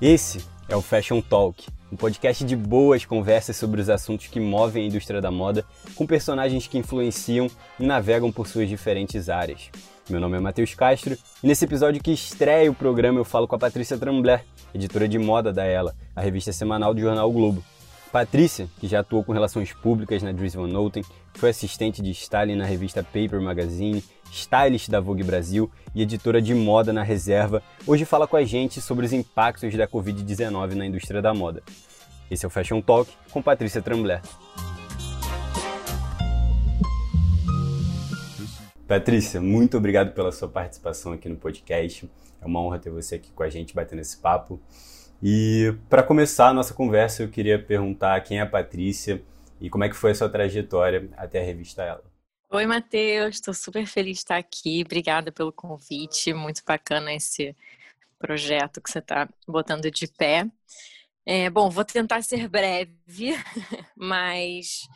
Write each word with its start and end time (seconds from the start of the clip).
Esse 0.00 0.42
é 0.66 0.74
o 0.74 0.80
Fashion 0.80 1.20
Talk, 1.20 1.66
um 1.92 1.96
podcast 1.96 2.42
de 2.42 2.56
boas 2.56 3.04
conversas 3.04 3.54
sobre 3.54 3.82
os 3.82 3.90
assuntos 3.90 4.28
que 4.28 4.40
movem 4.40 4.84
a 4.84 4.86
indústria 4.86 5.20
da 5.20 5.30
moda, 5.30 5.62
com 5.94 6.06
personagens 6.06 6.66
que 6.66 6.78
influenciam 6.78 7.48
e 7.78 7.84
navegam 7.84 8.32
por 8.32 8.46
suas 8.46 8.66
diferentes 8.66 9.28
áreas. 9.28 9.68
Meu 10.08 10.18
nome 10.18 10.38
é 10.38 10.40
Matheus 10.40 10.74
Castro 10.74 11.18
e 11.44 11.46
nesse 11.46 11.66
episódio 11.66 12.02
que 12.02 12.12
estreia 12.12 12.70
o 12.70 12.74
programa 12.74 13.20
eu 13.20 13.26
falo 13.26 13.46
com 13.46 13.56
a 13.56 13.58
Patrícia 13.58 13.98
Tremblay, 13.98 14.40
editora 14.74 15.06
de 15.06 15.18
moda 15.18 15.52
da 15.52 15.66
Ela, 15.66 15.94
a 16.16 16.22
revista 16.22 16.50
semanal 16.50 16.94
do 16.94 17.00
jornal 17.02 17.28
o 17.28 17.32
Globo. 17.32 17.62
Patrícia, 18.12 18.68
que 18.80 18.88
já 18.88 19.00
atuou 19.00 19.22
com 19.22 19.32
relações 19.32 19.72
públicas 19.72 20.20
na 20.20 20.32
Dries 20.32 20.54
Van 20.54 20.66
Noten, 20.66 21.04
foi 21.34 21.50
assistente 21.50 22.02
de 22.02 22.10
styling 22.10 22.56
na 22.56 22.64
revista 22.64 23.04
Paper 23.04 23.40
Magazine, 23.40 24.02
stylist 24.32 24.90
da 24.90 24.98
Vogue 24.98 25.22
Brasil 25.22 25.70
e 25.94 26.02
editora 26.02 26.42
de 26.42 26.52
moda 26.52 26.92
na 26.92 27.04
Reserva, 27.04 27.62
hoje 27.86 28.04
fala 28.04 28.26
com 28.26 28.36
a 28.36 28.42
gente 28.42 28.80
sobre 28.80 29.06
os 29.06 29.12
impactos 29.12 29.72
da 29.76 29.86
Covid-19 29.86 30.74
na 30.74 30.86
indústria 30.86 31.22
da 31.22 31.32
moda. 31.32 31.62
Esse 32.28 32.44
é 32.44 32.48
o 32.48 32.50
Fashion 32.50 32.80
Talk 32.80 33.12
com 33.30 33.40
Patrícia 33.40 33.80
Tremblay. 33.80 34.20
Patrícia, 38.88 39.40
muito 39.40 39.76
obrigado 39.76 40.12
pela 40.14 40.32
sua 40.32 40.48
participação 40.48 41.12
aqui 41.12 41.28
no 41.28 41.36
podcast. 41.36 42.10
É 42.40 42.46
uma 42.46 42.60
honra 42.60 42.80
ter 42.80 42.90
você 42.90 43.14
aqui 43.14 43.30
com 43.30 43.44
a 43.44 43.48
gente 43.48 43.72
batendo 43.72 44.00
esse 44.00 44.16
papo. 44.16 44.60
E 45.22 45.74
para 45.88 46.02
começar 46.02 46.48
a 46.48 46.54
nossa 46.54 46.72
conversa, 46.72 47.22
eu 47.22 47.28
queria 47.28 47.62
perguntar 47.62 48.18
quem 48.22 48.38
é 48.38 48.40
a 48.40 48.46
Patrícia 48.46 49.22
e 49.60 49.68
como 49.68 49.84
é 49.84 49.88
que 49.88 49.94
foi 49.94 50.12
a 50.12 50.14
sua 50.14 50.30
trajetória 50.30 51.10
até 51.16 51.40
a 51.40 51.44
revista 51.44 51.82
Ela. 51.82 52.02
Oi, 52.50 52.66
Matheus, 52.66 53.36
estou 53.36 53.52
super 53.52 53.86
feliz 53.86 54.14
de 54.14 54.18
estar 54.20 54.38
aqui. 54.38 54.82
Obrigada 54.84 55.30
pelo 55.30 55.52
convite, 55.52 56.32
muito 56.32 56.62
bacana 56.66 57.12
esse 57.12 57.54
projeto 58.18 58.80
que 58.80 58.90
você 58.90 58.98
está 58.98 59.28
botando 59.46 59.90
de 59.90 60.08
pé. 60.08 60.50
É, 61.26 61.50
bom, 61.50 61.68
vou 61.68 61.84
tentar 61.84 62.22
ser 62.22 62.48
breve, 62.48 62.90
mas 63.94 64.88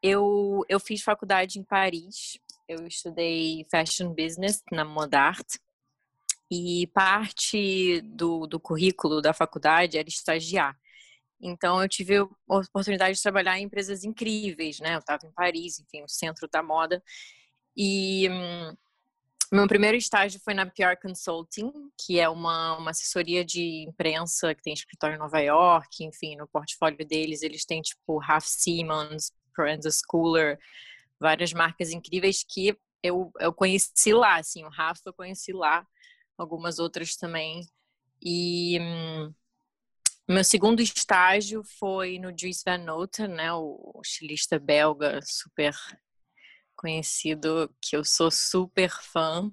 eu, 0.00 0.64
eu 0.68 0.78
fiz 0.78 1.02
faculdade 1.02 1.58
em 1.58 1.64
Paris, 1.64 2.38
eu 2.68 2.86
estudei 2.86 3.66
Fashion 3.68 4.14
Business 4.14 4.62
na 4.70 4.84
Modart 4.84 5.56
e 6.54 6.86
parte 6.88 8.02
do, 8.02 8.46
do 8.46 8.60
currículo 8.60 9.22
da 9.22 9.32
faculdade 9.32 9.96
era 9.96 10.06
estagiar. 10.06 10.76
Então 11.40 11.80
eu 11.80 11.88
tive 11.88 12.18
a 12.18 12.28
oportunidade 12.46 13.16
de 13.16 13.22
trabalhar 13.22 13.58
em 13.58 13.64
empresas 13.64 14.04
incríveis, 14.04 14.78
né? 14.78 14.94
Eu 14.94 14.98
estava 14.98 15.26
em 15.26 15.32
Paris, 15.32 15.80
enfim, 15.80 16.02
o 16.04 16.08
centro 16.08 16.46
da 16.52 16.62
moda. 16.62 17.02
E 17.74 18.28
hum, 18.28 18.76
meu 19.50 19.66
primeiro 19.66 19.96
estágio 19.96 20.38
foi 20.44 20.52
na 20.52 20.66
PR 20.66 21.00
Consulting, 21.00 21.72
que 21.98 22.20
é 22.20 22.28
uma, 22.28 22.76
uma 22.76 22.90
assessoria 22.90 23.42
de 23.42 23.86
imprensa 23.88 24.54
que 24.54 24.62
tem 24.62 24.74
escritório 24.74 25.16
em 25.16 25.18
Nova 25.18 25.40
York, 25.40 26.04
enfim, 26.04 26.36
no 26.36 26.46
portfólio 26.46 26.98
deles 27.06 27.40
eles 27.42 27.64
têm 27.64 27.80
tipo 27.80 28.18
Ralph 28.18 28.44
Simmons, 28.44 29.32
Prenza 29.54 29.88
Schooler, 29.90 30.58
várias 31.18 31.54
marcas 31.54 31.92
incríveis 31.92 32.44
que 32.46 32.76
eu, 33.02 33.32
eu 33.40 33.54
conheci 33.54 34.12
lá, 34.12 34.36
assim, 34.36 34.64
o 34.64 34.68
Rafa 34.68 35.00
eu 35.06 35.14
conheci 35.14 35.52
lá 35.52 35.86
algumas 36.36 36.78
outras 36.78 37.16
também. 37.16 37.66
E 38.20 38.78
hum, 38.80 39.34
meu 40.28 40.44
segundo 40.44 40.80
estágio 40.80 41.62
foi 41.64 42.18
no 42.18 42.32
Dries 42.32 42.62
Van 42.64 42.78
Noten, 42.78 43.28
né, 43.28 43.52
o 43.52 44.00
estilista 44.04 44.58
belga 44.58 45.20
super 45.22 45.74
conhecido, 46.76 47.74
que 47.80 47.96
eu 47.96 48.04
sou 48.04 48.30
super 48.30 48.90
fã. 48.90 49.50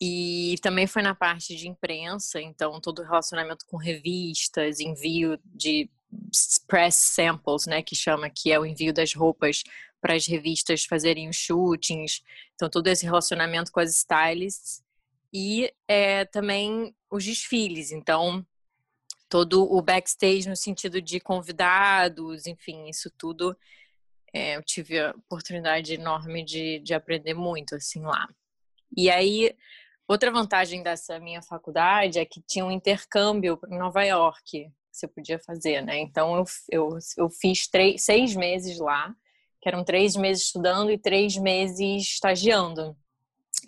E 0.00 0.56
também 0.62 0.86
foi 0.86 1.02
na 1.02 1.14
parte 1.14 1.56
de 1.56 1.68
imprensa, 1.68 2.40
então 2.40 2.80
todo 2.80 3.00
o 3.00 3.04
relacionamento 3.04 3.66
com 3.66 3.76
revistas, 3.76 4.78
envio 4.80 5.38
de 5.44 5.90
press 6.66 6.94
samples, 6.94 7.66
né, 7.66 7.82
que 7.82 7.96
chama, 7.96 8.30
que 8.30 8.52
é 8.52 8.58
o 8.58 8.64
envio 8.64 8.92
das 8.92 9.12
roupas 9.12 9.62
para 10.00 10.14
as 10.14 10.26
revistas 10.26 10.84
fazerem 10.84 11.28
os 11.28 11.36
shootings. 11.36 12.22
Então 12.54 12.70
todo 12.70 12.86
esse 12.86 13.04
relacionamento 13.04 13.72
com 13.72 13.80
as 13.80 13.90
stylists 13.90 14.82
e 15.32 15.72
é, 15.86 16.24
também 16.24 16.94
os 17.10 17.24
desfiles. 17.24 17.92
Então, 17.92 18.46
todo 19.28 19.62
o 19.70 19.82
backstage 19.82 20.48
no 20.48 20.56
sentido 20.56 21.00
de 21.02 21.20
convidados, 21.20 22.46
enfim, 22.46 22.88
isso 22.88 23.10
tudo 23.16 23.56
é, 24.32 24.56
eu 24.56 24.62
tive 24.62 24.98
a 25.00 25.10
oportunidade 25.10 25.94
enorme 25.94 26.44
de, 26.44 26.80
de 26.80 26.94
aprender 26.94 27.34
muito 27.34 27.74
assim 27.74 28.02
lá. 28.02 28.28
E 28.96 29.10
aí, 29.10 29.54
outra 30.06 30.30
vantagem 30.30 30.82
dessa 30.82 31.18
minha 31.18 31.42
faculdade 31.42 32.18
é 32.18 32.24
que 32.24 32.42
tinha 32.42 32.64
um 32.64 32.70
intercâmbio 32.70 33.58
em 33.70 33.78
Nova 33.78 34.02
York 34.04 34.42
que 34.44 34.72
você 34.92 35.06
podia 35.06 35.38
fazer, 35.38 35.82
né? 35.82 35.98
Então 35.98 36.36
eu, 36.36 36.44
eu, 36.70 36.98
eu 37.16 37.30
fiz 37.30 37.68
três, 37.68 38.02
seis 38.02 38.34
meses 38.34 38.78
lá, 38.78 39.14
que 39.60 39.68
eram 39.68 39.84
três 39.84 40.16
meses 40.16 40.44
estudando 40.44 40.90
e 40.90 40.98
três 40.98 41.36
meses 41.36 42.02
estagiando. 42.02 42.96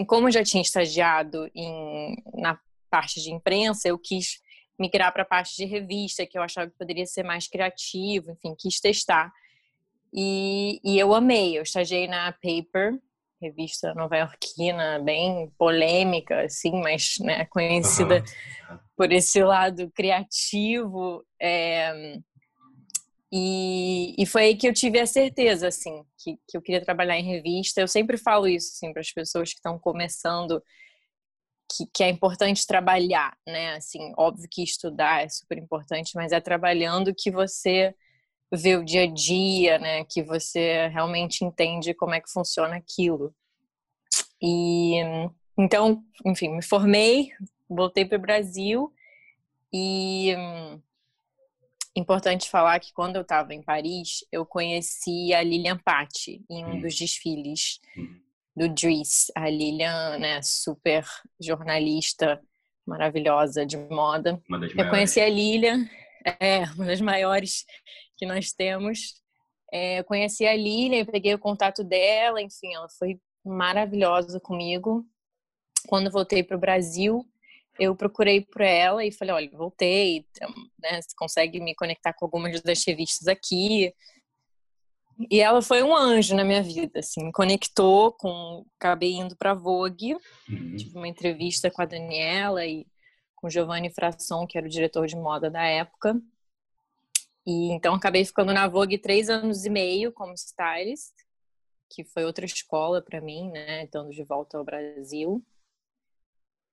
E 0.00 0.04
como 0.06 0.28
eu 0.28 0.32
já 0.32 0.42
tinha 0.42 0.62
estagiado 0.62 1.50
em, 1.54 2.16
na 2.32 2.58
parte 2.90 3.20
de 3.20 3.30
imprensa, 3.30 3.86
eu 3.86 3.98
quis 3.98 4.40
migrar 4.78 5.12
para 5.12 5.24
a 5.24 5.26
parte 5.26 5.54
de 5.54 5.66
revista, 5.66 6.24
que 6.24 6.38
eu 6.38 6.42
achava 6.42 6.70
que 6.70 6.78
poderia 6.78 7.04
ser 7.04 7.22
mais 7.22 7.46
criativo, 7.46 8.30
enfim, 8.30 8.54
quis 8.58 8.80
testar. 8.80 9.30
E, 10.10 10.80
e 10.82 10.98
eu 10.98 11.14
amei, 11.14 11.58
eu 11.58 11.62
estagiei 11.62 12.08
na 12.08 12.32
Paper, 12.32 12.98
revista 13.42 13.92
nova-iorquina, 13.92 15.00
bem 15.00 15.52
polêmica, 15.58 16.44
assim, 16.44 16.80
mas 16.80 17.16
né, 17.20 17.44
conhecida 17.44 18.24
uhum. 18.70 18.78
por 18.96 19.12
esse 19.12 19.44
lado 19.44 19.90
criativo. 19.90 21.22
É, 21.38 22.16
e, 23.32 24.14
e 24.18 24.26
foi 24.26 24.42
aí 24.42 24.56
que 24.56 24.66
eu 24.66 24.74
tive 24.74 24.98
a 24.98 25.06
certeza, 25.06 25.68
assim, 25.68 26.04
que, 26.18 26.36
que 26.48 26.56
eu 26.56 26.62
queria 26.62 26.84
trabalhar 26.84 27.16
em 27.16 27.24
revista. 27.24 27.80
Eu 27.80 27.86
sempre 27.86 28.16
falo 28.16 28.48
isso, 28.48 28.72
assim, 28.74 28.92
para 28.92 29.00
as 29.00 29.12
pessoas 29.12 29.50
que 29.50 29.56
estão 29.56 29.78
começando, 29.78 30.60
que, 31.70 31.86
que 31.94 32.02
é 32.02 32.08
importante 32.08 32.66
trabalhar, 32.66 33.36
né? 33.46 33.74
Assim, 33.76 34.12
óbvio 34.16 34.48
que 34.50 34.62
estudar 34.62 35.24
é 35.24 35.28
super 35.28 35.58
importante, 35.58 36.12
mas 36.16 36.32
é 36.32 36.40
trabalhando 36.40 37.14
que 37.16 37.30
você 37.30 37.94
vê 38.52 38.76
o 38.76 38.84
dia 38.84 39.04
a 39.04 39.06
dia, 39.06 39.78
né? 39.78 40.04
Que 40.04 40.24
você 40.24 40.88
realmente 40.88 41.44
entende 41.44 41.94
como 41.94 42.14
é 42.14 42.20
que 42.20 42.30
funciona 42.32 42.76
aquilo. 42.76 43.32
E 44.42 44.96
então, 45.56 46.02
enfim, 46.26 46.48
me 46.48 46.62
formei, 46.62 47.30
voltei 47.68 48.04
para 48.04 48.18
o 48.18 48.20
Brasil 48.20 48.92
e 49.72 50.34
Importante 51.96 52.48
falar 52.48 52.78
que 52.78 52.92
quando 52.92 53.16
eu 53.16 53.22
estava 53.22 53.52
em 53.52 53.62
Paris, 53.62 54.24
eu 54.30 54.46
conheci 54.46 55.34
a 55.34 55.42
Lilian 55.42 55.76
Patti 55.78 56.44
em 56.48 56.64
um 56.64 56.74
hum. 56.74 56.80
dos 56.80 56.94
desfiles 56.94 57.80
hum. 57.96 58.20
do 58.56 58.68
Dries. 58.68 59.30
A 59.34 59.48
Lilian, 59.48 60.18
né, 60.18 60.40
super 60.42 61.04
jornalista, 61.40 62.40
maravilhosa 62.86 63.66
de 63.66 63.76
moda. 63.76 64.40
eu 64.76 64.88
conheci 64.88 65.20
a 65.20 65.28
Lilian, 65.28 65.88
é 66.38 66.62
uma 66.74 66.86
das 66.86 67.00
maiores 67.00 67.64
que 68.16 68.26
nós 68.26 68.52
temos. 68.52 69.20
É, 69.72 70.00
eu 70.00 70.04
conheci 70.04 70.46
a 70.46 70.54
Lilian, 70.54 71.04
peguei 71.04 71.34
o 71.34 71.38
contato 71.38 71.82
dela, 71.84 72.40
enfim, 72.40 72.74
ela 72.74 72.88
foi 72.88 73.20
maravilhosa 73.44 74.38
comigo. 74.40 75.04
Quando 75.88 76.10
voltei 76.10 76.42
para 76.42 76.56
o 76.56 76.60
Brasil, 76.60 77.24
eu 77.78 77.94
procurei 77.96 78.40
por 78.42 78.60
ela 78.60 79.04
e 79.04 79.12
falei, 79.12 79.34
olha, 79.34 79.50
voltei, 79.52 80.26
então, 80.30 80.52
né, 80.82 81.00
você 81.00 81.14
consegue 81.16 81.60
me 81.60 81.74
conectar 81.74 82.12
com 82.12 82.24
algumas 82.24 82.60
das 82.60 82.84
revistas 82.86 83.28
aqui. 83.28 83.92
E 85.30 85.40
ela 85.40 85.60
foi 85.60 85.82
um 85.82 85.94
anjo 85.94 86.34
na 86.34 86.44
minha 86.44 86.62
vida, 86.62 87.00
assim, 87.00 87.24
me 87.24 87.32
conectou 87.32 88.12
com, 88.12 88.64
acabei 88.78 89.12
indo 89.12 89.36
para 89.36 89.54
Vogue, 89.54 90.14
uhum. 90.48 90.76
tive 90.76 90.96
uma 90.96 91.08
entrevista 91.08 91.70
com 91.70 91.82
a 91.82 91.86
Daniela 91.86 92.64
e 92.64 92.86
com 93.36 93.46
o 93.46 93.50
Giovanni 93.50 93.90
Frasson, 93.90 94.46
que 94.46 94.56
era 94.56 94.66
o 94.66 94.70
diretor 94.70 95.06
de 95.06 95.16
moda 95.16 95.50
da 95.50 95.62
época. 95.62 96.18
E 97.46 97.72
então 97.72 97.94
acabei 97.94 98.24
ficando 98.24 98.52
na 98.52 98.68
Vogue 98.68 98.98
três 98.98 99.28
anos 99.28 99.64
e 99.64 99.70
meio 99.70 100.12
como 100.12 100.34
stylist, 100.34 101.12
que 101.90 102.04
foi 102.04 102.24
outra 102.24 102.44
escola 102.44 103.02
para 103.02 103.20
mim, 103.20 103.50
né, 103.50 103.84
estando 103.84 104.10
de 104.10 104.22
volta 104.22 104.56
ao 104.56 104.64
Brasil. 104.64 105.44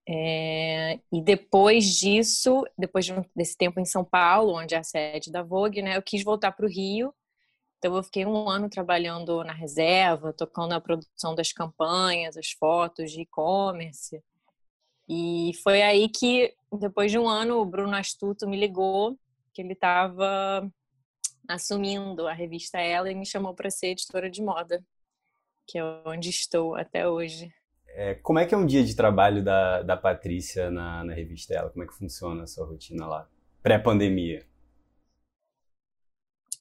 É, 0.09 0.99
e 1.11 1.21
depois 1.21 1.85
disso, 1.97 2.65
depois 2.77 3.05
de, 3.05 3.13
desse 3.35 3.57
tempo 3.57 3.79
em 3.79 3.85
São 3.85 4.05
Paulo, 4.05 4.53
onde 4.53 4.73
é 4.73 4.77
a 4.77 4.83
sede 4.83 5.31
da 5.31 5.43
Vogue, 5.43 5.81
né, 5.81 5.97
eu 5.97 6.01
quis 6.01 6.23
voltar 6.23 6.53
para 6.53 6.65
o 6.65 6.69
Rio. 6.69 7.13
Então 7.77 7.95
eu 7.95 8.03
fiquei 8.03 8.25
um 8.25 8.49
ano 8.49 8.69
trabalhando 8.69 9.43
na 9.43 9.53
reserva, 9.53 10.33
tocando 10.33 10.73
a 10.73 10.81
produção 10.81 11.35
das 11.35 11.51
campanhas, 11.51 12.37
as 12.37 12.51
fotos 12.51 13.11
de 13.11 13.21
e-commerce. 13.21 14.23
E 15.09 15.51
foi 15.63 15.81
aí 15.81 16.09
que, 16.09 16.53
depois 16.79 17.11
de 17.11 17.19
um 17.19 17.27
ano, 17.27 17.59
o 17.59 17.65
Bruno 17.65 17.95
Astuto 17.95 18.47
me 18.47 18.57
ligou 18.57 19.17
que 19.53 19.61
ele 19.61 19.73
estava 19.73 20.69
assumindo 21.47 22.27
a 22.27 22.33
revista 22.33 22.79
Ela 22.79 23.11
e 23.11 23.15
me 23.15 23.25
chamou 23.25 23.53
para 23.53 23.69
ser 23.69 23.87
editora 23.87 24.29
de 24.29 24.41
moda, 24.41 24.83
que 25.67 25.77
é 25.79 25.83
onde 26.05 26.29
estou 26.29 26.75
até 26.75 27.07
hoje. 27.07 27.53
É, 27.99 28.13
como 28.13 28.37
é 28.37 28.45
que 28.45 28.53
é 28.53 28.57
um 28.57 28.65
dia 28.65 28.83
de 28.83 28.95
trabalho 28.95 29.43
da, 29.43 29.81
da 29.81 29.97
Patrícia 29.97 30.69
na, 30.69 31.03
na 31.03 31.13
revista 31.13 31.55
dela? 31.55 31.71
Como 31.71 31.83
é 31.83 31.87
que 31.87 31.95
funciona 31.95 32.43
a 32.43 32.47
sua 32.47 32.67
rotina 32.67 33.07
lá? 33.07 33.27
pré-pandemia? 33.67 34.45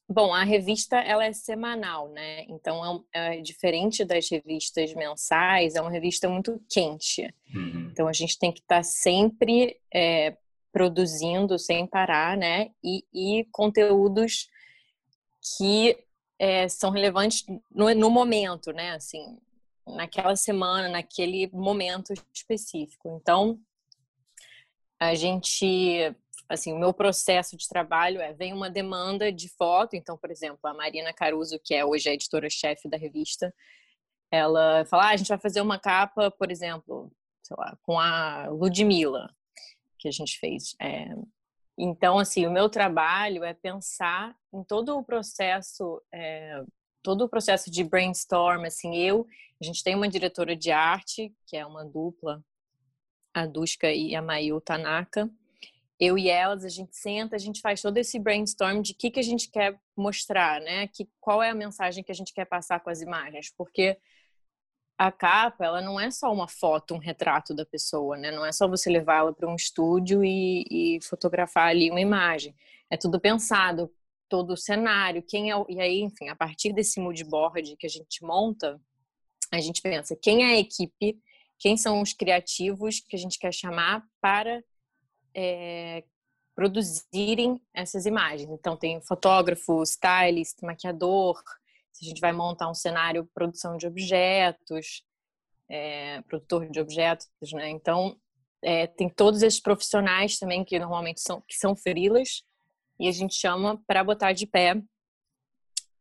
Bom, 0.09 0.33
a 0.33 0.43
revista 0.43 0.97
ela 0.97 1.23
é 1.23 1.31
semanal, 1.31 2.09
né? 2.09 2.43
Então 2.49 3.05
é, 3.13 3.37
é, 3.37 3.41
diferente 3.41 4.03
das 4.03 4.29
revistas 4.29 4.93
mensais, 4.93 5.75
é 5.75 5.81
uma 5.81 5.91
revista 5.91 6.27
muito 6.27 6.61
quente. 6.69 7.33
Uhum. 7.53 7.89
Então 7.91 8.07
a 8.09 8.13
gente 8.13 8.37
tem 8.37 8.51
que 8.51 8.59
estar 8.59 8.77
tá 8.77 8.83
sempre 8.83 9.79
é, 9.93 10.35
produzindo 10.71 11.57
sem 11.57 11.85
parar, 11.87 12.35
né? 12.35 12.71
E, 12.83 13.05
e 13.13 13.45
conteúdos 13.51 14.49
que 15.57 15.97
é, 16.39 16.67
são 16.67 16.89
relevantes 16.89 17.45
no, 17.71 17.93
no, 17.95 18.09
momento, 18.09 18.71
né? 18.73 18.91
Assim, 18.91 19.37
naquela 19.95 20.35
semana, 20.35 20.89
naquele 20.89 21.49
momento 21.51 22.13
específico. 22.33 23.19
Então 23.21 23.59
a 24.99 25.13
gente 25.15 26.15
assim, 26.49 26.71
o 26.71 26.79
meu 26.79 26.93
processo 26.93 27.57
de 27.57 27.67
trabalho 27.67 28.21
é, 28.21 28.33
vem 28.33 28.53
uma 28.53 28.69
demanda 28.69 29.31
de 29.31 29.49
foto, 29.49 29.95
então, 29.95 30.17
por 30.17 30.31
exemplo, 30.31 30.59
a 30.63 30.73
Marina 30.73 31.13
Caruso, 31.13 31.59
que 31.63 31.73
é 31.73 31.83
hoje 31.83 32.09
a 32.09 32.13
editora-chefe 32.13 32.87
da 32.87 32.97
revista, 32.97 33.53
ela 34.31 34.85
fala, 34.85 35.07
ah, 35.07 35.09
a 35.09 35.17
gente 35.17 35.27
vai 35.27 35.37
fazer 35.37 35.61
uma 35.61 35.79
capa, 35.79 36.31
por 36.31 36.51
exemplo, 36.51 37.11
sei 37.43 37.55
lá, 37.57 37.77
com 37.83 37.99
a 37.99 38.47
Ludmilla, 38.49 39.33
que 39.97 40.07
a 40.07 40.11
gente 40.11 40.37
fez. 40.39 40.75
É... 40.81 41.07
Então, 41.77 42.17
assim, 42.17 42.45
o 42.45 42.51
meu 42.51 42.69
trabalho 42.69 43.43
é 43.43 43.53
pensar 43.53 44.35
em 44.53 44.63
todo 44.63 44.97
o 44.97 45.03
processo, 45.03 46.01
é... 46.13 46.61
todo 47.07 47.21
o 47.21 47.29
processo 47.29 47.71
de 47.71 47.85
brainstorm, 47.85 48.65
assim, 48.65 48.97
eu, 48.97 49.25
a 49.61 49.63
gente 49.63 49.81
tem 49.81 49.95
uma 49.95 50.09
diretora 50.09 50.57
de 50.57 50.71
arte, 50.71 51.33
que 51.45 51.55
é 51.55 51.65
uma 51.65 51.85
dupla, 51.85 52.43
a 53.33 53.45
Duska 53.45 53.89
e 53.89 54.13
a 54.13 54.21
Mayu 54.21 54.59
Tanaka, 54.59 55.31
eu 55.97 56.17
e 56.17 56.29
elas, 56.29 56.65
a 56.65 56.69
gente 56.69 56.97
senta, 56.97 57.37
a 57.37 57.39
gente 57.39 57.61
faz 57.61 57.81
todo 57.81 57.95
esse 57.95 58.19
brainstorm 58.19 58.81
de 58.81 58.91
o 58.91 58.95
que, 58.95 59.09
que 59.09 59.21
a 59.21 59.23
gente 59.23 59.49
quer 59.49 59.79
mostrar, 59.95 60.59
né? 60.59 60.87
Que, 60.89 61.09
qual 61.17 61.41
é 61.41 61.49
a 61.49 61.55
mensagem 61.55 62.03
que 62.03 62.11
a 62.11 62.15
gente 62.15 62.33
quer 62.33 62.43
passar 62.43 62.81
com 62.81 62.89
as 62.89 62.99
imagens, 62.99 63.53
porque 63.57 63.97
a 64.97 65.09
capa, 65.09 65.63
ela 65.63 65.79
não 65.79 65.97
é 65.97 66.11
só 66.11 66.29
uma 66.33 66.49
foto, 66.49 66.93
um 66.93 66.97
retrato 66.99 67.53
da 67.55 67.65
pessoa, 67.65 68.17
né? 68.17 68.31
Não 68.31 68.45
é 68.45 68.51
só 68.51 68.67
você 68.67 68.89
levá-la 68.89 69.31
para 69.31 69.47
um 69.47 69.55
estúdio 69.55 70.25
e, 70.25 70.65
e, 70.69 71.01
fotografar 71.03 71.69
ali 71.69 71.89
uma 71.89 72.01
imagem. 72.01 72.53
É 72.89 72.97
tudo 72.97 73.17
pensado, 73.17 73.89
todo 74.29 74.51
o 74.53 74.57
cenário, 74.57 75.23
quem 75.23 75.49
é 75.49 75.55
o... 75.55 75.65
e 75.69 75.79
aí, 75.79 76.01
enfim, 76.01 76.29
a 76.29 76.35
partir 76.35 76.73
desse 76.73 76.99
mood 76.99 77.23
board 77.23 77.75
que 77.77 77.85
a 77.85 77.89
gente 77.89 78.23
monta, 78.23 78.79
a 79.51 79.59
gente 79.59 79.81
pensa 79.81 80.17
quem 80.21 80.43
é 80.43 80.55
a 80.55 80.59
equipe, 80.59 81.17
quem 81.57 81.77
são 81.77 82.01
os 82.01 82.13
criativos 82.13 82.99
que 82.99 83.15
a 83.15 83.19
gente 83.19 83.39
quer 83.39 83.53
chamar 83.53 84.03
para 84.21 84.61
é, 85.35 86.03
produzirem 86.55 87.61
essas 87.73 88.05
imagens. 88.05 88.49
Então, 88.49 88.75
tem 88.75 89.01
fotógrafo, 89.01 89.83
stylist, 89.83 90.61
maquiador, 90.61 91.41
se 91.91 92.05
a 92.05 92.09
gente 92.09 92.21
vai 92.21 92.31
montar 92.31 92.69
um 92.69 92.73
cenário, 92.75 93.29
produção 93.33 93.77
de 93.77 93.87
objetos, 93.87 95.03
é, 95.69 96.21
produtor 96.23 96.69
de 96.69 96.79
objetos, 96.79 97.27
né? 97.53 97.69
Então, 97.69 98.15
é, 98.61 98.87
tem 98.87 99.09
todos 99.09 99.41
esses 99.41 99.59
profissionais 99.59 100.37
também 100.37 100.63
que 100.63 100.79
normalmente 100.79 101.21
são, 101.21 101.41
que 101.47 101.55
são 101.55 101.75
frilas 101.75 102.43
e 102.99 103.07
a 103.07 103.11
gente 103.11 103.35
chama 103.35 103.81
para 103.87 104.03
botar 104.03 104.33
de 104.33 104.45
pé 104.47 104.81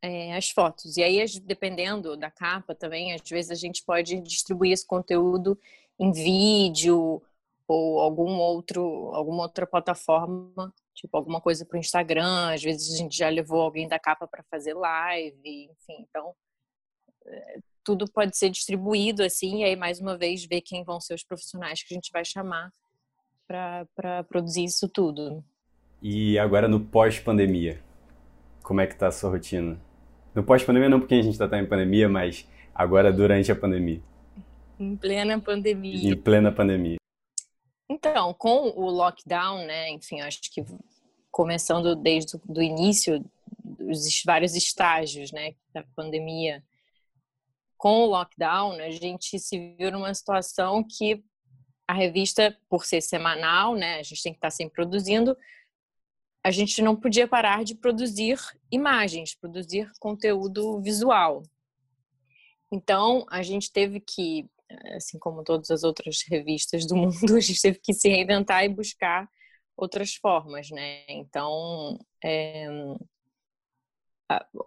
é, 0.02 0.36
as 0.36 0.50
fotos. 0.50 0.96
E 0.96 1.02
aí, 1.02 1.24
dependendo 1.40 2.16
da 2.16 2.30
capa 2.30 2.74
também, 2.74 3.12
às 3.12 3.28
vezes 3.28 3.50
a 3.50 3.54
gente 3.54 3.82
pode 3.84 4.20
distribuir 4.20 4.72
esse 4.72 4.86
conteúdo 4.86 5.58
em 5.98 6.12
vídeo 6.12 7.22
ou 7.68 8.00
algum 8.00 8.38
outro, 8.38 9.10
alguma 9.14 9.42
outra 9.42 9.66
plataforma, 9.66 10.72
tipo 10.94 11.16
alguma 11.16 11.40
coisa 11.40 11.64
para 11.64 11.76
o 11.76 11.80
Instagram. 11.80 12.54
Às 12.54 12.62
vezes 12.62 12.94
a 12.94 12.96
gente 12.96 13.16
já 13.16 13.28
levou 13.28 13.60
alguém 13.60 13.88
da 13.88 13.98
capa 13.98 14.26
para 14.26 14.44
fazer 14.44 14.74
live, 14.74 15.70
enfim. 15.70 16.06
Então, 16.08 16.34
é, 17.26 17.58
tudo 17.82 18.10
pode 18.10 18.36
ser 18.36 18.50
distribuído 18.50 19.22
assim, 19.22 19.60
e 19.60 19.64
aí 19.64 19.76
mais 19.76 20.00
uma 20.00 20.16
vez 20.16 20.44
ver 20.44 20.60
quem 20.60 20.84
vão 20.84 21.00
ser 21.00 21.14
os 21.14 21.24
profissionais 21.24 21.82
que 21.82 21.94
a 21.94 21.96
gente 21.96 22.10
vai 22.12 22.24
chamar 22.24 22.72
para 23.46 24.24
produzir 24.24 24.64
isso 24.64 24.88
tudo. 24.88 25.44
E 26.08 26.38
agora 26.38 26.68
no 26.68 26.78
pós-pandemia, 26.78 27.82
como 28.62 28.80
é 28.80 28.86
que 28.86 28.94
tá 28.94 29.08
a 29.08 29.10
sua 29.10 29.28
rotina? 29.28 29.76
No 30.32 30.44
pós-pandemia 30.44 30.88
não 30.88 31.00
porque 31.00 31.16
a 31.16 31.20
gente 31.20 31.32
está 31.32 31.48
tá 31.48 31.58
em 31.58 31.66
pandemia, 31.66 32.08
mas 32.08 32.48
agora 32.72 33.12
durante 33.12 33.50
a 33.50 33.56
pandemia. 33.56 34.00
Em 34.78 34.96
plena 34.96 35.40
pandemia. 35.40 36.12
Em 36.12 36.16
plena 36.16 36.52
pandemia. 36.52 36.98
Então, 37.90 38.32
com 38.34 38.68
o 38.76 38.88
lockdown, 38.88 39.66
né, 39.66 39.90
enfim, 39.90 40.20
acho 40.20 40.42
que 40.42 40.64
começando 41.28 41.96
desde 41.96 42.36
o 42.36 42.62
início 42.62 43.24
dos 43.64 44.22
vários 44.24 44.54
estágios, 44.54 45.32
né, 45.32 45.56
da 45.74 45.82
pandemia, 45.96 46.62
com 47.76 48.04
o 48.04 48.06
lockdown, 48.06 48.74
a 48.74 48.90
gente 48.90 49.40
se 49.40 49.74
viu 49.76 49.90
numa 49.90 50.14
situação 50.14 50.84
que 50.84 51.24
a 51.88 51.92
revista, 51.92 52.56
por 52.68 52.84
ser 52.84 53.00
semanal, 53.00 53.74
né, 53.74 53.98
a 53.98 54.02
gente 54.04 54.22
tem 54.22 54.32
que 54.32 54.38
estar 54.38 54.50
sempre 54.50 54.74
produzindo, 54.74 55.36
a 56.46 56.50
gente 56.52 56.80
não 56.80 56.94
podia 56.94 57.26
parar 57.26 57.64
de 57.64 57.74
produzir 57.74 58.38
imagens, 58.70 59.34
produzir 59.34 59.90
conteúdo 59.98 60.80
visual. 60.80 61.42
Então, 62.70 63.26
a 63.28 63.42
gente 63.42 63.72
teve 63.72 63.98
que 63.98 64.48
assim 64.94 65.18
como 65.18 65.42
todas 65.42 65.72
as 65.72 65.82
outras 65.82 66.22
revistas 66.28 66.86
do 66.86 66.94
mundo, 66.96 67.34
a 67.36 67.40
gente 67.40 67.60
teve 67.60 67.80
que 67.80 67.92
se 67.92 68.08
reinventar 68.08 68.64
e 68.64 68.68
buscar 68.68 69.28
outras 69.76 70.14
formas, 70.14 70.70
né? 70.70 71.04
Então, 71.08 71.98
é, 72.24 72.68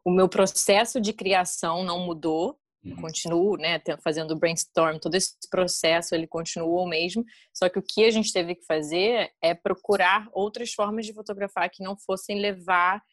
o 0.03 0.11
meu 0.11 0.27
processo 0.27 0.99
de 0.99 1.13
criação 1.13 1.85
não 1.85 2.05
mudou, 2.05 2.59
uhum. 2.83 2.95
continuo, 2.95 3.57
né, 3.57 3.81
fazendo 4.03 4.35
brainstorm, 4.35 4.97
todo 4.97 5.15
esse 5.15 5.35
processo 5.49 6.15
ele 6.15 6.27
continua 6.27 6.81
o 6.81 6.87
mesmo, 6.87 7.25
só 7.53 7.69
que 7.69 7.79
o 7.79 7.83
que 7.83 8.05
a 8.05 8.11
gente 8.11 8.31
teve 8.31 8.55
que 8.55 8.65
fazer 8.65 9.31
é 9.41 9.53
procurar 9.53 10.27
outras 10.31 10.73
formas 10.73 11.05
de 11.05 11.13
fotografar 11.13 11.69
que 11.69 11.83
não 11.83 11.97
fossem 11.97 12.39
levar 12.39 13.03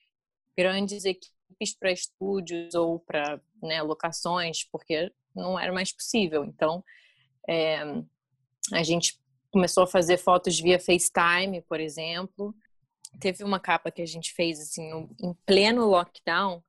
grandes 0.56 1.04
equipes 1.04 1.74
para 1.78 1.92
estúdios 1.92 2.74
ou 2.74 3.00
para 3.00 3.40
né, 3.62 3.82
locações, 3.82 4.64
porque 4.64 5.12
não 5.34 5.58
era 5.58 5.72
mais 5.72 5.92
possível. 5.92 6.44
Então, 6.44 6.82
é, 7.48 7.78
a 8.72 8.82
gente 8.82 9.18
começou 9.50 9.84
a 9.84 9.86
fazer 9.86 10.16
fotos 10.16 10.58
via 10.58 10.80
FaceTime, 10.80 11.62
por 11.62 11.80
exemplo. 11.80 12.54
Teve 13.20 13.44
uma 13.44 13.60
capa 13.60 13.90
que 13.90 14.02
a 14.02 14.06
gente 14.06 14.32
fez 14.32 14.60
assim 14.60 15.08
em 15.20 15.34
pleno 15.46 15.86
lockdown 15.86 16.62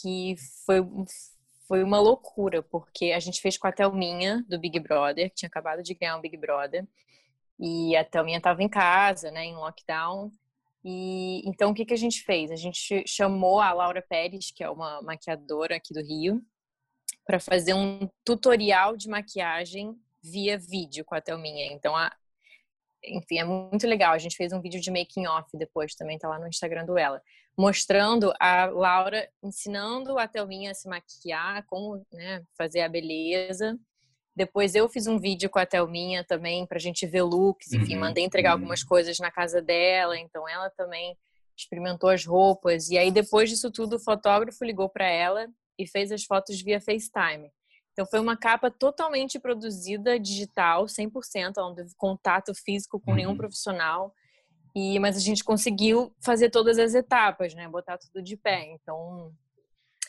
que 0.00 0.36
foi 0.64 0.80
foi 1.70 1.84
uma 1.84 2.00
loucura, 2.00 2.64
porque 2.64 3.12
a 3.12 3.20
gente 3.20 3.40
fez 3.40 3.56
com 3.56 3.68
a 3.68 3.70
Thelminha 3.70 4.44
do 4.48 4.58
Big 4.58 4.80
Brother, 4.80 5.30
que 5.30 5.36
tinha 5.36 5.46
acabado 5.46 5.84
de 5.84 5.94
ganhar 5.94 6.16
um 6.16 6.20
Big 6.20 6.36
Brother, 6.36 6.84
e 7.60 7.94
a 7.94 8.04
Thelminha 8.04 8.38
estava 8.38 8.60
em 8.60 8.68
casa, 8.68 9.30
né, 9.30 9.44
em 9.44 9.54
lockdown. 9.54 10.32
E 10.84 11.48
então 11.48 11.70
o 11.70 11.74
que 11.74 11.84
que 11.84 11.94
a 11.94 11.96
gente 11.96 12.24
fez? 12.24 12.50
A 12.50 12.56
gente 12.56 13.04
chamou 13.06 13.60
a 13.60 13.72
Laura 13.72 14.02
Pérez, 14.02 14.50
que 14.50 14.64
é 14.64 14.68
uma 14.68 15.00
maquiadora 15.02 15.76
aqui 15.76 15.94
do 15.94 16.02
Rio, 16.02 16.42
para 17.24 17.38
fazer 17.38 17.72
um 17.72 18.08
tutorial 18.24 18.96
de 18.96 19.08
maquiagem 19.08 19.94
via 20.20 20.58
vídeo 20.58 21.04
com 21.04 21.14
a 21.14 21.20
Thelminha. 21.20 21.72
Então, 21.72 21.94
a, 21.94 22.12
enfim, 23.04 23.38
é 23.38 23.44
muito 23.44 23.86
legal. 23.86 24.12
A 24.12 24.18
gente 24.18 24.36
fez 24.36 24.52
um 24.52 24.60
vídeo 24.60 24.80
de 24.80 24.90
making 24.90 25.28
off 25.28 25.48
depois, 25.56 25.94
também 25.94 26.18
tá 26.18 26.28
lá 26.28 26.40
no 26.40 26.48
Instagram 26.48 26.84
do 26.84 26.98
ela, 26.98 27.22
mostrando 27.60 28.32
a 28.40 28.64
Laura 28.64 29.28
ensinando 29.42 30.18
a 30.18 30.26
Thelminha 30.26 30.70
a 30.70 30.74
se 30.74 30.88
maquiar, 30.88 31.62
como 31.66 32.02
né, 32.10 32.42
fazer 32.56 32.80
a 32.80 32.88
beleza. 32.88 33.78
Depois 34.34 34.74
eu 34.74 34.88
fiz 34.88 35.06
um 35.06 35.18
vídeo 35.18 35.50
com 35.50 35.58
a 35.58 35.66
Thelminha 35.66 36.24
também 36.24 36.64
pra 36.64 36.78
gente 36.78 37.06
ver 37.06 37.20
looks, 37.20 37.74
enfim, 37.74 37.96
uhum. 37.96 38.00
mandei 38.00 38.24
entregar 38.24 38.50
uhum. 38.50 38.60
algumas 38.60 38.82
coisas 38.82 39.18
na 39.18 39.30
casa 39.30 39.60
dela, 39.60 40.18
então 40.18 40.48
ela 40.48 40.70
também 40.70 41.14
experimentou 41.54 42.08
as 42.08 42.24
roupas. 42.24 42.88
E 42.88 42.96
aí 42.96 43.10
depois 43.10 43.50
disso 43.50 43.70
tudo, 43.70 43.96
o 43.96 44.00
fotógrafo 44.00 44.64
ligou 44.64 44.88
para 44.88 45.06
ela 45.06 45.46
e 45.78 45.86
fez 45.86 46.10
as 46.10 46.24
fotos 46.24 46.62
via 46.62 46.80
FaceTime. 46.80 47.50
Então 47.92 48.06
foi 48.06 48.20
uma 48.20 48.38
capa 48.38 48.70
totalmente 48.70 49.38
produzida 49.38 50.18
digital, 50.18 50.86
100%, 50.86 51.56
não 51.56 51.74
teve 51.74 51.90
contato 51.98 52.54
físico 52.54 52.98
com 52.98 53.12
nenhum 53.12 53.32
uhum. 53.32 53.36
profissional. 53.36 54.14
E 54.74 54.98
mas 54.98 55.16
a 55.16 55.20
gente 55.20 55.42
conseguiu 55.42 56.12
fazer 56.20 56.50
todas 56.50 56.78
as 56.78 56.94
etapas, 56.94 57.54
né? 57.54 57.68
Botar 57.68 57.98
tudo 57.98 58.22
de 58.22 58.36
pé. 58.36 58.72
Então 58.74 59.32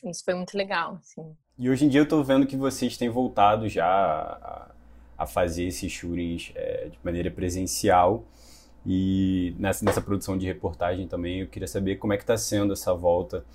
isso 0.03 0.23
foi 0.23 0.33
muito 0.33 0.57
legal, 0.57 0.95
assim. 0.95 1.35
E 1.57 1.69
hoje 1.69 1.85
em 1.85 1.89
dia 1.89 1.99
eu 1.99 2.05
estou 2.05 2.23
vendo 2.23 2.47
que 2.47 2.57
vocês 2.57 2.97
têm 2.97 3.09
voltado 3.09 3.69
já 3.69 3.85
a, 3.85 4.71
a 5.17 5.27
fazer 5.27 5.65
esses 5.65 5.91
shootings 5.91 6.51
é, 6.55 6.89
de 6.89 6.99
maneira 7.03 7.29
presencial. 7.29 8.25
E 8.85 9.55
nessa, 9.59 9.85
nessa 9.85 10.01
produção 10.01 10.37
de 10.37 10.47
reportagem 10.47 11.07
também, 11.07 11.41
eu 11.41 11.47
queria 11.47 11.67
saber 11.67 11.97
como 11.97 12.13
é 12.13 12.17
que 12.17 12.23
está 12.23 12.35
sendo 12.35 12.73
essa 12.73 12.93
volta 12.93 13.45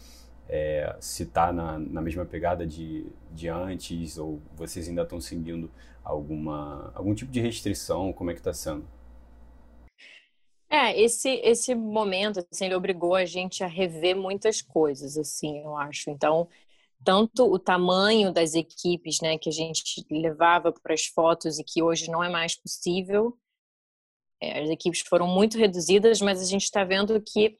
é, 0.49 0.95
se 1.01 1.25
está 1.25 1.53
na, 1.53 1.79
na 1.79 2.01
mesma 2.01 2.25
pegada 2.25 2.67
de, 2.67 3.07
de 3.33 3.49
antes 3.49 4.17
ou 4.19 4.41
vocês 4.55 4.89
ainda 4.89 5.03
estão 5.03 5.21
seguindo 5.21 5.71
alguma 6.05 6.93
algum 6.95 7.15
tipo 7.15 7.33
de 7.33 7.41
restrição? 7.41 8.13
Como 8.13 8.31
é 8.31 8.35
que 8.35 8.41
está 8.41 8.53
sendo? 8.53 8.85
É, 10.69 11.01
esse, 11.01 11.29
esse 11.45 11.75
momento, 11.75 12.45
assim, 12.51 12.67
ele 12.67 12.75
obrigou 12.75 13.15
a 13.15 13.25
gente 13.25 13.63
a 13.63 13.69
rever 13.69 14.17
muitas 14.17 14.61
coisas, 14.61 15.17
assim, 15.17 15.61
eu 15.63 15.77
acho. 15.77 16.11
Então, 16.11 16.49
tanto 17.05 17.45
o 17.45 17.59
tamanho 17.59 18.33
das 18.33 18.55
equipes, 18.55 19.21
né, 19.21 19.39
que 19.39 19.49
a 19.49 19.53
gente 19.53 20.05
levava 20.11 20.73
para 20.73 20.95
as 20.95 21.07
fotos 21.07 21.59
e 21.59 21.65
que 21.65 21.83
hoje 21.83 22.11
não 22.11 22.23
é 22.23 22.29
mais 22.29 22.57
possível. 22.57 23.39
É, 24.41 24.63
as 24.63 24.71
equipes 24.71 25.01
foram 25.01 25.27
muito 25.29 25.57
reduzidas, 25.57 26.21
mas 26.21 26.41
a 26.41 26.45
gente 26.45 26.65
está 26.65 26.85
vendo 26.85 27.21
que 27.23 27.59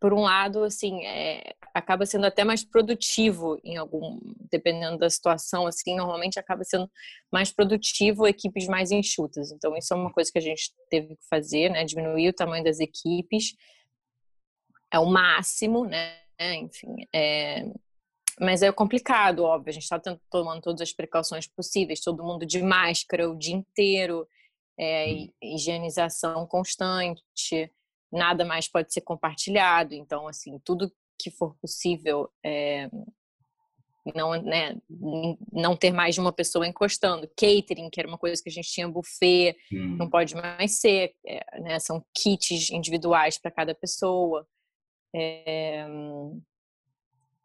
por 0.00 0.12
um 0.12 0.22
lado, 0.22 0.64
assim, 0.64 1.04
é, 1.06 1.54
acaba 1.74 2.04
sendo 2.06 2.26
até 2.26 2.44
mais 2.44 2.64
produtivo 2.64 3.58
em 3.64 3.76
algum, 3.76 4.18
dependendo 4.50 4.98
da 4.98 5.08
situação, 5.08 5.66
assim, 5.66 5.96
normalmente 5.96 6.38
acaba 6.38 6.64
sendo 6.64 6.90
mais 7.32 7.52
produtivo 7.52 8.26
equipes 8.26 8.66
mais 8.66 8.90
enxutas. 8.90 9.50
Então, 9.50 9.76
isso 9.76 9.92
é 9.92 9.96
uma 9.96 10.12
coisa 10.12 10.30
que 10.30 10.38
a 10.38 10.42
gente 10.42 10.72
teve 10.90 11.16
que 11.16 11.28
fazer, 11.28 11.70
né? 11.70 11.84
Diminuir 11.84 12.28
o 12.28 12.34
tamanho 12.34 12.64
das 12.64 12.80
equipes 12.80 13.54
é 14.92 14.98
o 14.98 15.06
máximo, 15.06 15.84
né? 15.86 16.18
Enfim, 16.38 16.96
é, 17.14 17.66
mas 18.40 18.62
é 18.62 18.72
complicado, 18.72 19.44
óbvio. 19.44 19.70
A 19.70 19.72
gente 19.72 19.84
está 19.84 20.00
tomando 20.30 20.60
todas 20.60 20.80
as 20.80 20.92
precauções 20.92 21.46
possíveis, 21.46 22.00
todo 22.00 22.24
mundo 22.24 22.44
de 22.44 22.62
máscara 22.62 23.30
o 23.30 23.38
dia 23.38 23.54
inteiro, 23.54 24.26
é, 24.78 25.06
hum. 25.12 25.28
higienização 25.42 26.46
constante 26.46 27.70
nada 28.12 28.44
mais 28.44 28.68
pode 28.68 28.92
ser 28.92 29.00
compartilhado. 29.00 29.94
Então, 29.94 30.28
assim, 30.28 30.58
tudo 30.64 30.92
que 31.22 31.30
for 31.30 31.54
possível, 31.60 32.30
é, 32.44 32.88
não, 34.14 34.30
né, 34.42 34.76
não 35.52 35.76
ter 35.76 35.92
mais 35.92 36.14
de 36.14 36.20
uma 36.20 36.32
pessoa 36.32 36.66
encostando. 36.66 37.28
Catering, 37.28 37.88
que 37.90 38.00
era 38.00 38.08
uma 38.08 38.18
coisa 38.18 38.42
que 38.42 38.48
a 38.48 38.52
gente 38.52 38.70
tinha 38.70 38.88
buffet, 38.88 39.56
hum. 39.72 39.96
não 39.96 40.10
pode 40.10 40.34
mais 40.34 40.80
ser, 40.80 41.14
é, 41.24 41.60
né, 41.60 41.78
são 41.78 42.04
kits 42.14 42.70
individuais 42.70 43.38
para 43.38 43.50
cada 43.50 43.74
pessoa. 43.74 44.46
É, 45.14 45.86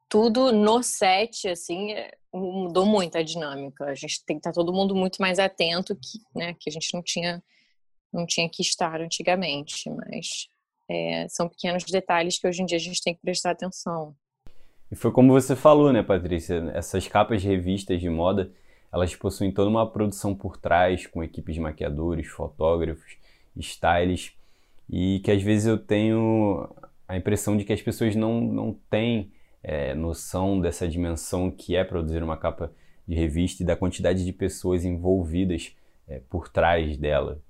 tudo 0.10 0.52
no 0.52 0.82
set, 0.82 1.48
assim, 1.48 1.92
é, 1.92 2.12
mudou 2.34 2.86
muito 2.86 3.18
a 3.18 3.24
dinâmica. 3.24 3.86
A 3.86 3.96
gente 3.96 4.24
tem 4.26 4.38
que 4.38 4.40
estar 4.40 4.52
tá 4.52 4.56
todo 4.56 4.74
mundo 4.74 4.96
muito 4.96 5.22
mais 5.22 5.38
atento, 5.38 5.96
que, 5.96 6.20
né, 6.36 6.56
que 6.60 6.70
a 6.70 6.74
gente 6.74 6.94
não 6.94 7.04
tinha, 7.04 7.44
não 8.12 8.26
tinha 8.26 8.50
que 8.50 8.62
estar 8.62 9.00
antigamente, 9.02 9.90
mas 9.90 10.48
é, 10.90 11.28
são 11.30 11.48
pequenos 11.50 11.84
detalhes 11.84 12.40
que 12.40 12.48
hoje 12.48 12.62
em 12.62 12.66
dia 12.66 12.78
a 12.78 12.82
gente 12.82 13.02
tem 13.02 13.14
que 13.14 13.22
prestar 13.22 13.52
atenção. 13.52 14.16
E 14.92 14.96
foi 14.96 15.12
como 15.12 15.34
você 15.34 15.56
falou, 15.56 15.92
né, 15.92 16.02
Patrícia? 16.02 16.72
Essas 16.74 17.08
capas 17.08 17.42
de 17.42 17.48
revistas 17.48 18.00
de 18.00 18.10
moda, 18.10 18.52
elas 18.92 19.14
possuem 19.16 19.52
toda 19.52 19.70
uma 19.70 19.90
produção 19.90 20.34
por 20.34 20.58
trás, 20.58 21.06
com 21.06 21.24
equipes 21.24 21.56
de 21.56 21.62
maquiadores, 21.62 22.28
fotógrafos, 22.28 23.18
stylists, 23.58 24.34
e 24.90 25.20
que 25.20 25.32
às 25.32 25.42
vezes 25.42 25.68
eu 25.68 25.78
tenho 25.78 26.70
a 27.08 27.18
impressão 27.18 27.58
de 27.58 27.66
que 27.66 27.74
as 27.74 27.82
pessoas 27.82 28.16
não, 28.16 28.40
não 28.40 28.74
têm 28.90 29.32
é, 29.62 29.94
noção 29.94 30.60
dessa 30.60 30.88
dimensão 30.88 31.52
que 31.52 31.76
é 31.76 31.84
produzir 31.84 32.24
uma 32.24 32.38
capa 32.38 32.72
de 33.06 33.16
revista 33.16 33.64
e 33.64 33.66
da 33.66 33.76
quantidade 33.76 34.24
de 34.24 34.32
pessoas 34.32 34.86
envolvidas 34.86 35.76
é, 36.08 36.22
por 36.30 36.48
trás 36.48 36.98
dela. 36.98 37.42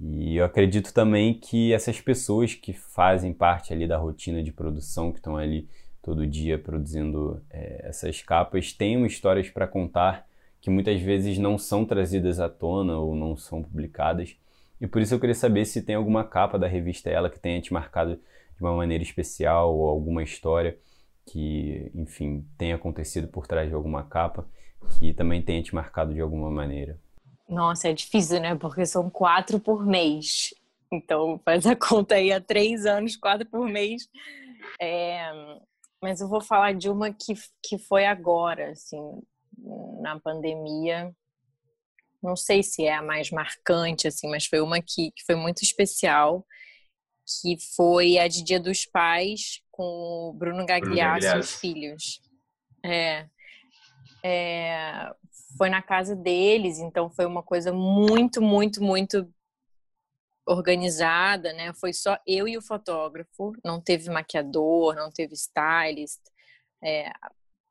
E 0.00 0.36
eu 0.36 0.44
acredito 0.46 0.94
também 0.94 1.34
que 1.34 1.72
essas 1.74 2.00
pessoas 2.00 2.54
que 2.54 2.72
fazem 2.72 3.34
parte 3.34 3.72
ali 3.72 3.86
da 3.86 3.98
rotina 3.98 4.42
de 4.42 4.50
produção, 4.50 5.12
que 5.12 5.18
estão 5.18 5.36
ali 5.36 5.68
todo 6.02 6.26
dia 6.26 6.58
produzindo 6.58 7.42
é, 7.50 7.88
essas 7.88 8.22
capas, 8.22 8.72
tenham 8.72 9.04
histórias 9.04 9.50
para 9.50 9.66
contar 9.66 10.26
que 10.60 10.70
muitas 10.70 11.00
vezes 11.00 11.36
não 11.38 11.58
são 11.58 11.84
trazidas 11.84 12.40
à 12.40 12.48
tona 12.48 12.98
ou 12.98 13.14
não 13.14 13.36
são 13.36 13.62
publicadas. 13.62 14.36
E 14.80 14.86
por 14.86 15.02
isso 15.02 15.14
eu 15.14 15.20
queria 15.20 15.34
saber 15.34 15.66
se 15.66 15.82
tem 15.82 15.94
alguma 15.94 16.24
capa 16.24 16.58
da 16.58 16.66
revista 16.66 17.10
Ela 17.10 17.28
que 17.28 17.38
tenha 17.38 17.60
te 17.60 17.72
marcado 17.72 18.16
de 18.56 18.62
uma 18.62 18.74
maneira 18.74 19.02
especial 19.02 19.76
ou 19.76 19.88
alguma 19.88 20.22
história 20.22 20.78
que, 21.26 21.90
enfim, 21.94 22.46
tenha 22.56 22.74
acontecido 22.74 23.28
por 23.28 23.46
trás 23.46 23.68
de 23.68 23.74
alguma 23.74 24.02
capa 24.02 24.46
que 24.98 25.12
também 25.12 25.42
tenha 25.42 25.62
te 25.62 25.74
marcado 25.74 26.14
de 26.14 26.20
alguma 26.20 26.50
maneira. 26.50 26.98
Nossa, 27.50 27.88
é 27.88 27.92
difícil, 27.92 28.40
né? 28.40 28.54
Porque 28.54 28.86
são 28.86 29.10
quatro 29.10 29.58
por 29.58 29.84
mês. 29.84 30.54
Então, 30.92 31.40
faz 31.44 31.66
a 31.66 31.74
conta 31.74 32.14
aí 32.14 32.32
há 32.32 32.40
três 32.40 32.86
anos, 32.86 33.16
quatro 33.16 33.48
por 33.48 33.68
mês. 33.68 34.08
É... 34.80 35.30
Mas 36.00 36.20
eu 36.20 36.28
vou 36.28 36.40
falar 36.40 36.72
de 36.74 36.88
uma 36.88 37.12
que, 37.12 37.34
que 37.62 37.76
foi 37.76 38.06
agora, 38.06 38.70
assim, 38.70 39.20
na 40.00 40.18
pandemia. 40.18 41.12
Não 42.22 42.36
sei 42.36 42.62
se 42.62 42.84
é 42.84 42.94
a 42.94 43.02
mais 43.02 43.30
marcante, 43.30 44.06
assim, 44.06 44.28
mas 44.30 44.46
foi 44.46 44.60
uma 44.60 44.80
que, 44.80 45.10
que 45.10 45.24
foi 45.26 45.34
muito 45.34 45.62
especial, 45.62 46.46
que 47.42 47.56
foi 47.76 48.16
a 48.18 48.28
de 48.28 48.42
Dia 48.44 48.60
dos 48.60 48.86
Pais 48.86 49.60
com 49.70 50.30
o 50.30 50.32
Bruno 50.32 50.64
Gagliasso 50.64 51.36
e 51.36 51.38
os 51.38 51.54
filhos. 51.56 52.20
É, 52.84 53.26
é, 54.22 55.14
foi 55.56 55.68
na 55.68 55.82
casa 55.82 56.14
deles, 56.14 56.78
então 56.78 57.10
foi 57.10 57.26
uma 57.26 57.42
coisa 57.42 57.72
muito, 57.72 58.40
muito, 58.40 58.82
muito 58.82 59.32
organizada, 60.46 61.52
né? 61.52 61.72
Foi 61.74 61.92
só 61.92 62.18
eu 62.26 62.48
e 62.48 62.56
o 62.56 62.62
fotógrafo, 62.62 63.52
não 63.64 63.80
teve 63.80 64.10
maquiador, 64.10 64.94
não 64.94 65.10
teve 65.10 65.34
stylist, 65.34 66.20
é, 66.82 67.10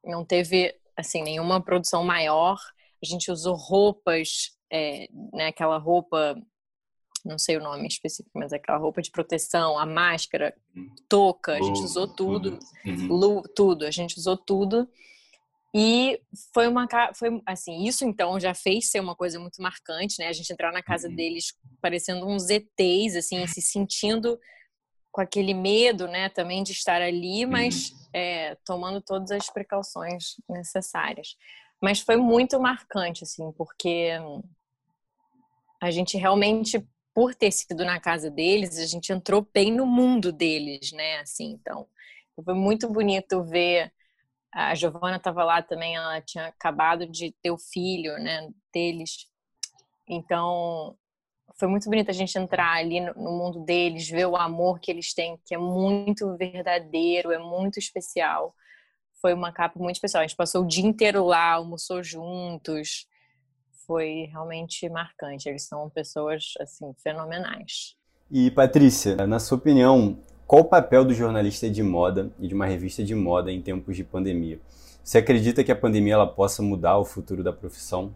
não 0.03 0.23
teve 0.23 0.75
assim 0.95 1.23
nenhuma 1.23 1.61
produção 1.61 2.03
maior. 2.03 2.59
A 3.01 3.05
gente 3.05 3.31
usou 3.31 3.55
roupas, 3.55 4.57
é, 4.71 5.07
né? 5.33 5.47
Aquela 5.47 5.77
roupa, 5.77 6.35
não 7.25 7.37
sei 7.37 7.57
o 7.57 7.63
nome 7.63 7.87
específico, 7.87 8.37
mas 8.37 8.53
aquela 8.53 8.77
roupa 8.77 9.01
de 9.01 9.11
proteção, 9.11 9.77
a 9.77 9.85
máscara, 9.85 10.55
touca, 11.07 11.53
a 11.53 11.61
gente 11.61 11.81
usou 11.81 12.07
tudo, 12.07 12.59
uhum. 12.85 13.41
tudo, 13.55 13.85
a 13.85 13.91
gente 13.91 14.17
usou 14.17 14.37
tudo. 14.37 14.87
E 15.73 16.19
foi 16.53 16.67
uma 16.67 16.87
foi 17.13 17.41
assim, 17.45 17.83
isso 17.83 18.03
então 18.03 18.39
já 18.39 18.55
fez 18.55 18.89
ser 18.89 18.99
uma 18.99 19.15
coisa 19.15 19.39
muito 19.39 19.61
marcante, 19.61 20.15
né? 20.19 20.27
A 20.27 20.33
gente 20.33 20.51
entrar 20.51 20.71
na 20.71 20.81
casa 20.81 21.07
uhum. 21.07 21.15
deles 21.15 21.53
parecendo 21.81 22.27
uns 22.27 22.49
ETs, 22.49 23.15
assim, 23.15 23.45
se 23.45 23.61
sentindo 23.61 24.39
com 25.11 25.21
aquele 25.21 25.53
medo, 25.53 26.07
né, 26.07 26.29
também 26.29 26.61
de 26.63 26.71
estar 26.71 27.01
ali, 27.01 27.45
mas 27.45 27.89
uhum. 27.89 27.97
é, 28.13 28.57
tomando 28.63 29.01
todas 29.01 29.31
as 29.31 29.49
precauções 29.49 30.35
necessárias. 30.47 31.35
Mas 31.81 31.99
foi 31.99 32.15
muito 32.15 32.59
marcante, 32.59 33.23
assim, 33.23 33.51
porque 33.53 34.11
a 35.81 35.89
gente 35.91 36.17
realmente, 36.17 36.85
por 37.13 37.33
ter 37.33 37.51
sido 37.51 37.85
na 37.85 37.99
casa 37.99 38.29
deles, 38.29 38.77
a 38.77 38.85
gente 38.85 39.11
entrou 39.11 39.47
bem 39.53 39.71
no 39.71 39.85
mundo 39.85 40.31
deles, 40.31 40.91
né? 40.91 41.19
Assim, 41.19 41.51
então, 41.51 41.87
foi 42.43 42.53
muito 42.53 42.87
bonito 42.89 43.43
ver 43.43 43.91
a 44.53 44.73
Giovana 44.75 45.17
estava 45.17 45.43
lá 45.43 45.61
também, 45.61 45.95
ela 45.95 46.21
tinha 46.21 46.47
acabado 46.47 47.07
de 47.07 47.33
ter 47.41 47.51
o 47.51 47.57
filho, 47.57 48.13
né, 48.13 48.49
deles. 48.73 49.27
Então, 50.07 50.97
foi 51.59 51.67
muito 51.67 51.89
bonito 51.89 52.09
a 52.09 52.13
gente 52.13 52.37
entrar 52.37 52.77
ali 52.77 52.99
no, 53.01 53.13
mundo 53.15 53.59
deles, 53.59 54.09
ver 54.09 54.25
o 54.25 54.35
amor 54.35 54.79
que 54.79 54.89
eles 54.89 55.13
têm, 55.13 55.37
que 55.45 55.53
é 55.53 55.57
muito 55.57 56.35
verdadeiro, 56.37 57.31
é 57.31 57.37
muito 57.37 57.77
especial. 57.77 58.55
Foi 59.21 59.33
uma 59.33 59.51
capa 59.51 59.77
muito 59.77 59.97
especial. 59.97 60.23
A 60.23 60.27
gente 60.27 60.37
passou 60.37 60.63
o 60.63 60.67
dia 60.67 60.85
inteiro 60.85 61.25
lá, 61.25 61.53
almoçou 61.53 62.01
juntos. 62.01 63.05
Foi 63.85 64.29
realmente 64.31 64.87
marcante. 64.89 65.49
Eles 65.49 65.67
são 65.67 65.89
pessoas 65.89 66.53
assim 66.61 66.93
fenomenais. 67.03 67.95
E 68.31 68.49
Patrícia, 68.51 69.27
na 69.27 69.39
sua 69.39 69.57
opinião, 69.57 70.23
qual 70.49 70.63
o 70.63 70.65
papel 70.65 71.05
do 71.05 71.13
jornalista 71.13 71.69
de 71.69 71.83
moda 71.83 72.33
e 72.39 72.47
de 72.47 72.55
uma 72.55 72.65
revista 72.65 73.03
de 73.03 73.13
moda 73.13 73.51
em 73.51 73.61
tempos 73.61 73.95
de 73.95 74.03
pandemia? 74.03 74.59
Você 75.03 75.19
acredita 75.19 75.63
que 75.63 75.71
a 75.71 75.75
pandemia 75.75 76.15
ela 76.15 76.25
possa 76.25 76.63
mudar 76.63 76.97
o 76.97 77.05
futuro 77.05 77.43
da 77.43 77.53
profissão? 77.53 78.15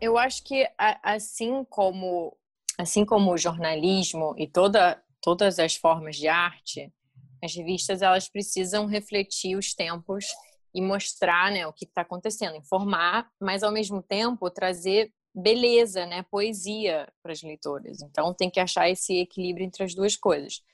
Eu 0.00 0.18
acho 0.18 0.42
que 0.42 0.68
assim 1.00 1.64
como 1.70 2.36
assim 2.76 3.04
como 3.04 3.30
o 3.30 3.38
jornalismo 3.38 4.34
e 4.36 4.48
toda, 4.48 5.00
todas 5.22 5.60
as 5.60 5.76
formas 5.76 6.16
de 6.16 6.26
arte, 6.26 6.92
as 7.40 7.54
revistas 7.54 8.02
elas 8.02 8.28
precisam 8.28 8.86
refletir 8.86 9.56
os 9.56 9.72
tempos 9.72 10.26
e 10.74 10.82
mostrar 10.82 11.52
né, 11.52 11.68
o 11.68 11.72
que 11.72 11.84
está 11.84 12.00
acontecendo, 12.00 12.56
informar, 12.56 13.30
mas 13.40 13.62
ao 13.62 13.70
mesmo 13.70 14.02
tempo 14.02 14.50
trazer 14.50 15.12
beleza, 15.32 16.04
né, 16.04 16.24
poesia 16.28 17.06
para 17.22 17.30
as 17.30 17.42
leitoras. 17.44 18.02
Então 18.02 18.34
tem 18.34 18.50
que 18.50 18.58
achar 18.58 18.90
esse 18.90 19.20
equilíbrio 19.20 19.64
entre 19.64 19.84
as 19.84 19.94
duas 19.94 20.16
coisas. 20.16 20.64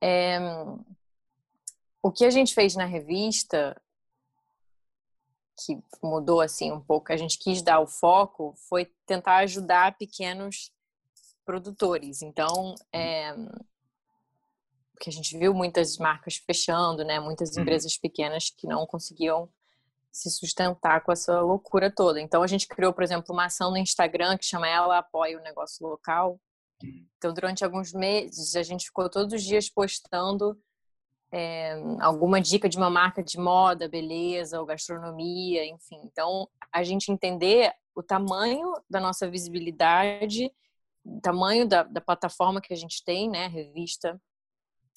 É, 0.00 0.38
o 2.02 2.10
que 2.10 2.24
a 2.24 2.30
gente 2.30 2.54
fez 2.54 2.74
na 2.74 2.84
revista, 2.84 3.80
que 5.64 5.78
mudou 6.02 6.40
assim 6.40 6.72
um 6.72 6.80
pouco, 6.80 7.12
a 7.12 7.16
gente 7.16 7.38
quis 7.38 7.60
dar 7.62 7.80
o 7.80 7.86
foco, 7.86 8.54
foi 8.68 8.86
tentar 9.06 9.38
ajudar 9.38 9.98
pequenos 9.98 10.72
produtores. 11.44 12.22
Então, 12.22 12.74
é, 12.92 13.34
porque 14.94 15.08
a 15.08 15.12
gente 15.12 15.36
viu 15.38 15.54
muitas 15.54 15.96
marcas 15.96 16.36
fechando, 16.36 17.04
né? 17.04 17.18
Muitas 17.18 17.56
uhum. 17.56 17.62
empresas 17.62 17.96
pequenas 17.96 18.50
que 18.50 18.66
não 18.66 18.86
conseguiam 18.86 19.48
se 20.12 20.30
sustentar 20.30 21.02
com 21.02 21.12
essa 21.12 21.40
loucura 21.40 21.90
toda. 21.90 22.20
Então 22.20 22.42
a 22.42 22.46
gente 22.46 22.66
criou, 22.66 22.92
por 22.92 23.02
exemplo, 23.02 23.32
uma 23.32 23.46
ação 23.46 23.70
no 23.70 23.78
Instagram 23.78 24.36
que 24.36 24.44
chama 24.44 24.68
Ela 24.68 24.98
Apoia 24.98 25.38
o 25.38 25.42
Negócio 25.42 25.86
Local, 25.86 26.38
Então, 27.16 27.34
durante 27.34 27.64
alguns 27.64 27.92
meses, 27.92 28.56
a 28.56 28.62
gente 28.62 28.86
ficou 28.86 29.08
todos 29.08 29.34
os 29.34 29.42
dias 29.42 29.68
postando 29.68 30.58
é, 31.32 31.74
alguma 32.00 32.40
dica 32.40 32.68
de 32.68 32.76
uma 32.76 32.90
marca 32.90 33.22
de 33.22 33.38
moda, 33.38 33.88
beleza 33.88 34.58
ou 34.58 34.66
gastronomia, 34.66 35.64
enfim. 35.66 36.00
Então, 36.04 36.48
a 36.72 36.82
gente 36.82 37.12
entender 37.12 37.72
o 37.94 38.02
tamanho 38.02 38.72
da 38.88 39.00
nossa 39.00 39.28
visibilidade, 39.30 40.50
o 41.04 41.20
tamanho 41.20 41.68
da, 41.68 41.82
da 41.82 42.00
plataforma 42.00 42.60
que 42.60 42.72
a 42.72 42.76
gente 42.76 43.04
tem, 43.04 43.28
né, 43.28 43.46
revista, 43.46 44.20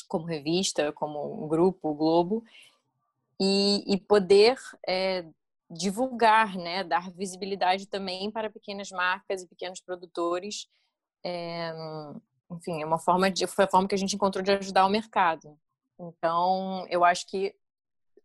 como 0.07 0.25
revista, 0.25 0.91
como 0.93 1.43
um 1.43 1.47
grupo, 1.47 1.89
o 1.89 1.95
Globo, 1.95 2.43
e, 3.39 3.83
e 3.87 3.97
poder 3.97 4.57
é, 4.87 5.25
divulgar, 5.69 6.55
né, 6.55 6.83
dar 6.83 7.11
visibilidade 7.11 7.87
também 7.87 8.31
para 8.31 8.49
pequenas 8.49 8.89
marcas 8.89 9.41
e 9.41 9.47
pequenos 9.47 9.81
produtores. 9.81 10.67
É, 11.23 11.73
enfim, 12.51 12.81
é 12.81 12.85
uma 12.85 12.99
forma 12.99 13.31
de, 13.31 13.47
foi 13.47 13.65
a 13.65 13.67
forma 13.67 13.87
que 13.87 13.95
a 13.95 13.97
gente 13.97 14.15
encontrou 14.15 14.43
de 14.43 14.51
ajudar 14.51 14.85
o 14.85 14.89
mercado. 14.89 15.57
Então, 15.99 16.85
eu 16.89 17.03
acho 17.03 17.27
que 17.27 17.55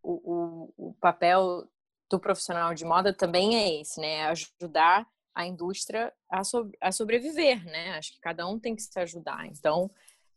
o, 0.02 0.72
o, 0.76 0.88
o 0.88 0.94
papel 0.94 1.66
do 2.10 2.18
profissional 2.18 2.74
de 2.74 2.84
moda 2.84 3.12
também 3.12 3.56
é 3.56 3.80
esse, 3.80 4.00
né? 4.00 4.26
Ajudar 4.26 5.06
a 5.34 5.46
indústria 5.46 6.12
a, 6.28 6.42
so, 6.42 6.70
a 6.80 6.90
sobreviver, 6.90 7.64
né? 7.64 7.96
Acho 7.96 8.12
que 8.12 8.20
cada 8.20 8.46
um 8.46 8.58
tem 8.58 8.74
que 8.74 8.82
se 8.82 8.98
ajudar. 8.98 9.46
Então, 9.46 9.90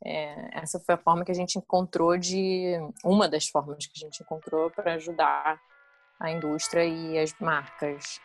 é, 0.03 0.59
essa 0.59 0.79
foi 0.79 0.95
a 0.95 0.97
forma 0.97 1.23
que 1.23 1.31
a 1.31 1.35
gente 1.35 1.57
encontrou 1.57 2.17
de 2.17 2.73
uma 3.03 3.27
das 3.27 3.47
formas 3.47 3.85
que 3.85 3.93
a 3.95 3.99
gente 3.99 4.21
encontrou 4.21 4.69
para 4.69 4.93
ajudar 4.95 5.59
a 6.19 6.31
indústria 6.31 6.85
e 6.85 7.17
as 7.17 7.33
marcas. 7.39 8.19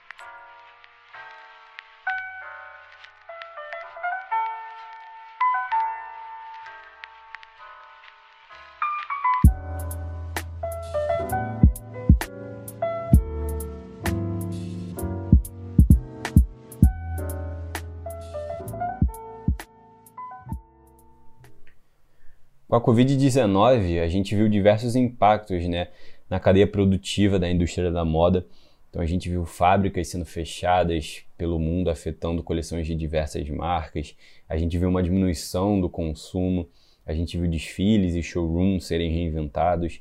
Com 22.76 22.90
a 22.90 22.94
Covid-19, 22.94 24.02
a 24.02 24.06
gente 24.06 24.36
viu 24.36 24.50
diversos 24.50 24.94
impactos 24.94 25.66
né, 25.66 25.88
na 26.28 26.38
cadeia 26.38 26.66
produtiva 26.66 27.38
da 27.38 27.50
indústria 27.50 27.90
da 27.90 28.04
moda. 28.04 28.46
Então, 28.90 29.00
a 29.00 29.06
gente 29.06 29.30
viu 29.30 29.46
fábricas 29.46 30.08
sendo 30.08 30.26
fechadas 30.26 31.22
pelo 31.38 31.58
mundo, 31.58 31.88
afetando 31.88 32.42
coleções 32.42 32.86
de 32.86 32.94
diversas 32.94 33.48
marcas. 33.48 34.14
A 34.46 34.58
gente 34.58 34.76
viu 34.76 34.90
uma 34.90 35.02
diminuição 35.02 35.80
do 35.80 35.88
consumo. 35.88 36.68
A 37.06 37.14
gente 37.14 37.38
viu 37.38 37.48
desfiles 37.48 38.14
e 38.14 38.22
showrooms 38.22 38.84
serem 38.84 39.10
reinventados. 39.10 39.98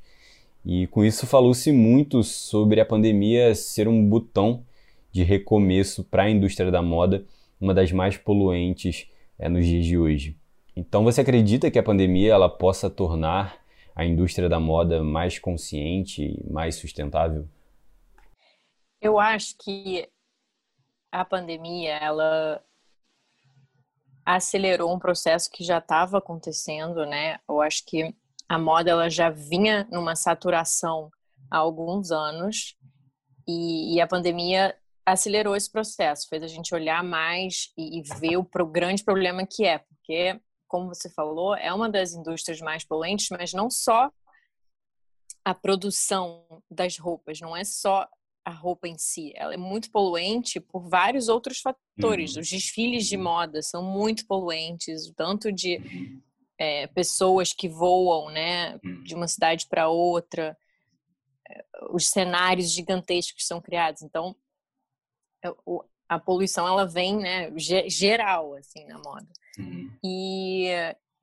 E 0.65 0.85
com 0.87 1.05
isso 1.05 1.25
falou-se 1.25 1.71
muito 1.71 2.23
sobre 2.23 2.81
a 2.81 2.85
pandemia 2.85 3.55
ser 3.55 3.87
um 3.87 4.05
botão 4.05 4.65
de 5.13 5.23
recomeço 5.23 6.03
para 6.03 6.23
a 6.23 6.29
indústria 6.29 6.69
da 6.69 6.81
moda, 6.81 7.23
uma 7.57 7.73
das 7.73 7.93
mais 7.93 8.17
poluentes 8.17 9.07
é, 9.39 9.47
nos 9.47 9.65
dias 9.65 9.85
de 9.85 9.97
hoje. 9.97 10.35
Então 10.75 11.03
você 11.03 11.21
acredita 11.21 11.71
que 11.71 11.79
a 11.79 11.83
pandemia 11.83 12.33
ela 12.33 12.49
possa 12.49 12.89
tornar 12.89 13.63
a 13.95 14.03
indústria 14.03 14.49
da 14.49 14.59
moda 14.59 15.01
mais 15.01 15.39
consciente, 15.39 16.37
mais 16.49 16.75
sustentável? 16.75 17.47
Eu 18.99 19.17
acho 19.17 19.55
que 19.57 20.09
a 21.11 21.23
pandemia 21.23 21.93
ela 21.93 22.61
acelerou 24.25 24.93
um 24.93 24.99
processo 24.99 25.49
que 25.49 25.63
já 25.63 25.77
estava 25.77 26.17
acontecendo, 26.17 27.05
né? 27.05 27.39
Eu 27.47 27.61
acho 27.61 27.85
que 27.85 28.13
a 28.49 28.59
moda 28.59 28.91
ela 28.91 29.09
já 29.09 29.29
vinha 29.29 29.87
numa 29.89 30.15
saturação 30.15 31.09
há 31.49 31.57
alguns 31.57 32.11
anos 32.11 32.75
e, 33.47 33.95
e 33.95 34.01
a 34.01 34.07
pandemia 34.07 34.75
acelerou 35.05 35.55
esse 35.55 35.71
processo, 35.71 36.27
fez 36.27 36.43
a 36.43 36.47
gente 36.47 36.73
olhar 36.73 37.03
mais 37.03 37.71
e, 37.77 37.99
e 37.99 38.01
ver 38.19 38.37
o 38.37 38.43
pro, 38.43 38.65
grande 38.65 39.03
problema 39.03 39.45
que 39.45 39.63
é, 39.63 39.77
porque 39.77 40.39
como 40.67 40.93
você 40.93 41.09
falou, 41.09 41.55
é 41.55 41.73
uma 41.73 41.89
das 41.89 42.13
indústrias 42.13 42.59
mais 42.59 42.83
poluentes, 42.83 43.27
mas 43.29 43.53
não 43.53 43.69
só 43.69 44.11
a 45.43 45.53
produção 45.53 46.43
das 46.69 46.97
roupas, 46.97 47.39
não 47.39 47.55
é 47.55 47.63
só 47.63 48.07
a 48.43 48.51
roupa 48.51 48.87
em 48.87 48.97
si, 48.97 49.33
ela 49.35 49.53
é 49.55 49.57
muito 49.57 49.89
poluente 49.89 50.59
por 50.59 50.87
vários 50.87 51.29
outros 51.29 51.59
fatores. 51.59 52.35
Uhum. 52.35 52.41
Os 52.41 52.49
desfiles 52.49 53.07
de 53.07 53.17
moda 53.17 53.61
são 53.63 53.83
muito 53.83 54.25
poluentes, 54.27 55.11
tanto 55.15 55.51
de 55.51 55.81
é, 56.57 56.85
pessoas 56.87 57.53
que 57.53 57.67
voam, 57.67 58.29
né, 58.29 58.79
de 59.03 59.15
uma 59.15 59.27
cidade 59.27 59.67
para 59.67 59.89
outra, 59.89 60.55
é, 61.49 61.65
os 61.89 62.07
cenários 62.07 62.71
gigantescos 62.71 63.41
que 63.41 63.43
são 63.43 63.59
criados. 63.59 64.03
Então, 64.03 64.35
é, 65.43 65.49
a 66.07 66.19
poluição 66.19 66.67
ela 66.67 66.85
vem, 66.85 67.17
né, 67.17 67.51
geral 67.57 68.53
assim 68.53 68.85
na 68.85 68.99
moda. 68.99 69.27
Uhum. 69.57 69.91
E, 70.03 70.67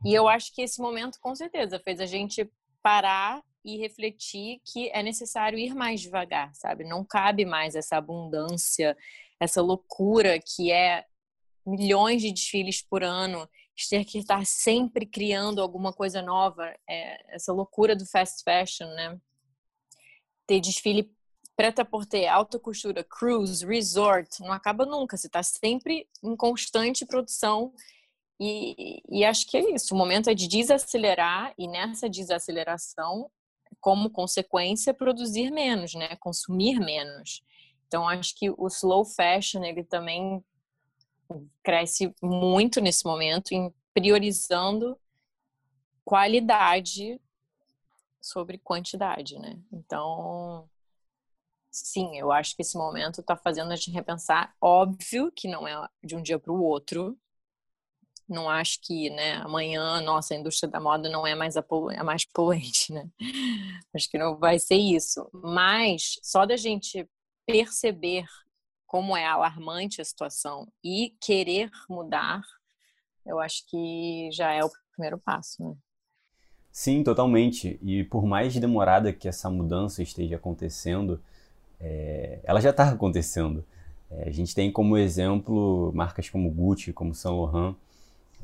e 0.04 0.14
eu 0.14 0.28
acho 0.28 0.54
que 0.54 0.62
esse 0.62 0.80
momento, 0.80 1.18
com 1.20 1.34
certeza, 1.34 1.78
fez 1.78 2.00
a 2.00 2.06
gente 2.06 2.50
parar 2.82 3.42
e 3.64 3.76
refletir 3.76 4.60
que 4.64 4.90
é 4.90 5.02
necessário 5.02 5.58
ir 5.58 5.74
mais 5.74 6.00
devagar, 6.00 6.52
sabe? 6.54 6.84
Não 6.84 7.04
cabe 7.04 7.44
mais 7.44 7.74
essa 7.74 7.96
abundância, 7.96 8.96
essa 9.38 9.62
loucura 9.62 10.38
que 10.40 10.72
é 10.72 11.04
milhões 11.64 12.22
de 12.22 12.32
desfiles 12.32 12.82
por 12.82 13.04
ano, 13.04 13.48
ter 13.88 14.04
que 14.04 14.18
estar 14.18 14.44
sempre 14.44 15.06
criando 15.06 15.60
alguma 15.60 15.92
coisa 15.92 16.20
nova, 16.20 16.74
é, 16.88 17.34
essa 17.34 17.52
loucura 17.52 17.96
do 17.96 18.06
fast 18.06 18.42
fashion, 18.42 18.86
né? 18.88 19.18
Ter 20.46 20.60
desfile 20.60 21.10
preta 21.56 21.84
por 21.84 22.04
alta 22.28 22.58
costura, 22.58 23.04
cruise, 23.04 23.64
resort, 23.64 24.40
não 24.40 24.52
acaba 24.52 24.84
nunca. 24.84 25.16
Você 25.16 25.26
está 25.26 25.42
sempre 25.42 26.08
em 26.22 26.34
constante 26.36 27.06
produção 27.06 27.72
e, 28.42 29.02
e 29.08 29.24
acho 29.24 29.46
que 29.46 29.56
é 29.56 29.74
isso. 29.74 29.94
O 29.94 29.98
momento 29.98 30.28
é 30.28 30.34
de 30.34 30.48
desacelerar 30.48 31.54
e 31.56 31.68
nessa 31.68 32.08
desaceleração, 32.08 33.30
como 33.80 34.10
consequência, 34.10 34.92
produzir 34.92 35.50
menos, 35.50 35.94
né? 35.94 36.16
Consumir 36.16 36.80
menos. 36.80 37.42
Então 37.86 38.08
acho 38.08 38.34
que 38.36 38.50
o 38.50 38.66
slow 38.66 39.04
fashion 39.04 39.62
ele 39.62 39.84
também 39.84 40.42
cresce 41.62 42.14
muito 42.22 42.80
nesse 42.80 43.04
momento 43.04 43.52
em 43.52 43.72
priorizando 43.94 44.98
qualidade 46.04 47.20
sobre 48.20 48.58
quantidade, 48.58 49.38
né? 49.38 49.58
Então, 49.70 50.68
sim, 51.70 52.18
eu 52.18 52.32
acho 52.32 52.56
que 52.56 52.62
esse 52.62 52.76
momento 52.76 53.20
está 53.20 53.36
fazendo 53.36 53.72
a 53.72 53.76
gente 53.76 53.90
repensar. 53.90 54.54
Óbvio 54.60 55.30
que 55.30 55.48
não 55.48 55.66
é 55.66 55.88
de 56.02 56.16
um 56.16 56.22
dia 56.22 56.38
para 56.38 56.52
o 56.52 56.62
outro, 56.62 57.18
não 58.28 58.48
acho 58.48 58.78
que 58.82 59.10
né, 59.10 59.34
amanhã, 59.36 60.00
nossa, 60.00 60.34
a 60.34 60.36
indústria 60.36 60.70
da 60.70 60.80
moda 60.80 61.08
não 61.08 61.26
é 61.26 61.34
mais 61.34 61.56
a, 61.56 61.64
a 61.96 62.04
mais 62.04 62.24
poluente, 62.24 62.92
né? 62.94 63.08
Acho 63.94 64.08
que 64.08 64.18
não 64.18 64.38
vai 64.38 64.58
ser 64.58 64.76
isso. 64.76 65.28
Mas 65.32 66.18
só 66.22 66.46
da 66.46 66.56
gente 66.56 67.08
perceber 67.46 68.24
como 68.86 69.16
é 69.16 69.24
alarmante 69.24 70.00
a 70.00 70.04
situação 70.04 70.66
e 70.84 71.14
querer 71.20 71.70
mudar, 71.88 72.42
eu 73.24 73.40
acho 73.40 73.66
que 73.68 74.28
já 74.32 74.52
é 74.52 74.62
o 74.62 74.70
primeiro 74.92 75.18
passo, 75.18 75.62
né? 75.62 75.74
Sim, 76.70 77.02
totalmente. 77.02 77.78
E 77.82 78.04
por 78.04 78.24
mais 78.24 78.54
demorada 78.54 79.12
que 79.12 79.28
essa 79.28 79.50
mudança 79.50 80.02
esteja 80.02 80.36
acontecendo, 80.36 81.22
é... 81.78 82.40
ela 82.44 82.60
já 82.60 82.70
está 82.70 82.88
acontecendo. 82.88 83.64
É, 84.10 84.28
a 84.28 84.30
gente 84.30 84.54
tem 84.54 84.70
como 84.70 84.96
exemplo 84.96 85.90
marcas 85.94 86.28
como 86.28 86.50
Gucci, 86.50 86.92
como 86.92 87.14
Saint 87.14 87.34
Laurent, 87.34 87.76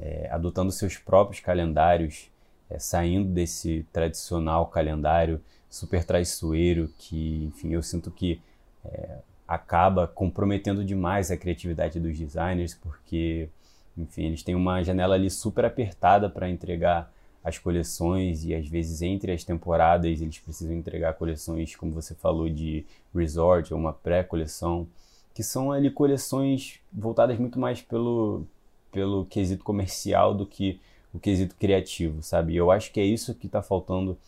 é, 0.00 0.28
adotando 0.30 0.70
seus 0.70 0.96
próprios 0.96 1.40
calendários, 1.40 2.30
é, 2.70 2.78
saindo 2.78 3.28
desse 3.28 3.86
tradicional 3.92 4.66
calendário 4.66 5.40
super 5.68 6.04
traiçoeiro 6.04 6.92
que, 6.98 7.44
enfim, 7.44 7.72
eu 7.72 7.82
sinto 7.82 8.10
que 8.10 8.40
é, 8.84 9.18
acaba 9.46 10.06
comprometendo 10.06 10.84
demais 10.84 11.30
a 11.30 11.36
criatividade 11.36 11.98
dos 11.98 12.18
designers, 12.18 12.74
porque, 12.74 13.48
enfim, 13.96 14.26
eles 14.26 14.42
têm 14.42 14.54
uma 14.54 14.82
janela 14.82 15.14
ali 15.14 15.30
super 15.30 15.64
apertada 15.64 16.28
para 16.28 16.48
entregar 16.48 17.10
as 17.42 17.58
coleções 17.58 18.44
e 18.44 18.54
às 18.54 18.68
vezes 18.68 19.00
entre 19.00 19.32
as 19.32 19.44
temporadas 19.44 20.20
eles 20.20 20.38
precisam 20.38 20.74
entregar 20.74 21.14
coleções, 21.14 21.74
como 21.74 21.92
você 21.92 22.14
falou, 22.14 22.48
de 22.48 22.84
resort 23.14 23.72
ou 23.72 23.80
uma 23.80 23.92
pré-coleção, 23.92 24.86
que 25.32 25.42
são 25.42 25.72
ali 25.72 25.90
coleções 25.90 26.80
voltadas 26.92 27.38
muito 27.38 27.58
mais 27.58 27.80
pelo, 27.80 28.44
pelo 28.90 29.24
quesito 29.24 29.64
comercial 29.64 30.34
do 30.34 30.46
que 30.46 30.80
o 31.12 31.18
quesito 31.18 31.54
criativo, 31.56 32.22
sabe? 32.22 32.56
Eu 32.56 32.70
acho 32.70 32.92
que 32.92 33.00
é 33.00 33.04
isso 33.04 33.34
que 33.34 33.46
está 33.46 33.62
faltando 33.62 34.18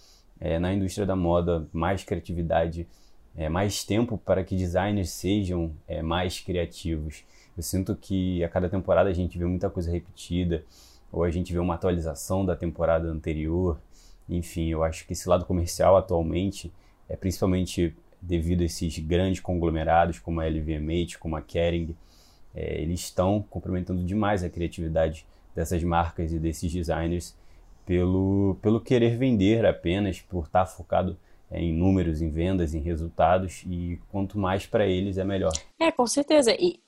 é, 0.41 0.59
na 0.59 0.73
indústria 0.73 1.07
da 1.07 1.15
moda, 1.15 1.67
mais 1.73 2.03
criatividade, 2.03 2.87
é, 3.37 3.49
mais 3.49 3.85
tempo 3.85 4.19
para 4.19 4.43
que 4.43 4.57
designers 4.57 5.11
sejam 5.11 5.73
é, 5.87 6.03
mais 6.03 6.41
criativos. 6.41 7.25
Eu 7.57 7.63
sinto 7.63 7.95
que 7.95 8.43
a 8.43 8.49
cada 8.49 8.69
temporada 8.69 9.11
a 9.11 9.13
gente 9.13 9.39
vê 9.39 9.45
muita 9.45 9.69
coisa 9.69 9.91
repetida, 9.91 10.65
ou 11.13 11.25
a 11.25 11.31
gente 11.31 11.53
vê 11.53 11.59
uma 11.59 11.75
atualização 11.75 12.45
da 12.45 12.57
temporada 12.57 13.09
anterior. 13.09 13.79
Enfim, 14.29 14.69
eu 14.69 14.83
acho 14.83 15.07
que 15.07 15.13
esse 15.13 15.29
lado 15.29 15.45
comercial 15.45 15.97
atualmente 15.97 16.73
é 17.09 17.17
principalmente 17.17 17.95
devido 18.23 18.63
a 18.63 18.65
esses 18.65 18.99
grandes 18.99 19.41
conglomerados 19.41 20.19
como 20.19 20.41
a 20.41 20.47
LVMH, 20.47 21.19
como 21.19 21.37
a 21.37 21.43
Kering, 21.43 21.97
é, 22.55 22.81
eles 22.81 23.01
estão 23.01 23.43
complementando 23.43 24.05
demais 24.05 24.43
a 24.43 24.51
criatividade 24.51 25.27
dessas 25.55 25.83
marcas 25.83 26.33
e 26.33 26.39
desses 26.39 26.73
designers 26.73 27.37
pelo, 27.85 28.57
pelo 28.63 28.81
querer 28.81 29.17
vender 29.17 29.67
apenas, 29.67 30.21
por 30.21 30.45
estar 30.45 30.67
focado 30.67 31.19
é, 31.51 31.61
em 31.61 31.73
números, 31.73 32.23
em 32.23 32.31
vendas, 32.31 32.75
em 32.75 32.81
resultados 32.81 33.65
e 33.67 33.99
quanto 34.11 34.39
mais 34.39 34.67
para 34.67 34.87
eles 34.87 35.19
é 35.19 35.25
melhor. 35.25 35.53
É, 35.79 35.91
com 35.91 36.07
certeza. 36.07 36.55
E 36.55 36.81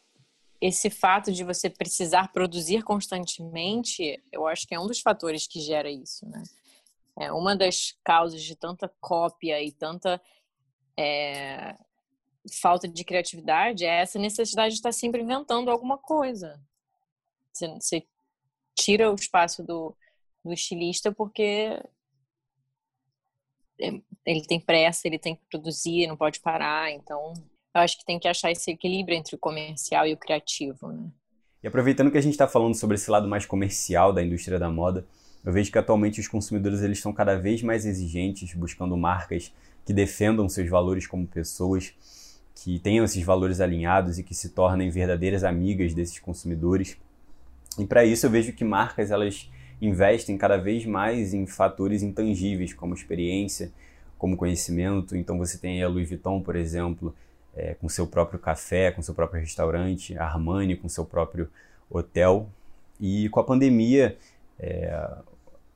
esse 0.60 0.88
fato 0.88 1.32
de 1.32 1.42
você 1.42 1.68
precisar 1.68 2.32
produzir 2.32 2.84
constantemente, 2.84 4.22
eu 4.30 4.46
acho 4.46 4.66
que 4.66 4.74
é 4.74 4.78
um 4.78 4.86
dos 4.86 5.00
fatores 5.00 5.46
que 5.46 5.60
gera 5.60 5.90
isso, 5.90 6.24
né? 6.28 6.42
É 7.18 7.32
uma 7.32 7.56
das 7.56 7.94
causas 8.04 8.40
de 8.40 8.56
tanta 8.56 8.88
cópia 9.00 9.60
e 9.62 9.70
tanta 9.72 10.20
é, 10.96 11.74
falta 12.60 12.88
de 12.88 13.04
criatividade 13.04 13.84
é 13.84 14.00
essa 14.00 14.18
necessidade 14.18 14.74
de 14.74 14.78
estar 14.78 14.92
sempre 14.92 15.22
inventando 15.22 15.70
alguma 15.70 15.98
coisa. 15.98 16.60
Você, 17.52 17.68
você 17.68 18.06
tira 18.74 19.10
o 19.10 19.14
espaço 19.14 19.62
do, 19.62 19.94
do 20.44 20.52
estilista 20.52 21.12
porque 21.12 21.80
é, 23.80 24.00
ele 24.26 24.46
tem 24.46 24.60
pressa, 24.60 25.06
ele 25.06 25.18
tem 25.18 25.36
que 25.36 25.42
produzir, 25.50 26.06
não 26.06 26.16
pode 26.16 26.40
parar. 26.40 26.90
Então, 26.90 27.32
eu 27.74 27.80
acho 27.80 27.98
que 27.98 28.04
tem 28.04 28.18
que 28.18 28.28
achar 28.28 28.50
esse 28.50 28.70
equilíbrio 28.70 29.16
entre 29.16 29.34
o 29.34 29.38
comercial 29.38 30.06
e 30.06 30.12
o 30.12 30.16
criativo. 30.16 30.88
Né? 30.88 31.10
E 31.62 31.68
aproveitando 31.68 32.10
que 32.10 32.18
a 32.18 32.22
gente 32.22 32.32
está 32.32 32.48
falando 32.48 32.74
sobre 32.74 32.96
esse 32.96 33.10
lado 33.10 33.28
mais 33.28 33.46
comercial 33.46 34.12
da 34.12 34.22
indústria 34.22 34.58
da 34.58 34.70
moda, 34.70 35.06
eu 35.44 35.52
vejo 35.52 35.72
que 35.72 35.78
atualmente 35.78 36.20
os 36.20 36.28
consumidores 36.28 36.82
eles 36.82 36.98
estão 36.98 37.12
cada 37.12 37.36
vez 37.36 37.62
mais 37.62 37.84
exigentes, 37.84 38.54
buscando 38.54 38.96
marcas 38.96 39.52
que 39.84 39.92
defendam 39.92 40.48
seus 40.48 40.68
valores 40.68 41.06
como 41.06 41.26
pessoas, 41.26 41.92
que 42.62 42.78
tenham 42.78 43.04
esses 43.04 43.24
valores 43.24 43.60
alinhados 43.60 44.20
e 44.20 44.22
que 44.22 44.36
se 44.36 44.50
tornem 44.50 44.88
verdadeiras 44.88 45.42
amigas 45.42 45.92
desses 45.94 46.20
consumidores. 46.20 46.96
E 47.76 47.84
para 47.84 48.04
isso 48.04 48.24
eu 48.24 48.30
vejo 48.30 48.52
que 48.52 48.62
marcas 48.62 49.10
elas 49.10 49.50
investem 49.80 50.38
cada 50.38 50.56
vez 50.56 50.86
mais 50.86 51.34
em 51.34 51.44
fatores 51.44 52.04
intangíveis, 52.04 52.72
como 52.72 52.94
experiência, 52.94 53.72
como 54.16 54.36
conhecimento. 54.36 55.16
Então 55.16 55.38
você 55.38 55.58
tem 55.58 55.82
a 55.82 55.88
Louis 55.88 56.08
Vuitton, 56.08 56.40
por 56.40 56.54
exemplo, 56.54 57.12
é, 57.52 57.74
com 57.74 57.88
seu 57.88 58.06
próprio 58.06 58.38
café, 58.38 58.92
com 58.92 59.02
seu 59.02 59.12
próprio 59.12 59.40
restaurante, 59.40 60.16
a 60.16 60.24
Armani 60.24 60.76
com 60.76 60.88
seu 60.88 61.04
próprio 61.04 61.48
hotel. 61.90 62.48
E 63.00 63.28
com 63.30 63.40
a 63.40 63.44
pandemia, 63.44 64.16
é, 64.60 65.10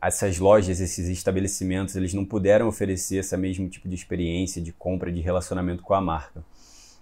essas 0.01 0.38
lojas, 0.38 0.79
esses 0.79 1.09
estabelecimentos, 1.09 1.96
eles 1.96 2.14
não 2.14 2.25
puderam 2.25 2.68
oferecer 2.68 3.16
esse 3.16 3.37
mesmo 3.37 3.68
tipo 3.68 3.88
de 3.88 3.96
experiência 3.96 4.62
de 4.62 4.72
compra, 4.72 5.11
de 5.11 5.20
relacionamento 5.20 5.83
com 5.83 5.92
a 5.92 6.01
marca. 6.01 6.44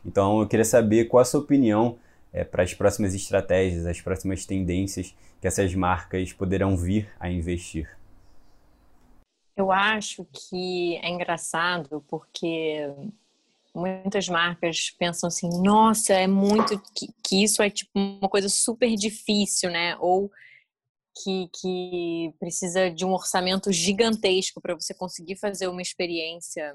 Então, 0.04 0.40
eu 0.40 0.48
queria 0.48 0.64
saber 0.64 1.06
qual 1.06 1.22
a 1.22 1.24
sua 1.24 1.40
opinião 1.40 1.98
é, 2.32 2.44
para 2.44 2.62
as 2.62 2.74
próximas 2.74 3.14
estratégias, 3.14 3.86
as 3.86 4.00
próximas 4.00 4.44
tendências 4.44 5.14
que 5.40 5.46
essas 5.46 5.74
marcas 5.74 6.32
poderão 6.32 6.76
vir 6.76 7.08
a 7.18 7.30
investir. 7.30 7.88
Eu 9.56 9.70
acho 9.70 10.26
que 10.32 10.96
é 10.96 11.08
engraçado 11.08 12.04
porque 12.08 12.92
muitas 13.74 14.28
marcas 14.28 14.90
pensam 14.90 15.28
assim, 15.28 15.48
nossa, 15.62 16.12
é 16.12 16.26
muito 16.26 16.80
que, 16.92 17.08
que 17.22 17.44
isso 17.44 17.62
é 17.62 17.70
tipo 17.70 17.90
uma 17.94 18.28
coisa 18.28 18.48
super 18.48 18.94
difícil, 18.96 19.70
né? 19.70 19.96
Ou 20.00 20.30
que, 21.22 21.48
que 21.60 22.34
precisa 22.40 22.90
de 22.90 23.04
um 23.04 23.12
orçamento 23.12 23.72
gigantesco 23.72 24.60
para 24.60 24.74
você 24.74 24.92
conseguir 24.92 25.36
fazer 25.36 25.68
uma 25.68 25.82
experiência 25.82 26.74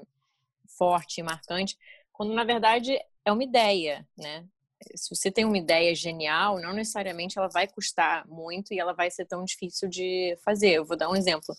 forte 0.78 1.20
e 1.20 1.22
marcante, 1.22 1.76
quando 2.12 2.32
na 2.32 2.44
verdade 2.44 2.98
é 3.24 3.32
uma 3.32 3.44
ideia, 3.44 4.06
né? 4.16 4.46
Se 4.94 5.14
você 5.14 5.30
tem 5.30 5.44
uma 5.44 5.58
ideia 5.58 5.94
genial, 5.94 6.58
não 6.58 6.72
necessariamente 6.72 7.38
ela 7.38 7.48
vai 7.48 7.68
custar 7.68 8.26
muito 8.26 8.72
e 8.72 8.78
ela 8.78 8.94
vai 8.94 9.10
ser 9.10 9.26
tão 9.26 9.44
difícil 9.44 9.88
de 9.88 10.36
fazer. 10.42 10.70
Eu 10.70 10.84
vou 10.84 10.96
dar 10.96 11.10
um 11.10 11.16
exemplo. 11.16 11.54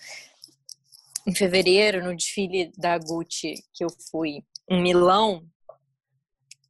Em 1.28 1.36
fevereiro, 1.36 2.04
no 2.04 2.16
desfile 2.16 2.72
da 2.76 2.98
Gucci 2.98 3.64
que 3.74 3.84
eu 3.84 3.90
fui 4.10 4.44
em 4.68 4.82
Milão, 4.82 5.48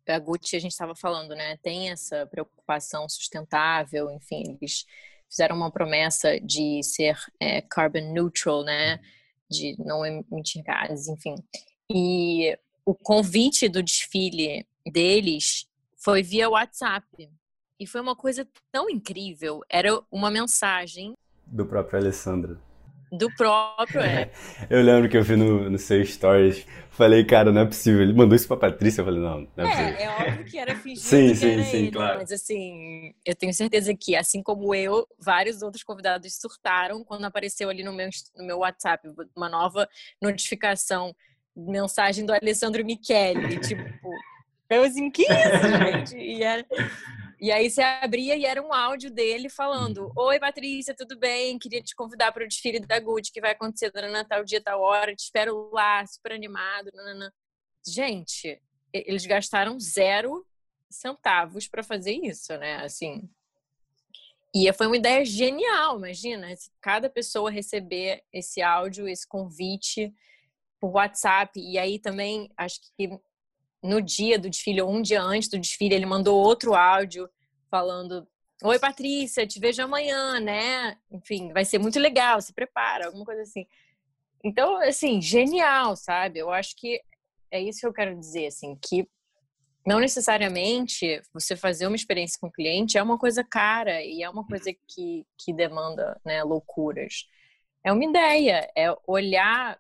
a 0.08 0.20
Gucci, 0.20 0.56
a 0.56 0.60
gente 0.60 0.72
estava 0.72 0.96
falando, 0.96 1.36
né? 1.36 1.58
Tem 1.62 1.90
essa 1.90 2.26
preocupação 2.26 3.08
sustentável, 3.08 4.12
enfim, 4.12 4.58
eles 4.60 4.86
fizeram 5.30 5.56
uma 5.56 5.72
promessa 5.72 6.40
de 6.40 6.84
ser 6.84 7.18
é, 7.40 7.62
carbon 7.62 8.12
neutral, 8.12 8.64
né? 8.64 9.00
De 9.50 9.76
não 9.80 10.06
emitir 10.06 10.64
gases, 10.64 11.08
enfim. 11.08 11.36
E 11.90 12.58
o 12.86 12.94
convite 12.94 13.70
do 13.70 13.84
desfile 13.84 14.66
deles 14.86 15.68
foi 15.98 16.24
via 16.24 16.50
WhatsApp. 16.50 17.30
E 17.80 17.88
foi 17.88 18.02
uma 18.02 18.16
coisa 18.16 18.48
tão 18.72 18.90
incrível. 18.90 19.62
Era 19.70 20.00
uma 20.12 20.30
mensagem. 20.30 21.14
Do 21.46 21.66
próprio 21.66 22.00
Alessandro. 22.00 22.60
Do 23.12 23.30
próprio, 23.36 24.00
é. 24.00 24.32
eu 24.70 24.82
lembro 24.82 25.10
que 25.10 25.18
eu 25.18 25.24
vi 25.24 25.36
no, 25.36 25.70
no 25.70 25.78
seu 25.78 26.06
stories, 26.06 26.66
falei, 26.92 27.26
cara, 27.26 27.52
não 27.52 27.62
é 27.62 27.66
possível. 27.66 28.02
Ele 28.02 28.14
mandou 28.14 28.38
isso 28.38 28.48
pra 28.48 28.56
Patrícia, 28.56 29.02
eu 29.02 29.06
falei, 29.06 29.20
não, 29.20 29.48
não 29.58 29.66
é, 29.66 29.68
é 29.68 29.70
possível. 29.70 30.00
É, 30.00 30.30
óbvio 30.30 30.46
que 30.46 30.58
era 30.58 30.76
fingido 30.76 31.08
sim, 31.08 31.28
que 31.28 31.36
sim, 31.36 31.52
era 31.52 31.64
sim, 31.64 31.78
ele, 31.78 31.92
claro. 31.92 32.20
mas 32.20 32.32
assim, 32.32 33.14
eu 33.26 33.36
tenho 33.36 33.54
certeza 33.54 33.94
que, 33.94 34.16
assim 34.16 34.42
como 34.42 34.74
eu, 34.74 35.06
vários 35.20 35.62
outros 35.62 35.84
convidados 35.84 36.34
surtaram 36.40 37.04
quando 37.04 37.26
apareceu 37.26 37.70
ali 37.70 37.84
no 37.84 37.92
meu, 37.92 38.08
no 38.38 38.46
meu 38.46 38.60
WhatsApp 38.60 39.06
uma 39.36 39.50
nova 39.50 39.90
notificação, 40.22 41.14
mensagem 41.54 42.26
do 42.26 42.32
Alessandro 42.32 42.86
Michele, 42.86 43.60
tipo, 43.60 43.84
eu 44.72 44.84
assim, 44.84 45.10
que 45.10 45.24
isso, 45.24 45.32
gente? 46.14 46.18
E 46.18 46.44
era, 46.44 46.66
e 47.42 47.52
aí 47.52 47.72
você 47.72 47.82
abria 47.82 48.36
e 48.36 48.46
era 48.46 48.62
um 48.62 48.72
áudio 48.72 49.10
dele 49.10 49.50
falando: 49.50 50.12
Oi, 50.16 50.40
Patrícia, 50.40 50.96
tudo 50.96 51.18
bem? 51.18 51.58
Queria 51.58 51.82
te 51.82 51.96
convidar 51.96 52.32
para 52.32 52.46
o 52.46 52.48
desfile 52.48 52.80
da 52.80 53.00
Gucci 53.00 53.32
que 53.32 53.42
vai 53.42 53.52
acontecer 53.52 53.92
no 53.96 54.12
Natal, 54.12 54.44
dia, 54.44 54.62
tal 54.62 54.80
hora. 54.80 55.16
Te 55.16 55.24
espero 55.24 55.72
lá, 55.72 56.06
super 56.06 56.34
animado. 56.34 56.92
Nanana. 56.94 57.34
Gente, 57.84 58.62
eles 58.94 59.26
gastaram 59.26 59.80
zero 59.80 60.46
centavos 60.88 61.68
para 61.68 61.82
fazer 61.82 62.14
isso, 62.14 62.56
né? 62.58 62.76
Assim. 62.84 63.28
E 64.54 64.72
foi 64.74 64.86
uma 64.86 64.98
ideia 64.98 65.26
genial, 65.26 65.98
imagina, 65.98 66.54
cada 66.80 67.10
pessoa 67.10 67.50
receber 67.50 68.22
esse 68.32 68.62
áudio, 68.62 69.08
esse 69.08 69.26
convite 69.26 70.14
por 70.80 70.92
WhatsApp. 70.92 71.60
E 71.60 71.80
aí 71.80 71.98
também, 71.98 72.52
acho 72.56 72.82
que 72.82 73.20
no 73.84 74.02
dia 74.02 74.38
do 74.38 74.50
desfile, 74.50 74.82
ou 74.82 74.92
um 74.92 75.02
dia 75.02 75.22
antes 75.22 75.50
do 75.50 75.60
desfile, 75.60 75.96
ele 75.96 76.06
mandou 76.06 76.38
outro 76.38 76.74
áudio 76.74 77.30
falando: 77.70 78.28
Oi, 78.64 78.78
Patrícia, 78.80 79.48
te 79.48 79.60
vejo 79.60 79.82
amanhã, 79.82 80.40
né? 80.40 80.98
Enfim, 81.12 81.52
vai 81.52 81.66
ser 81.66 81.80
muito 81.80 82.00
legal, 82.00 82.42
se 82.42 82.54
prepara, 82.54 83.08
alguma 83.08 83.26
coisa 83.26 83.42
assim. 83.42 83.66
Então, 84.44 84.78
assim, 84.82 85.22
genial, 85.22 85.96
sabe? 85.96 86.40
Eu 86.40 86.52
acho 86.52 86.76
que 86.76 87.02
é 87.52 87.60
isso 87.60 87.82
que 87.82 87.88
eu 87.88 87.94
quero 87.94 88.18
dizer, 88.18 88.48
assim, 88.48 88.78
que 88.82 89.08
não 89.86 90.00
necessariamente 90.00 91.22
você 91.34 91.56
fazer 91.56 91.88
uma 91.88 91.96
experiência 91.96 92.38
com 92.40 92.48
o 92.48 92.52
cliente 92.52 92.98
é 92.98 93.04
uma 93.04 93.18
coisa 93.18 93.44
cara 93.44 94.04
e 94.04 94.22
é 94.22 94.30
uma 94.30 94.46
coisa 94.46 94.72
que, 94.88 95.26
que 95.38 95.52
demanda 95.52 96.20
né, 96.24 96.44
loucuras. 96.44 97.26
É 97.84 97.92
uma 97.92 98.06
ideia, 98.06 98.70
é 98.76 98.96
olhar 99.08 99.80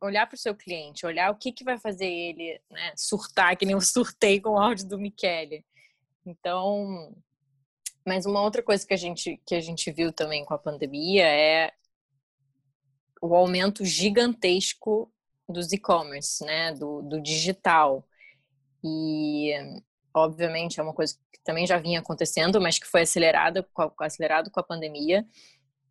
olhar 0.00 0.26
para 0.26 0.36
o 0.36 0.38
seu 0.38 0.54
cliente, 0.54 1.06
olhar 1.06 1.30
o 1.30 1.36
que, 1.36 1.52
que 1.52 1.64
vai 1.64 1.78
fazer 1.78 2.06
ele 2.06 2.60
né, 2.70 2.92
surtar, 2.96 3.56
que 3.56 3.66
nem 3.66 3.74
eu 3.74 3.80
surtei 3.82 4.40
com 4.40 4.50
o 4.50 4.58
áudio 4.58 4.86
do 4.86 4.98
Michele. 4.98 5.64
Então, 6.24 7.14
mas 8.06 8.26
uma 8.26 8.42
outra 8.42 8.62
coisa 8.62 8.86
que 8.86 8.94
a 8.94 8.98
gente, 8.98 9.40
que 9.46 9.54
a 9.54 9.60
gente 9.60 9.90
viu 9.90 10.12
também 10.12 10.44
com 10.44 10.54
a 10.54 10.58
pandemia 10.58 11.26
é 11.26 11.72
o 13.20 13.34
aumento 13.34 13.84
gigantesco 13.84 15.12
dos 15.48 15.72
e-commerce, 15.72 16.44
né, 16.44 16.72
do, 16.72 17.02
do 17.02 17.20
digital. 17.20 18.06
E, 18.84 19.52
obviamente, 20.14 20.78
é 20.78 20.82
uma 20.82 20.94
coisa 20.94 21.14
que 21.32 21.40
também 21.42 21.66
já 21.66 21.78
vinha 21.78 22.00
acontecendo, 22.00 22.60
mas 22.60 22.78
que 22.78 22.86
foi 22.86 23.02
acelerada, 23.02 23.66
acelerado 24.00 24.50
com 24.50 24.60
a 24.60 24.64
pandemia. 24.64 25.26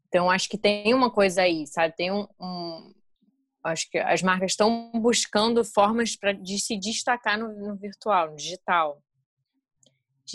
Então, 0.07 0.31
acho 0.31 0.47
que 0.47 0.57
tem 0.57 0.93
uma 0.93 1.11
coisa 1.11 1.41
aí, 1.41 1.67
sabe? 1.67 1.95
Tem 1.95 2.11
um, 2.11 2.27
um 2.39 2.93
Acho 3.67 3.89
que 3.89 3.97
as 3.97 4.21
marcas 4.21 4.51
estão 4.51 4.91
buscando 4.95 5.63
formas 5.63 6.15
para 6.15 6.31
de 6.31 6.59
se 6.59 6.77
destacar 6.77 7.37
no, 7.37 7.49
no 7.53 7.75
virtual, 7.75 8.31
no 8.31 8.35
digital. 8.35 9.01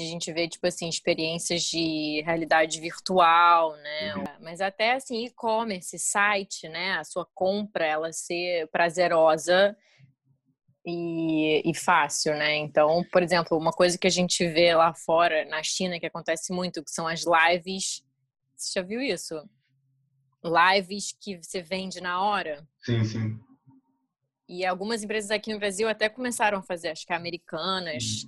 A 0.00 0.04
gente 0.04 0.32
vê, 0.32 0.48
tipo 0.48 0.66
assim, 0.66 0.88
experiências 0.88 1.64
de 1.64 2.22
realidade 2.24 2.80
virtual, 2.80 3.76
né? 3.76 4.14
Uhum. 4.16 4.24
Mas 4.40 4.62
até, 4.62 4.94
assim, 4.94 5.26
e-commerce, 5.26 5.98
site, 5.98 6.66
né? 6.68 6.92
A 6.92 7.04
sua 7.04 7.26
compra, 7.34 7.84
ela 7.84 8.10
ser 8.10 8.68
prazerosa 8.68 9.76
e, 10.86 11.62
e, 11.70 11.74
fácil, 11.74 12.34
né? 12.34 12.56
Então, 12.56 13.04
por 13.12 13.22
exemplo, 13.22 13.58
uma 13.58 13.70
coisa 13.70 13.98
que 13.98 14.06
a 14.06 14.10
gente 14.10 14.46
vê 14.48 14.74
lá 14.74 14.94
fora, 14.94 15.44
na 15.44 15.62
China, 15.62 16.00
que 16.00 16.06
acontece 16.06 16.54
muito, 16.54 16.82
que 16.82 16.90
são 16.90 17.06
as 17.06 17.24
lives 17.26 18.02
Você 18.56 18.80
já 18.80 18.82
viu 18.86 19.00
isso? 19.00 19.34
Lives 20.44 21.14
que 21.20 21.36
você 21.36 21.62
vende 21.62 22.00
na 22.00 22.22
hora. 22.22 22.66
Sim, 22.80 23.04
sim. 23.04 23.38
E 24.48 24.66
algumas 24.66 25.02
empresas 25.02 25.30
aqui 25.30 25.52
no 25.52 25.58
Brasil 25.58 25.88
até 25.88 26.08
começaram 26.08 26.58
a 26.58 26.62
fazer, 26.62 26.88
acho 26.88 27.06
que 27.06 27.12
americanas 27.12 28.26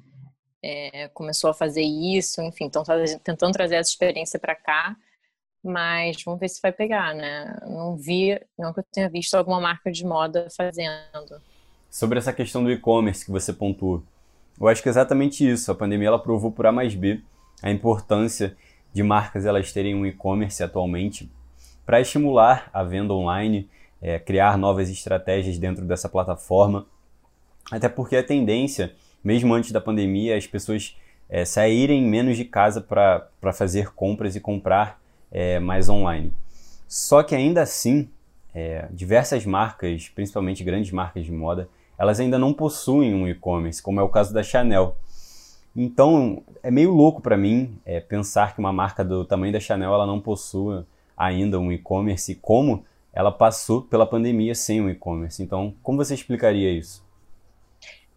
é, 0.62 1.08
começou 1.08 1.50
a 1.50 1.54
fazer 1.54 1.82
isso, 1.82 2.40
enfim, 2.40 2.66
estão 2.66 2.82
tentando 3.22 3.52
trazer 3.52 3.74
essa 3.76 3.90
experiência 3.90 4.38
para 4.38 4.54
cá, 4.54 4.96
mas 5.62 6.22
vamos 6.24 6.40
ver 6.40 6.48
se 6.48 6.62
vai 6.62 6.72
pegar, 6.72 7.14
né? 7.14 7.58
Não 7.66 7.96
vi, 7.96 8.40
não 8.58 8.72
que 8.72 8.80
eu 8.80 8.84
tenha 8.90 9.08
visto 9.10 9.34
alguma 9.34 9.60
marca 9.60 9.92
de 9.92 10.04
moda 10.04 10.48
fazendo. 10.56 11.42
Sobre 11.90 12.18
essa 12.18 12.32
questão 12.32 12.64
do 12.64 12.70
e-commerce 12.70 13.24
que 13.24 13.30
você 13.30 13.52
pontuou, 13.52 14.02
eu 14.58 14.68
acho 14.68 14.82
que 14.82 14.88
é 14.88 14.90
exatamente 14.90 15.48
isso. 15.48 15.70
A 15.70 15.74
pandemia 15.74 16.08
ela 16.08 16.18
provou 16.18 16.50
por 16.50 16.66
A 16.66 16.72
mais 16.72 16.94
B 16.94 17.20
a 17.62 17.70
importância 17.70 18.56
de 18.92 19.02
marcas 19.02 19.44
elas 19.44 19.72
terem 19.72 19.94
um 19.94 20.06
e-commerce 20.06 20.62
atualmente 20.62 21.30
para 21.84 22.00
estimular 22.00 22.70
a 22.72 22.82
venda 22.82 23.12
online, 23.12 23.68
é, 24.00 24.18
criar 24.18 24.58
novas 24.58 24.88
estratégias 24.90 25.58
dentro 25.58 25.84
dessa 25.84 26.08
plataforma. 26.08 26.86
Até 27.70 27.88
porque 27.88 28.16
a 28.16 28.22
tendência, 28.22 28.92
mesmo 29.22 29.54
antes 29.54 29.72
da 29.72 29.80
pandemia, 29.80 30.36
as 30.36 30.46
pessoas 30.46 30.96
é, 31.28 31.44
saírem 31.44 32.02
menos 32.02 32.36
de 32.36 32.44
casa 32.44 32.80
para 32.80 33.52
fazer 33.52 33.92
compras 33.94 34.36
e 34.36 34.40
comprar 34.40 35.00
é, 35.30 35.58
mais 35.58 35.88
online. 35.88 36.32
Só 36.86 37.22
que 37.22 37.34
ainda 37.34 37.62
assim, 37.62 38.08
é, 38.54 38.86
diversas 38.92 39.44
marcas, 39.44 40.08
principalmente 40.08 40.62
grandes 40.62 40.92
marcas 40.92 41.24
de 41.24 41.32
moda, 41.32 41.68
elas 41.98 42.20
ainda 42.20 42.38
não 42.38 42.52
possuem 42.52 43.14
um 43.14 43.26
e-commerce, 43.26 43.82
como 43.82 44.00
é 44.00 44.02
o 44.02 44.08
caso 44.08 44.32
da 44.32 44.42
Chanel. 44.42 44.96
Então, 45.74 46.42
é 46.62 46.70
meio 46.70 46.92
louco 46.92 47.20
para 47.20 47.36
mim 47.36 47.76
é, 47.84 47.98
pensar 48.00 48.54
que 48.54 48.60
uma 48.60 48.72
marca 48.72 49.04
do 49.04 49.24
tamanho 49.24 49.52
da 49.52 49.60
Chanel 49.60 49.92
ela 49.92 50.06
não 50.06 50.20
possua 50.20 50.86
ainda 51.16 51.58
um 51.58 51.70
e-commerce, 51.70 52.34
como 52.36 52.84
ela 53.12 53.30
passou 53.30 53.82
pela 53.82 54.06
pandemia 54.06 54.54
sem 54.54 54.80
um 54.80 54.90
e-commerce. 54.90 55.42
Então, 55.42 55.76
como 55.82 55.98
você 56.04 56.14
explicaria 56.14 56.70
isso? 56.70 57.04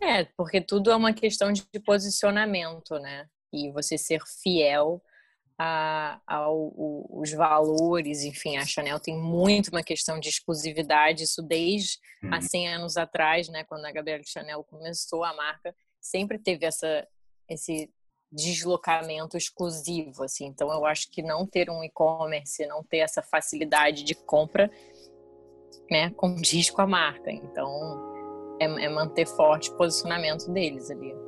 É, 0.01 0.25
porque 0.35 0.61
tudo 0.61 0.91
é 0.91 0.95
uma 0.95 1.13
questão 1.13 1.51
de 1.51 1.63
posicionamento, 1.85 2.97
né? 2.99 3.27
E 3.53 3.71
você 3.71 3.97
ser 3.97 4.21
fiel 4.41 5.01
aos 6.27 7.31
valores, 7.31 8.23
enfim, 8.23 8.57
a 8.57 8.65
Chanel 8.65 8.99
tem 8.99 9.17
muito 9.17 9.69
uma 9.69 9.81
questão 9.81 10.19
de 10.19 10.29
exclusividade, 10.29 11.23
isso 11.23 11.41
desde 11.41 11.97
uhum. 12.21 12.33
há 12.33 12.41
100 12.41 12.67
anos 12.75 12.95
atrás, 12.97 13.49
né, 13.49 13.63
quando 13.63 13.85
a 13.85 13.91
Gabrielle 13.91 14.23
Chanel 14.23 14.63
começou 14.63 15.23
a 15.23 15.33
marca, 15.33 15.75
sempre 15.99 16.37
teve 16.37 16.63
essa, 16.63 17.07
esse 17.49 17.89
deslocamento 18.31 19.37
exclusivo, 19.37 20.23
assim, 20.23 20.45
então 20.45 20.71
eu 20.71 20.85
acho 20.85 21.09
que 21.09 21.21
não 21.21 21.45
ter 21.45 21.69
um 21.69 21.83
e-commerce, 21.83 22.65
não 22.67 22.83
ter 22.83 22.97
essa 22.97 23.21
facilidade 23.21 24.03
de 24.03 24.13
compra, 24.13 24.69
né, 25.89 26.09
condiz 26.11 26.69
com 26.69 26.81
a 26.81 26.87
marca, 26.87 27.31
então 27.31 27.67
é, 28.59 28.65
é 28.65 28.89
manter 28.89 29.25
forte 29.25 29.69
o 29.69 29.77
posicionamento 29.77 30.51
deles 30.51 30.91
ali. 30.91 31.26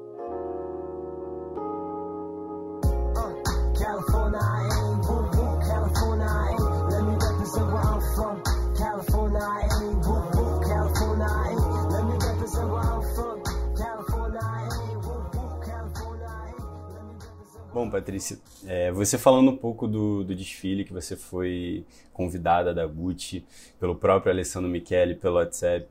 Bom, 17.71 17.87
Patrícia, 17.87 18.39
é, 18.65 18.91
você 18.91 19.15
falando 19.15 19.51
um 19.51 19.55
pouco 19.55 19.87
do, 19.87 20.23
do, 20.23 20.35
desfile 20.35 20.83
que 20.83 20.91
você 20.91 21.15
foi 21.15 21.85
convidada 22.11 22.73
da 22.73 22.87
Gucci 22.87 23.45
pelo 23.79 23.93
próprio 23.95 24.31
Alessandro 24.31 24.67
Michele, 24.67 25.13
pelo 25.13 25.35
WhatsApp. 25.35 25.87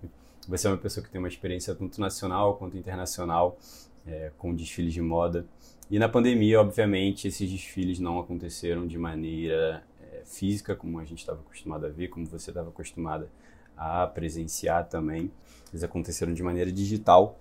Você 0.48 0.66
é 0.66 0.70
uma 0.70 0.76
pessoa 0.76 1.04
que 1.04 1.10
tem 1.10 1.20
uma 1.20 1.28
experiência 1.28 1.76
tanto 1.76 2.00
nacional 2.00 2.56
quanto 2.56 2.76
internacional 2.76 3.56
é, 4.04 4.32
com 4.36 4.52
desfiles 4.52 4.92
de 4.92 5.00
moda. 5.00 5.46
E 5.88 6.00
na 6.00 6.08
pandemia, 6.08 6.60
obviamente, 6.60 7.28
esses 7.28 7.48
desfiles 7.48 8.00
não 8.00 8.18
aconteceram 8.18 8.84
de 8.84 8.98
maneira 8.98 9.84
é, 10.02 10.24
física, 10.24 10.74
como 10.74 10.98
a 10.98 11.04
gente 11.04 11.20
estava 11.20 11.38
acostumado 11.40 11.86
a 11.86 11.88
ver, 11.88 12.08
como 12.08 12.26
você 12.26 12.50
estava 12.50 12.70
acostumada 12.70 13.30
a 13.76 14.04
presenciar 14.08 14.88
também. 14.88 15.30
Eles 15.70 15.84
aconteceram 15.84 16.34
de 16.34 16.42
maneira 16.42 16.72
digital. 16.72 17.38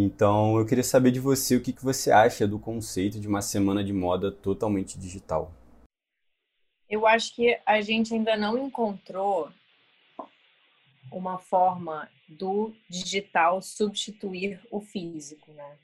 Então, 0.00 0.56
eu 0.56 0.64
queria 0.64 0.84
saber 0.84 1.10
de 1.10 1.18
você 1.18 1.56
o 1.56 1.60
que, 1.60 1.72
que 1.72 1.82
você 1.82 2.12
acha 2.12 2.46
do 2.46 2.56
conceito 2.56 3.18
de 3.18 3.26
uma 3.26 3.42
semana 3.42 3.82
de 3.82 3.92
moda 3.92 4.30
totalmente 4.30 4.96
digital. 4.96 5.50
Eu 6.88 7.04
acho 7.04 7.34
que 7.34 7.60
a 7.66 7.80
gente 7.80 8.14
ainda 8.14 8.36
não 8.36 8.56
encontrou 8.56 9.50
uma 11.10 11.40
forma 11.40 12.08
do 12.28 12.72
digital 12.88 13.60
substituir 13.60 14.64
o 14.70 14.80
físico, 14.80 15.52
né? 15.52 15.78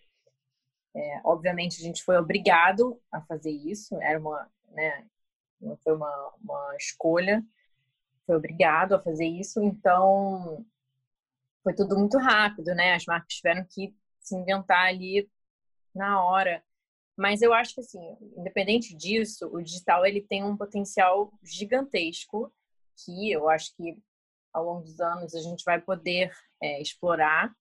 É, 0.94 1.20
obviamente 1.24 1.80
a 1.80 1.84
gente 1.84 2.04
foi 2.04 2.16
obrigado 2.16 2.96
a 3.10 3.20
fazer 3.20 3.50
isso, 3.50 4.00
era 4.00 4.20
uma, 4.20 4.48
né, 4.70 5.04
não 5.60 5.76
foi 5.78 5.92
uma, 5.92 6.32
uma 6.40 6.76
escolha, 6.76 7.44
foi 8.24 8.36
obrigado 8.36 8.94
a 8.94 9.02
fazer 9.02 9.26
isso, 9.26 9.60
então 9.60 10.64
foi 11.64 11.74
tudo 11.74 11.98
muito 11.98 12.16
rápido, 12.16 12.76
né? 12.76 12.94
As 12.94 13.06
marcas 13.06 13.34
tiveram 13.34 13.64
que 13.68 13.92
se 14.24 14.34
inventar 14.34 14.86
ali 14.86 15.28
na 15.94 16.24
hora. 16.24 16.62
Mas 17.16 17.42
eu 17.42 17.52
acho 17.52 17.74
que, 17.74 17.80
assim, 17.80 18.00
independente 18.36 18.94
disso, 18.96 19.48
o 19.52 19.62
digital 19.62 20.04
ele 20.04 20.20
tem 20.20 20.42
um 20.42 20.56
potencial 20.56 21.32
gigantesco 21.42 22.52
que 23.04 23.30
eu 23.30 23.48
acho 23.48 23.74
que 23.76 23.96
ao 24.52 24.64
longo 24.64 24.82
dos 24.82 25.00
anos 25.00 25.34
a 25.34 25.40
gente 25.40 25.64
vai 25.64 25.80
poder 25.80 26.32
é, 26.62 26.80
explorar. 26.80 27.54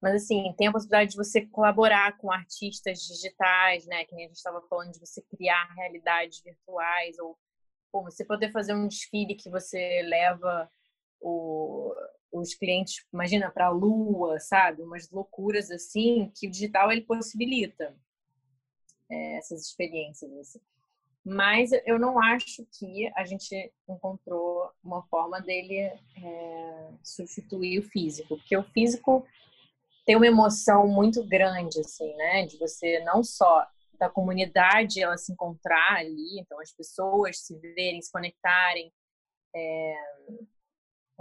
Mas, 0.00 0.22
assim, 0.24 0.52
tem 0.58 0.66
a 0.66 0.72
possibilidade 0.72 1.12
de 1.12 1.16
você 1.16 1.46
colaborar 1.46 2.18
com 2.18 2.30
artistas 2.30 2.98
digitais, 3.00 3.86
né? 3.86 4.04
Que 4.04 4.14
nem 4.14 4.24
a 4.24 4.28
gente 4.28 4.36
estava 4.36 4.60
falando 4.62 4.92
de 4.92 4.98
você 4.98 5.22
criar 5.22 5.72
realidades 5.74 6.42
virtuais 6.42 7.18
ou 7.18 7.38
pô, 7.92 8.02
você 8.02 8.24
poder 8.24 8.50
fazer 8.50 8.74
um 8.74 8.88
desfile 8.88 9.36
que 9.36 9.50
você 9.50 10.02
leva 10.02 10.68
o, 11.20 11.94
os 12.32 12.54
clientes, 12.54 13.04
imagina, 13.12 13.50
para 13.50 13.66
a 13.66 13.70
lua, 13.70 14.40
sabe? 14.40 14.82
Umas 14.82 15.10
loucuras 15.10 15.70
assim 15.70 16.32
que 16.34 16.48
o 16.48 16.50
digital 16.50 16.90
ele 16.90 17.02
possibilita 17.02 17.94
é, 19.10 19.36
essas 19.36 19.66
experiências. 19.66 20.32
Assim. 20.32 20.60
Mas 21.24 21.70
eu 21.84 21.98
não 21.98 22.18
acho 22.18 22.66
que 22.78 23.12
a 23.14 23.24
gente 23.24 23.72
encontrou 23.88 24.70
uma 24.82 25.02
forma 25.04 25.40
dele 25.40 25.78
é, 25.78 26.90
substituir 27.02 27.78
o 27.78 27.82
físico, 27.82 28.36
porque 28.36 28.56
o 28.56 28.64
físico 28.64 29.24
tem 30.04 30.16
uma 30.16 30.26
emoção 30.26 30.88
muito 30.88 31.22
grande, 31.24 31.80
assim, 31.80 32.12
né? 32.16 32.46
De 32.46 32.56
você 32.58 33.00
não 33.00 33.22
só 33.22 33.66
da 33.98 34.10
comunidade 34.10 35.00
ela 35.00 35.16
se 35.16 35.32
encontrar 35.32 35.98
ali, 35.98 36.40
então 36.40 36.58
as 36.60 36.72
pessoas 36.72 37.38
se 37.38 37.56
verem, 37.58 38.02
se 38.02 38.10
conectarem, 38.10 38.92
é, 39.54 39.94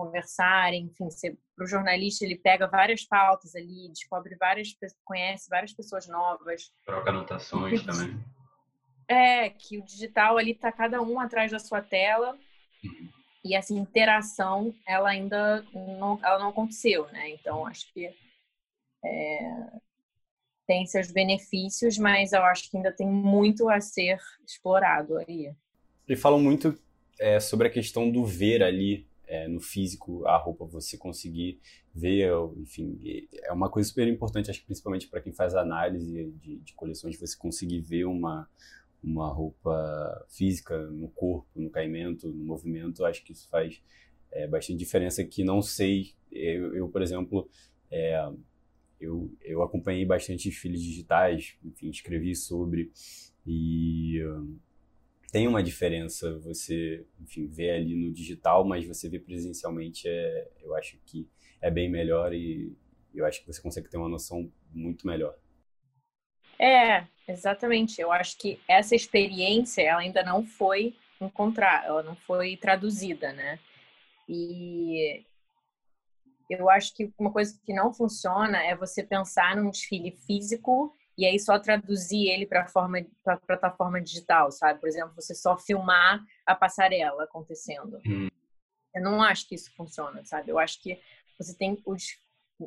conversarem, 0.02 0.86
enfim, 0.86 1.08
para 1.56 1.64
o 1.64 1.68
jornalista 1.68 2.26
ele 2.26 2.36
pega 2.36 2.68
várias 2.68 3.04
pautas 3.04 3.56
ali, 3.56 3.88
descobre 3.90 4.36
várias, 4.36 4.76
conhece 5.06 5.48
várias 5.48 5.74
pessoas 5.74 6.08
novas. 6.08 6.74
Troca 6.84 7.12
anotações 7.12 7.84
também. 7.84 8.20
É, 9.08 9.50
que 9.52 9.78
o 9.78 9.86
digital 9.86 10.38
ali 10.38 10.52
está 10.52 10.72
cada 10.72 11.02
um 11.02 11.20
atrás 11.20 11.52
da 11.52 11.60
sua 11.60 11.82
tela 11.82 12.36
uhum. 12.84 13.10
e 13.46 13.56
essa 13.56 13.74
interação 13.74 14.74
ela 14.88 15.10
ainda 15.10 15.62
não, 15.74 16.20
ela 16.24 16.40
não 16.40 16.50
aconteceu, 16.50 17.06
né? 17.12 17.30
Então 17.30 17.68
acho 17.68 17.94
que 17.94 18.10
é, 19.06 19.68
tem 20.66 20.86
seus 20.88 21.12
benefícios, 21.12 21.98
mas 21.98 22.32
eu 22.32 22.44
acho 22.44 22.72
que 22.72 22.78
ainda 22.78 22.92
tem 22.92 23.08
muito 23.08 23.70
a 23.70 23.80
ser 23.80 24.18
explorado 24.48 25.18
aí. 25.18 25.54
Ele 26.08 26.18
fala 26.18 26.40
muito 26.40 26.80
é, 27.20 27.40
sobre 27.40 27.68
a 27.68 27.72
questão 27.72 28.10
do 28.10 28.26
ver 28.26 28.64
ali 28.64 29.11
é, 29.32 29.48
no 29.48 29.62
físico 29.62 30.28
a 30.28 30.38
roupa 30.38 30.66
você 30.66 30.98
conseguir 30.98 31.58
ver, 31.96 32.30
enfim, 32.58 33.00
é 33.44 33.54
uma 33.54 33.70
coisa 33.70 33.88
super 33.88 34.06
importante, 34.06 34.52
acho 34.52 34.60
que 34.60 34.66
principalmente 34.66 35.08
para 35.08 35.22
quem 35.22 35.32
faz 35.32 35.56
análise 35.56 36.34
de, 36.42 36.58
de, 36.58 36.74
coleções, 36.74 37.18
você 37.18 37.38
conseguir 37.38 37.80
ver 37.80 38.04
uma, 38.04 38.50
uma 39.02 39.32
roupa 39.32 40.26
física 40.30 40.78
no 40.92 41.08
corpo, 41.08 41.48
no 41.56 41.70
caimento, 41.70 42.28
no 42.28 42.44
movimento, 42.44 43.06
acho 43.06 43.24
que 43.24 43.32
isso 43.32 43.48
faz 43.48 43.82
é, 44.34 44.50
bastante 44.50 44.78
diferença 44.78 45.24
que 45.24 45.46
não 45.46 45.62
sei, 45.62 46.14
eu, 46.30 46.76
eu 46.76 46.90
por 46.90 47.02
exemplo, 47.02 47.50
é, 47.90 48.30
eu, 49.00 49.34
eu 49.42 49.64
acompanhei 49.64 50.06
bastante 50.06 50.50
desfiles 50.50 50.82
digitais, 50.82 51.56
enfim, 51.64 51.90
escrevi 51.90 52.36
sobre 52.36 52.92
e 53.48 54.20
tem 55.32 55.48
uma 55.48 55.64
diferença 55.64 56.38
você, 56.40 57.06
enfim, 57.20 57.48
ver 57.48 57.72
ali 57.72 57.96
no 57.96 58.14
digital, 58.14 58.66
mas 58.66 58.86
você 58.86 59.08
ver 59.08 59.20
presencialmente 59.20 60.08
é, 60.08 60.52
eu 60.62 60.76
acho 60.76 61.00
que 61.06 61.30
é 61.62 61.72
bem 61.72 61.90
melhor 61.90 62.34
e 62.34 62.76
eu 63.14 63.26
acho 63.26 63.40
que 63.42 63.48
você 63.48 63.62
consegue 63.62 63.90
ter 63.90 63.98
uma 63.98 64.10
noção 64.10 64.52
muito 64.74 65.08
melhor. 65.08 65.36
É, 66.60 67.08
exatamente. 67.28 68.00
Eu 68.02 68.12
acho 68.12 68.38
que 68.38 68.60
essa 68.68 68.96
experiência 68.96 69.82
ela 69.82 70.02
ainda 70.02 70.22
não 70.24 70.46
foi 70.46 70.96
encontrar, 71.20 71.86
ela 71.86 72.04
não 72.04 72.16
foi 72.16 72.58
traduzida, 72.58 73.32
né? 73.32 73.60
E 74.28 75.24
eu 76.50 76.70
acho 76.70 76.94
que 76.96 77.12
uma 77.18 77.32
coisa 77.32 77.58
que 77.66 77.74
não 77.74 77.94
funciona 77.94 78.62
é 78.64 78.76
você 78.76 79.04
pensar 79.04 79.56
num 79.56 79.70
desfile 79.70 80.12
físico 80.12 80.96
e 81.18 81.26
aí 81.26 81.40
só 81.40 81.60
traduzir 81.60 82.30
ele 82.30 82.46
para 82.46 82.68
forma 82.68 83.06
para 83.24 83.38
plataforma 83.38 84.02
digital, 84.02 84.52
sabe? 84.52 84.80
Por 84.80 84.88
exemplo, 84.88 85.14
você 85.16 85.36
só 85.36 85.58
filmar 85.58 86.24
a 86.46 86.56
passarela 86.56 87.24
acontecendo. 87.24 88.00
Hum. 88.06 88.30
Eu 88.94 89.04
não 89.04 89.22
acho 89.22 89.48
que 89.48 89.56
isso 89.56 89.74
funciona, 89.76 90.24
sabe? 90.26 90.52
Eu 90.52 90.60
acho 90.60 90.82
que 90.82 91.00
você 91.38 91.56
tem 91.56 91.82
os 91.86 92.20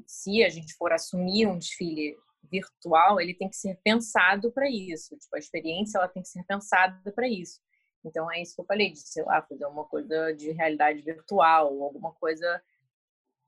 se 0.07 0.43
a 0.43 0.49
gente 0.49 0.75
for 0.75 0.93
assumir 0.93 1.47
um 1.47 1.59
desfile 1.59 2.17
virtual, 2.51 3.21
ele 3.21 3.35
tem 3.35 3.49
que 3.49 3.57
ser 3.57 3.79
pensado 3.83 4.51
para 4.51 4.69
isso. 4.69 5.17
Tipo, 5.17 5.37
a 5.37 5.39
experiência 5.39 5.99
ela 5.99 6.09
tem 6.09 6.23
que 6.23 6.29
ser 6.29 6.43
pensada 6.45 7.13
para 7.13 7.29
isso. 7.29 7.61
Então 8.05 8.31
é 8.31 8.43
isso 8.43 8.55
que 8.55 8.61
eu 8.61 8.67
falei, 8.67 8.93
de, 8.93 8.99
sei 8.99 9.23
lá, 9.25 9.41
fazer 9.43 9.65
uma 9.67 9.85
coisa 9.85 10.33
de 10.33 10.51
realidade 10.51 11.01
virtual, 11.01 11.83
alguma 11.83 12.13
coisa 12.13 12.63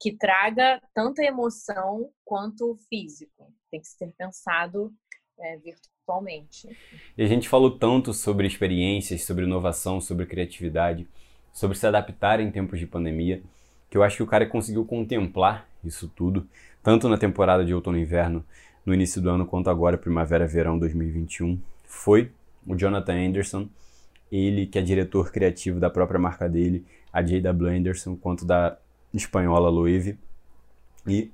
que 0.00 0.12
traga 0.12 0.80
tanta 0.94 1.22
emoção 1.22 2.10
quanto 2.24 2.76
físico. 2.88 3.52
Tem 3.70 3.80
que 3.80 3.86
ser 3.86 4.12
pensado 4.16 4.92
é, 5.38 5.56
virtualmente. 5.58 6.68
E 7.16 7.22
a 7.22 7.26
gente 7.26 7.48
falou 7.48 7.78
tanto 7.78 8.12
sobre 8.12 8.46
experiências, 8.46 9.24
sobre 9.24 9.44
inovação, 9.44 10.00
sobre 10.00 10.26
criatividade, 10.26 11.08
sobre 11.52 11.76
se 11.76 11.86
adaptar 11.86 12.40
em 12.40 12.50
tempos 12.50 12.78
de 12.78 12.86
pandemia, 12.86 13.42
que 13.88 13.96
eu 13.96 14.02
acho 14.02 14.16
que 14.16 14.22
o 14.22 14.26
cara 14.26 14.46
conseguiu 14.46 14.84
contemplar 14.84 15.68
isso 15.84 16.08
tudo, 16.08 16.48
tanto 16.82 17.08
na 17.08 17.16
temporada 17.16 17.64
de 17.64 17.74
outono 17.74 17.98
e 17.98 18.02
inverno, 18.02 18.44
no 18.84 18.94
início 18.94 19.20
do 19.20 19.30
ano, 19.30 19.46
quanto 19.46 19.68
agora, 19.68 19.98
primavera-verão 19.98 20.78
2021, 20.78 21.60
foi 21.84 22.30
o 22.66 22.76
Jonathan 22.76 23.14
Anderson, 23.14 23.68
ele 24.30 24.66
que 24.66 24.78
é 24.78 24.82
diretor 24.82 25.32
criativo 25.32 25.80
da 25.80 25.90
própria 25.90 26.20
marca 26.20 26.48
dele, 26.48 26.84
a 27.12 27.22
J.W. 27.22 27.68
Anderson, 27.68 28.16
quanto 28.16 28.44
da 28.44 28.78
espanhola 29.16 29.68
Loewe. 29.68 30.18
E 31.06 31.30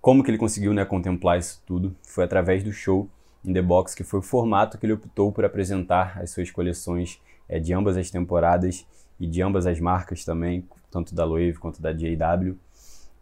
como 0.00 0.22
que 0.22 0.30
ele 0.30 0.38
conseguiu 0.38 0.72
né, 0.72 0.84
contemplar 0.84 1.38
isso 1.38 1.62
tudo? 1.66 1.94
Foi 2.02 2.24
através 2.24 2.62
do 2.62 2.72
show 2.72 3.08
in 3.44 3.52
the 3.52 3.62
box, 3.62 3.94
que 3.94 4.04
foi 4.04 4.20
o 4.20 4.22
formato 4.22 4.78
que 4.78 4.86
ele 4.86 4.92
optou 4.92 5.32
por 5.32 5.44
apresentar 5.44 6.18
as 6.20 6.30
suas 6.30 6.50
coleções 6.50 7.20
é, 7.48 7.58
de 7.58 7.72
ambas 7.72 7.96
as 7.96 8.10
temporadas 8.10 8.86
e 9.18 9.26
de 9.26 9.42
ambas 9.42 9.66
as 9.66 9.78
marcas 9.80 10.24
também, 10.24 10.66
tanto 10.90 11.14
da 11.14 11.24
Loewe 11.24 11.54
quanto 11.54 11.80
da 11.80 11.92
JW. 11.92 12.56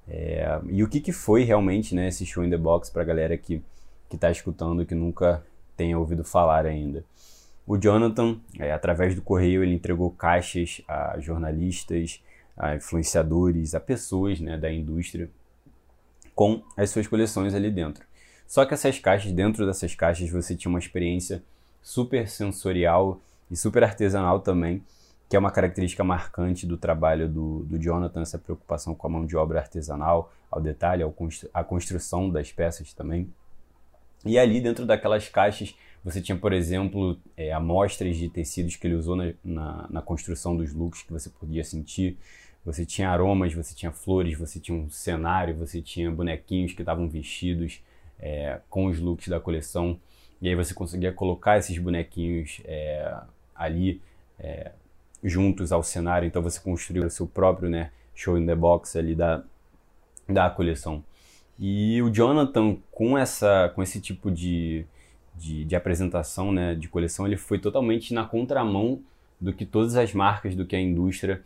É, 0.09 0.61
e 0.69 0.83
o 0.83 0.89
que, 0.89 1.01
que 1.01 1.13
foi 1.13 1.45
realmente 1.45 1.95
né, 1.95 2.09
esse 2.09 2.27
show 2.27 2.45
in 2.45 2.51
the 2.51 2.57
box 2.57 2.91
para 2.91 3.03
a 3.03 3.05
galera 3.05 3.37
que 3.37 3.63
está 4.13 4.31
escutando 4.31 4.85
que 4.85 4.95
nunca 4.95 5.45
tenha 5.77 5.99
ouvido 5.99 6.25
falar 6.25 6.67
ainda? 6.67 7.05
O 7.67 7.79
Jonathan, 7.79 8.39
é, 8.59 8.73
através 8.73 9.15
do 9.15 9.23
correio, 9.23 9.63
ele 9.63 9.75
entregou 9.75 10.11
caixas 10.11 10.83
a 10.89 11.19
jornalistas, 11.21 12.21
a 12.57 12.75
influenciadores, 12.77 13.75
a 13.75 13.81
pessoas 13.81 14.41
né, 14.41 14.57
da 14.57 14.73
indústria 14.73 15.31
com 16.35 16.63
as 16.77 16.91
suas 16.91 17.07
coleções 17.07 17.55
ali 17.55 17.71
dentro. 17.71 18.05
Só 18.47 18.65
que 18.65 18.75
essas 18.75 18.99
caixas, 18.99 19.33
dentro 19.33 19.67
dessas 19.67 19.95
caixas, 19.95 20.29
você 20.31 20.55
tinha 20.55 20.71
uma 20.71 20.79
experiência 20.79 21.43
super 21.83 22.29
sensorial 22.29 23.21
e 23.51 23.57
super 23.57 23.83
artesanal 23.83 24.41
também, 24.41 24.83
que 25.29 25.37
é 25.37 25.39
uma 25.39 25.51
característica 25.51 26.05
marcante 26.05 26.67
do 26.67 26.77
trabalho 26.77 27.29
do, 27.29 27.65
do 27.65 27.79
Jonathan, 27.79 28.23
essa 28.23 28.39
preocupação 28.39 28.95
com 28.95 29.07
a 29.07 29.11
mão 29.11 29.27
de 29.27 29.37
obra 29.37 29.61
artesanal, 29.61 30.33
ao 30.51 30.61
detalhe, 30.61 31.03
ao 31.03 31.11
constru 31.11 31.49
a 31.53 31.65
construção 31.65 32.29
das 32.29 32.53
peças 32.53 32.93
também. 32.93 33.33
E 34.25 34.39
ali 34.39 34.61
dentro 34.61 34.85
daquelas 34.85 35.29
caixas 35.29 35.75
você 36.05 36.21
tinha, 36.21 36.37
por 36.37 36.53
exemplo, 36.53 37.17
é, 37.37 37.53
amostras 37.53 38.17
de 38.17 38.29
tecidos 38.29 38.75
que 38.75 38.87
ele 38.87 38.97
usou 38.97 39.15
na, 39.15 39.33
na, 39.45 39.87
na, 39.89 40.03
construção 40.03 40.57
dos 40.57 40.73
looks 40.73 41.03
que 41.03 41.13
você 41.13 41.31
podia 41.31 41.63
sentir. 41.63 42.19
Você 42.65 42.87
tinha 42.87 43.11
aromas, 43.11 43.53
você 43.53 43.75
tinha 43.75 43.91
flores, 43.91 44.39
você 44.39 44.61
tinha 44.61 44.77
um 44.77 44.89
cenário, 44.89 45.55
você 45.55 45.83
tinha 45.83 46.11
bonequinhos 46.11 46.73
que 46.73 46.83
estavam 46.83 47.09
vestidos 47.09 47.83
é, 48.21 48.61
com 48.71 48.87
os 48.87 49.01
looks 49.01 49.29
da 49.29 49.41
coleção. 49.41 49.99
E 50.41 50.49
aí 50.49 50.55
você 50.55 50.73
conseguia 50.73 51.13
colocar 51.13 51.59
esses 51.59 51.77
bonequinhos 51.77 52.61
é, 52.65 53.17
ali 53.55 54.01
é, 54.39 54.73
juntos 55.23 55.73
ao 55.73 55.83
cenário. 55.83 56.27
Então 56.27 56.41
você 56.41 56.61
construiu 56.61 57.05
o 57.05 57.11
seu 57.11 57.27
próprio 57.27 57.69
né, 57.69 57.91
show 58.15 58.39
in 58.39 58.47
the 58.47 58.55
box 58.55 58.97
ali 58.97 59.15
da, 59.15 59.43
da 60.29 60.49
coleção. 60.49 61.03
E 61.59 62.01
o 62.01 62.11
Jonathan, 62.11 62.77
com, 62.91 63.19
essa, 63.19 63.71
com 63.75 63.83
esse 63.83 64.01
tipo 64.01 64.31
de, 64.31 64.85
de, 65.35 65.65
de 65.65 65.77
apresentação 65.77 66.53
né, 66.53 66.75
de 66.75 66.89
coleção, 66.89 67.27
ele 67.27 67.37
foi 67.37 67.59
totalmente 67.59 68.15
na 68.15 68.25
contramão 68.25 69.01
do 69.41 69.53
que 69.53 69.67
todas 69.67 69.97
as 69.97 70.15
marcas, 70.15 70.55
do 70.55 70.65
que 70.65 70.77
a 70.77 70.81
indústria 70.81 71.43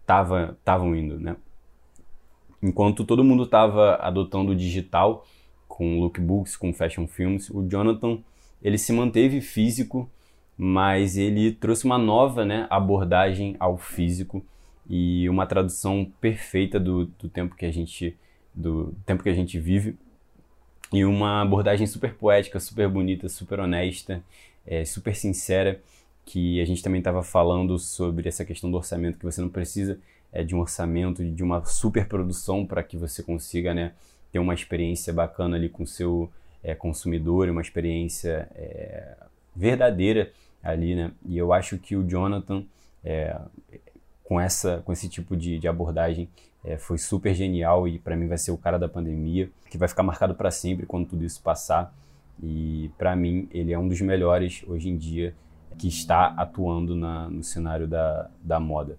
estavam 0.00 0.94
é, 0.94 0.98
indo. 0.98 1.18
Né? 1.18 1.36
Enquanto 2.62 3.04
todo 3.04 3.24
mundo 3.24 3.44
estava 3.44 3.96
adotando 3.96 4.52
o 4.52 4.56
digital, 4.56 5.26
com 5.66 6.00
lookbooks, 6.00 6.56
com 6.56 6.72
fashion 6.72 7.06
films, 7.06 7.50
o 7.50 7.66
Jonathan 7.68 8.18
ele 8.62 8.78
se 8.78 8.92
manteve 8.92 9.40
físico, 9.40 10.10
mas 10.56 11.16
ele 11.16 11.52
trouxe 11.52 11.84
uma 11.84 11.98
nova 11.98 12.44
né, 12.44 12.66
abordagem 12.70 13.56
ao 13.60 13.76
físico 13.76 14.44
e 14.88 15.28
uma 15.28 15.46
tradução 15.46 16.10
perfeita 16.20 16.80
do, 16.80 17.06
do 17.06 17.28
tempo 17.28 17.54
que 17.54 17.66
a 17.66 17.70
gente 17.70 18.16
do 18.54 18.94
tempo 19.04 19.22
que 19.22 19.28
a 19.28 19.34
gente 19.34 19.58
vive 19.58 19.98
e 20.92 21.04
uma 21.04 21.42
abordagem 21.42 21.86
super 21.86 22.14
poética, 22.14 22.58
super 22.58 22.88
bonita, 22.88 23.28
super 23.28 23.60
honesta, 23.60 24.22
é, 24.66 24.84
super 24.84 25.14
sincera, 25.14 25.82
que 26.26 26.60
a 26.60 26.64
gente 26.64 26.82
também 26.82 26.98
estava 26.98 27.22
falando 27.22 27.78
sobre 27.78 28.28
essa 28.28 28.44
questão 28.44 28.68
do 28.68 28.76
orçamento, 28.76 29.16
que 29.16 29.24
você 29.24 29.40
não 29.40 29.48
precisa 29.48 29.98
é, 30.32 30.42
de 30.42 30.56
um 30.56 30.60
orçamento, 30.60 31.24
de 31.24 31.42
uma 31.42 31.64
super 31.64 32.06
produção 32.06 32.66
para 32.66 32.82
que 32.82 32.96
você 32.96 33.22
consiga 33.22 33.72
né, 33.72 33.92
ter 34.32 34.40
uma 34.40 34.52
experiência 34.52 35.12
bacana 35.12 35.56
ali 35.56 35.68
com 35.68 35.84
o 35.84 35.86
seu 35.86 36.28
é, 36.64 36.74
consumidor, 36.74 37.48
uma 37.48 37.62
experiência 37.62 38.48
é, 38.56 39.16
verdadeira 39.54 40.32
ali, 40.62 40.96
né? 40.96 41.12
E 41.24 41.38
eu 41.38 41.52
acho 41.52 41.78
que 41.78 41.94
o 41.94 42.02
Jonathan, 42.02 42.64
é, 43.04 43.38
com, 44.24 44.40
essa, 44.40 44.82
com 44.84 44.92
esse 44.92 45.08
tipo 45.08 45.36
de, 45.36 45.60
de 45.60 45.68
abordagem, 45.68 46.28
é, 46.64 46.76
foi 46.76 46.98
super 46.98 47.32
genial 47.32 47.86
e 47.86 48.00
para 48.00 48.16
mim 48.16 48.26
vai 48.26 48.36
ser 48.36 48.50
o 48.50 48.58
cara 48.58 48.78
da 48.78 48.88
pandemia, 48.88 49.48
que 49.70 49.78
vai 49.78 49.86
ficar 49.86 50.02
marcado 50.02 50.34
para 50.34 50.50
sempre 50.50 50.86
quando 50.86 51.06
tudo 51.06 51.24
isso 51.24 51.40
passar. 51.40 51.94
E 52.42 52.90
para 52.98 53.14
mim 53.14 53.48
ele 53.52 53.72
é 53.72 53.78
um 53.78 53.86
dos 53.86 54.00
melhores 54.00 54.64
hoje 54.66 54.88
em 54.88 54.96
dia 54.96 55.32
que 55.78 55.88
está 55.88 56.28
atuando 56.36 56.94
na, 56.94 57.28
no 57.28 57.42
cenário 57.42 57.86
da, 57.86 58.30
da 58.40 58.58
moda. 58.58 58.98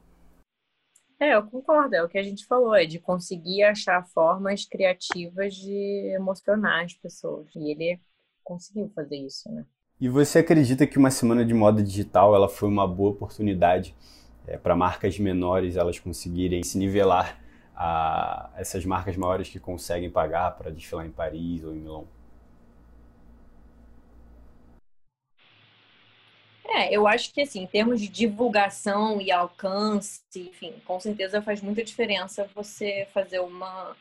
É, 1.20 1.36
eu 1.36 1.44
concordo, 1.44 1.96
é 1.96 2.04
o 2.04 2.08
que 2.08 2.18
a 2.18 2.24
gente 2.24 2.46
falou, 2.46 2.76
é 2.76 2.86
de 2.86 3.00
conseguir 3.00 3.63
achar 3.63 4.06
formas 4.06 4.66
criativas 4.66 5.56
de 5.56 6.13
emocionar 6.16 6.86
as 6.86 6.94
pessoas. 6.94 7.48
E 7.56 7.72
ele 7.72 8.00
conseguiu 8.44 8.90
fazer 8.96 9.18
isso, 9.18 9.52
né? 9.52 9.66
E 10.00 10.08
você 10.08 10.40
acredita 10.40 10.86
que 10.86 11.00
uma 11.00 11.10
semana 11.10 11.44
de 11.44 11.56
moda 11.56 11.82
digital 11.82 12.36
ela 12.36 12.48
foi 12.48 12.70
uma 12.70 12.88
boa 12.88 13.10
oportunidade 13.10 13.96
é, 14.46 14.56
para 14.56 14.76
marcas 14.76 15.18
menores 15.18 15.76
elas 15.76 16.00
conseguirem 16.00 16.62
se 16.62 16.78
nivelar 16.78 17.42
a 17.76 18.52
essas 18.56 18.86
marcas 18.86 19.18
maiores 19.18 19.50
que 19.50 19.60
conseguem 19.60 20.10
pagar 20.10 20.52
para 20.52 20.72
desfilar 20.72 21.06
em 21.06 21.12
Paris 21.12 21.63
ou 21.63 21.74
em 21.74 21.80
Milão? 21.80 22.08
É, 26.70 26.94
eu 26.94 27.08
acho 27.08 27.34
que 27.34 27.42
assim, 27.42 27.63
em 27.63 27.68
termos 27.68 28.02
de 28.02 28.08
divulgação 28.08 29.22
e 29.22 29.32
alcance, 29.32 30.22
enfim, 30.36 30.74
com 30.86 31.00
certeza 31.00 31.42
faz 31.42 31.62
muita 31.62 31.84
diferença 31.84 32.50
você 32.54 33.08
fazer 33.13 33.40
uma 33.40 33.96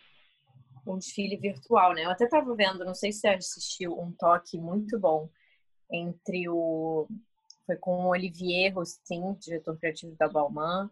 um 0.86 0.98
desfile 0.98 1.36
virtual, 1.36 1.94
né? 1.94 2.04
Eu 2.04 2.10
até 2.10 2.24
estava 2.24 2.54
vendo, 2.54 2.84
não 2.84 2.94
sei 2.94 3.12
se 3.12 3.20
você 3.20 3.28
assistiu, 3.28 3.98
um 3.98 4.12
toque 4.12 4.56
muito 4.56 4.98
bom 4.98 5.28
entre 5.90 6.48
o 6.48 7.08
foi 7.66 7.76
com 7.76 8.04
o 8.04 8.08
Olivier 8.10 8.72
Rostin, 8.72 9.34
diretor 9.40 9.76
criativo 9.76 10.14
da 10.16 10.28
Balmain, 10.28 10.88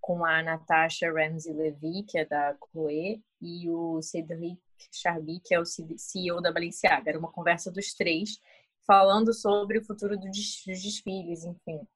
com 0.00 0.24
a 0.24 0.42
Natasha 0.42 1.12
Ramsey 1.12 1.52
Levy, 1.52 2.02
que 2.04 2.18
é 2.18 2.24
da 2.24 2.56
Chloé, 2.72 3.20
e 3.42 3.68
o 3.68 4.00
Cedric 4.00 4.58
Charby, 4.90 5.38
que 5.44 5.54
é 5.54 5.60
o 5.60 5.66
CEO 5.66 6.40
da 6.40 6.50
Balenciaga. 6.50 7.10
Era 7.10 7.18
uma 7.18 7.30
conversa 7.30 7.70
dos 7.70 7.92
três, 7.92 8.40
falando 8.88 9.34
sobre 9.34 9.78
o 9.78 9.84
futuro 9.84 10.18
dos 10.18 10.62
desfiles, 10.64 11.44
enfim. 11.44 11.86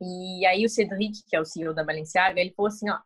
E 0.00 0.46
aí 0.46 0.64
o 0.64 0.68
Cedric, 0.68 1.24
que 1.26 1.34
é 1.34 1.40
o 1.40 1.44
CEO 1.44 1.74
da 1.74 1.82
Balenciaga, 1.82 2.40
ele 2.40 2.52
falou 2.52 2.68
assim, 2.68 2.88
ó, 2.88 2.98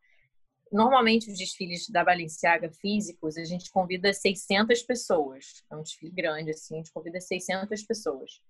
normalmente 0.70 1.30
os 1.30 1.38
desfiles 1.38 1.88
da 1.88 2.04
Balenciaga 2.04 2.70
físicos, 2.70 3.38
a 3.38 3.44
gente 3.44 3.70
convida 3.70 4.12
600 4.12 4.82
pessoas. 4.82 5.64
É 5.72 5.74
um 5.74 5.82
desfile 5.82 6.12
grande, 6.12 6.50
assim, 6.50 6.74
a 6.74 6.76
gente 6.76 6.92
convida 6.92 7.18
600 7.20 7.82
pessoas. 7.84 8.42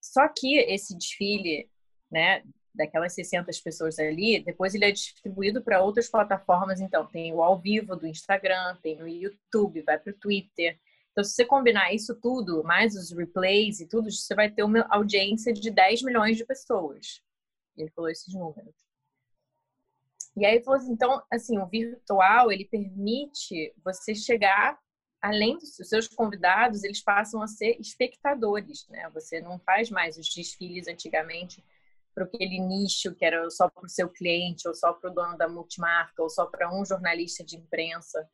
Só 0.00 0.28
que 0.28 0.58
esse 0.58 0.96
desfile, 0.96 1.68
né, 2.10 2.44
daquelas 2.72 3.14
600 3.14 3.60
pessoas 3.60 3.98
ali, 3.98 4.42
depois 4.42 4.74
ele 4.74 4.84
é 4.84 4.92
distribuído 4.92 5.60
para 5.60 5.82
outras 5.82 6.08
plataformas. 6.08 6.80
Então, 6.80 7.06
tem 7.06 7.34
o 7.34 7.42
ao 7.42 7.58
vivo 7.58 7.96
do 7.96 8.06
Instagram, 8.06 8.76
tem 8.80 8.96
no 8.96 9.08
YouTube, 9.08 9.82
vai 9.82 9.98
para 9.98 10.12
o 10.12 10.16
Twitter. 10.16 10.78
Então, 11.12 11.22
se 11.22 11.34
você 11.34 11.44
combinar 11.44 11.92
isso 11.92 12.18
tudo, 12.20 12.64
mais 12.64 12.96
os 12.96 13.12
replays 13.12 13.80
e 13.80 13.88
tudo, 13.88 14.10
você 14.10 14.34
vai 14.34 14.50
ter 14.50 14.62
uma 14.62 14.86
audiência 14.90 15.52
de 15.52 15.70
10 15.70 16.02
milhões 16.02 16.36
de 16.36 16.44
pessoas. 16.44 17.22
Ele 17.76 17.90
falou 17.90 18.10
esses 18.10 18.32
números. 18.34 18.74
E 20.34 20.46
aí 20.46 20.62
falou 20.64 20.80
assim, 20.80 20.92
então, 20.92 21.22
assim, 21.30 21.58
o 21.58 21.66
virtual, 21.66 22.50
ele 22.50 22.64
permite 22.64 23.74
você 23.84 24.14
chegar 24.14 24.78
além 25.20 25.56
dos 25.56 25.76
seus 25.76 26.08
convidados, 26.08 26.82
eles 26.82 27.00
passam 27.00 27.40
a 27.42 27.46
ser 27.46 27.78
espectadores, 27.78 28.88
né? 28.88 29.08
Você 29.10 29.40
não 29.40 29.58
faz 29.60 29.88
mais 29.88 30.16
os 30.18 30.28
desfiles 30.28 30.88
antigamente 30.88 31.62
para 32.12 32.24
aquele 32.24 32.58
nicho 32.58 33.14
que 33.14 33.24
era 33.24 33.48
só 33.48 33.70
para 33.70 33.86
o 33.86 33.88
seu 33.88 34.08
cliente, 34.08 34.66
ou 34.66 34.74
só 34.74 34.92
para 34.92 35.10
o 35.10 35.14
dono 35.14 35.38
da 35.38 35.48
multimarca, 35.48 36.22
ou 36.22 36.28
só 36.28 36.46
para 36.46 36.74
um 36.74 36.84
jornalista 36.84 37.44
de 37.44 37.56
imprensa. 37.56 38.28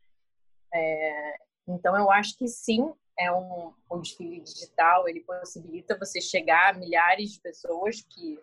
É, 0.72 1.36
então, 1.68 1.96
eu 1.96 2.10
acho 2.10 2.36
que 2.36 2.48
sim, 2.48 2.92
é 3.18 3.30
um, 3.30 3.74
um 3.90 4.00
desfile 4.00 4.40
digital, 4.40 5.08
ele 5.08 5.20
possibilita 5.20 5.98
você 5.98 6.20
chegar 6.20 6.74
a 6.74 6.78
milhares 6.78 7.32
de 7.32 7.40
pessoas 7.40 8.00
que 8.00 8.40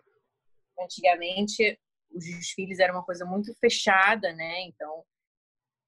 antigamente 0.78 1.78
os 2.14 2.24
desfiles 2.24 2.78
eram 2.78 2.94
uma 2.94 3.04
coisa 3.04 3.24
muito 3.24 3.54
fechada, 3.56 4.32
né? 4.32 4.62
Então, 4.62 5.04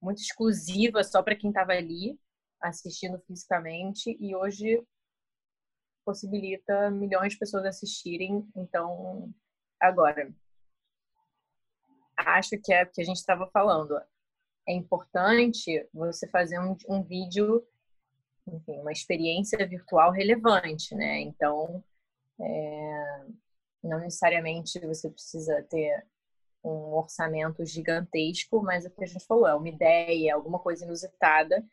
muito 0.01 0.21
exclusiva 0.21 1.03
só 1.03 1.23
para 1.23 1.35
quem 1.35 1.49
estava 1.49 1.71
ali 1.71 2.19
assistindo 2.61 3.19
fisicamente 3.21 4.17
e 4.19 4.35
hoje 4.35 4.83
possibilita 6.03 6.91
milhões 6.91 7.33
de 7.33 7.39
pessoas 7.39 7.65
assistirem. 7.65 8.45
Então, 8.55 9.31
agora, 9.79 10.33
acho 12.17 12.59
que 12.61 12.73
é 12.73 12.83
o 12.83 12.91
que 12.91 13.01
a 13.01 13.05
gente 13.05 13.17
estava 13.17 13.49
falando. 13.51 13.95
É 14.69 14.73
importante 14.73 15.83
você 15.91 16.27
fazer 16.27 16.59
um, 16.59 16.77
um 16.87 17.01
vídeo, 17.01 17.65
enfim, 18.47 18.77
uma 18.79 18.91
experiência 18.91 19.57
virtual 19.67 20.11
relevante, 20.11 20.93
né? 20.93 21.21
Então, 21.21 21.83
é, 22.39 23.25
não 23.83 23.97
necessariamente 23.97 24.79
você 24.81 25.09
precisa 25.09 25.63
ter 25.63 26.05
um 26.63 26.93
orçamento 26.93 27.65
gigantesco, 27.65 28.61
mas 28.61 28.85
o 28.85 28.91
que 28.91 29.03
a 29.03 29.07
gente 29.07 29.25
falou 29.25 29.47
é 29.47 29.55
uma 29.55 29.67
ideia, 29.67 30.35
alguma 30.35 30.59
coisa 30.59 30.85
inusitada 30.85 31.65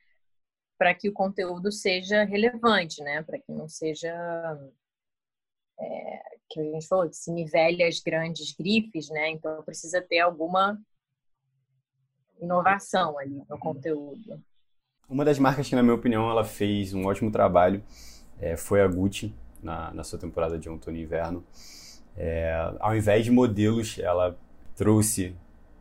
para 0.79 0.95
que 0.95 1.11
o 1.11 1.13
conteúdo 1.13 1.71
seja 1.71 2.25
relevante, 2.25 3.03
né? 3.03 3.23
Para 3.23 3.39
que 3.39 3.53
não 3.53 3.69
seja 3.69 4.11
é, 5.79 6.23
que 6.49 6.61
a 6.61 6.65
gente 6.65 6.89
falou 6.89 7.11
que 7.11 7.17
se 7.17 7.31
nivele 7.31 7.83
as 7.83 8.01
grandes 8.01 8.53
grifes, 8.53 9.11
né? 9.11 9.29
Então 9.29 9.63
precisa 9.65 10.01
ter 10.01 10.21
alguma 10.21 10.81
inovação 12.41 13.19
ali 13.19 13.43
no 13.49 13.59
conteúdo. 13.59 14.41
Uma 15.09 15.25
das 15.25 15.39
marcas 15.39 15.69
que, 15.69 15.75
na 15.75 15.83
minha 15.83 15.95
opinião, 15.95 16.29
ela 16.31 16.45
fez 16.45 16.93
um 16.93 17.07
ótimo 17.07 17.31
trabalho 17.31 17.83
é, 18.41 18.57
foi 18.57 18.83
a 18.83 18.87
Gucci 18.87 19.35
na, 19.63 19.93
na 19.93 20.05
sua 20.05 20.19
temporada 20.19 20.59
de 20.59 20.69
outono 20.69 20.97
e 20.97 21.03
inverno. 21.03 21.45
É, 22.17 22.73
ao 22.81 22.97
invés 22.97 23.25
de 23.25 23.31
modelos, 23.31 23.99
ela 23.99 24.37
trouxe 24.75 25.35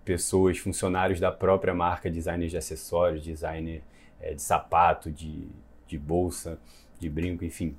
pessoas, 0.03 0.57
funcionários 0.57 1.19
da 1.19 1.31
própria 1.31 1.73
marca, 1.73 2.09
designers 2.09 2.51
de 2.51 2.57
acessórios, 2.57 3.23
designer 3.23 3.83
é, 4.19 4.33
de 4.33 4.41
sapato, 4.41 5.11
de, 5.11 5.47
de 5.87 5.97
bolsa, 5.97 6.59
de 6.99 7.09
brinco, 7.09 7.43
enfim, 7.43 7.75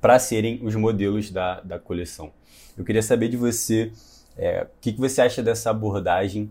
para 0.00 0.18
serem 0.18 0.60
os 0.64 0.74
modelos 0.74 1.30
da, 1.30 1.60
da 1.60 1.78
coleção. 1.78 2.32
Eu 2.76 2.84
queria 2.84 3.02
saber 3.02 3.28
de 3.28 3.36
você 3.36 3.92
é, 4.36 4.62
o 4.62 4.80
que, 4.80 4.92
que 4.92 5.00
você 5.00 5.20
acha 5.20 5.42
dessa 5.42 5.70
abordagem 5.70 6.50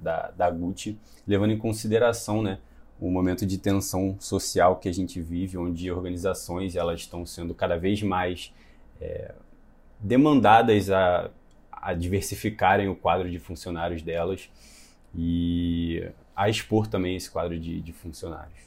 da, 0.00 0.30
da 0.30 0.50
Gucci, 0.50 0.98
levando 1.26 1.52
em 1.52 1.58
consideração 1.58 2.42
né, 2.42 2.58
o 2.98 3.10
momento 3.10 3.46
de 3.46 3.58
tensão 3.58 4.16
social 4.18 4.76
que 4.76 4.88
a 4.88 4.92
gente 4.92 5.20
vive, 5.20 5.56
onde 5.56 5.90
organizações 5.90 6.76
elas 6.76 7.00
estão 7.00 7.24
sendo 7.24 7.54
cada 7.54 7.76
vez 7.78 8.02
mais 8.02 8.52
é, 9.00 9.34
demandadas 10.00 10.90
a 10.90 11.30
a 11.80 11.94
diversificarem 11.94 12.88
o 12.88 12.94
quadro 12.94 13.30
de 13.30 13.38
funcionários 13.38 14.02
delas 14.02 14.50
e 15.14 16.06
a 16.36 16.48
expor 16.48 16.86
também 16.86 17.16
esse 17.16 17.30
quadro 17.30 17.58
de, 17.58 17.80
de 17.80 17.92
funcionários. 17.92 18.60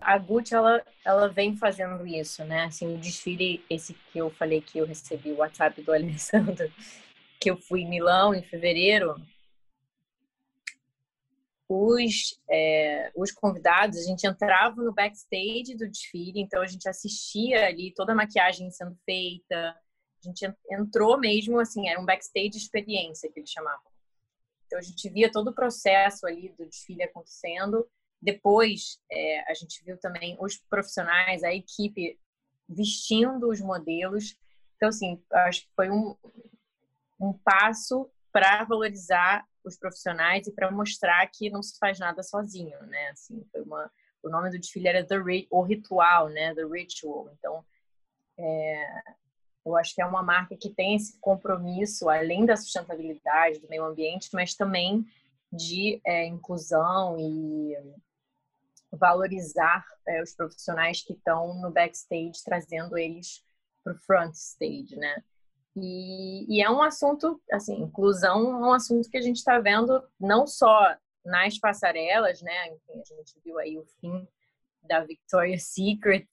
A 0.00 0.18
Gucci, 0.18 0.54
ela, 0.54 0.82
ela 1.04 1.28
vem 1.28 1.56
fazendo 1.56 2.04
isso, 2.06 2.44
né? 2.44 2.64
Assim, 2.64 2.92
o 2.92 2.98
desfile, 2.98 3.64
esse 3.70 3.94
que 3.94 4.18
eu 4.18 4.30
falei 4.30 4.60
que 4.60 4.78
eu 4.78 4.86
recebi 4.86 5.30
o 5.30 5.36
WhatsApp 5.36 5.80
do 5.80 5.92
Alessandro, 5.92 6.70
que 7.40 7.50
eu 7.50 7.56
fui 7.56 7.82
em 7.82 7.88
Milão 7.88 8.34
em 8.34 8.42
fevereiro, 8.42 9.14
os, 11.72 12.38
é, 12.50 13.10
os 13.16 13.32
convidados, 13.32 13.98
a 13.98 14.02
gente 14.02 14.26
entrava 14.26 14.82
no 14.82 14.92
backstage 14.92 15.74
do 15.74 15.88
desfile, 15.88 16.40
então 16.40 16.60
a 16.60 16.66
gente 16.66 16.88
assistia 16.88 17.66
ali 17.66 17.92
toda 17.94 18.12
a 18.12 18.14
maquiagem 18.14 18.70
sendo 18.70 18.96
feita, 19.04 19.56
a 19.56 20.22
gente 20.22 20.54
entrou 20.70 21.18
mesmo, 21.18 21.58
assim, 21.58 21.88
era 21.88 22.00
um 22.00 22.04
backstage 22.04 22.56
experiência 22.56 23.30
que 23.32 23.40
eles 23.40 23.50
chamavam. 23.50 23.90
Então 24.66 24.78
a 24.78 24.82
gente 24.82 25.08
via 25.08 25.30
todo 25.30 25.48
o 25.48 25.54
processo 25.54 26.26
ali 26.26 26.48
do 26.50 26.66
desfile 26.66 27.02
acontecendo. 27.02 27.86
Depois 28.20 29.00
é, 29.10 29.50
a 29.50 29.54
gente 29.54 29.82
viu 29.84 29.98
também 29.98 30.36
os 30.40 30.56
profissionais, 30.56 31.42
a 31.42 31.52
equipe 31.52 32.18
vestindo 32.68 33.50
os 33.50 33.60
modelos. 33.60 34.36
Então, 34.76 34.88
assim, 34.88 35.22
acho 35.32 35.62
que 35.62 35.68
foi 35.74 35.90
um, 35.90 36.16
um 37.20 37.32
passo 37.32 38.08
para 38.32 38.64
valorizar 38.64 39.46
os 39.64 39.76
profissionais 39.76 40.46
e 40.46 40.52
para 40.52 40.70
mostrar 40.70 41.26
que 41.28 41.50
não 41.50 41.62
se 41.62 41.78
faz 41.78 41.98
nada 41.98 42.22
sozinho, 42.22 42.80
né? 42.86 43.10
Assim, 43.10 43.44
foi 43.50 43.62
uma, 43.62 43.90
o 44.22 44.28
nome 44.28 44.50
do 44.50 44.58
desfile 44.58 44.88
era 44.88 45.04
The 45.04 45.16
o 45.50 45.62
ritual, 45.62 46.28
né? 46.28 46.54
The 46.54 46.64
Ritual. 46.64 47.30
Então, 47.32 47.64
é, 48.38 49.02
eu 49.64 49.76
acho 49.76 49.94
que 49.94 50.02
é 50.02 50.06
uma 50.06 50.22
marca 50.22 50.56
que 50.56 50.70
tem 50.70 50.96
esse 50.96 51.18
compromisso, 51.20 52.08
além 52.08 52.44
da 52.44 52.56
sustentabilidade, 52.56 53.60
do 53.60 53.68
meio 53.68 53.84
ambiente, 53.84 54.30
mas 54.32 54.54
também 54.54 55.04
de 55.52 56.00
é, 56.04 56.26
inclusão 56.26 57.16
e 57.18 57.76
valorizar 58.90 59.84
é, 60.06 60.22
os 60.22 60.34
profissionais 60.34 61.02
que 61.02 61.12
estão 61.12 61.54
no 61.60 61.70
backstage, 61.70 62.42
trazendo 62.44 62.96
eles 62.98 63.44
para 63.82 63.94
o 63.94 63.98
front 63.98 64.34
stage, 64.34 64.96
né? 64.96 65.22
E, 65.76 66.56
e, 66.56 66.62
é 66.62 66.70
um 66.70 66.82
assunto, 66.82 67.40
assim, 67.50 67.80
inclusão 67.80 68.62
é 68.62 68.66
um 68.68 68.72
assunto 68.72 69.08
que 69.08 69.16
a 69.16 69.22
gente 69.22 69.36
está 69.36 69.58
vendo 69.58 70.02
não 70.20 70.46
só 70.46 70.94
nas 71.24 71.58
passarelas, 71.58 72.42
né? 72.42 72.68
Enfim, 72.68 73.00
a 73.00 73.16
gente 73.16 73.40
viu 73.42 73.58
aí 73.58 73.78
o 73.78 73.84
fim 74.00 74.28
da 74.82 75.04
Victoria's 75.04 75.64
Secret, 75.68 76.28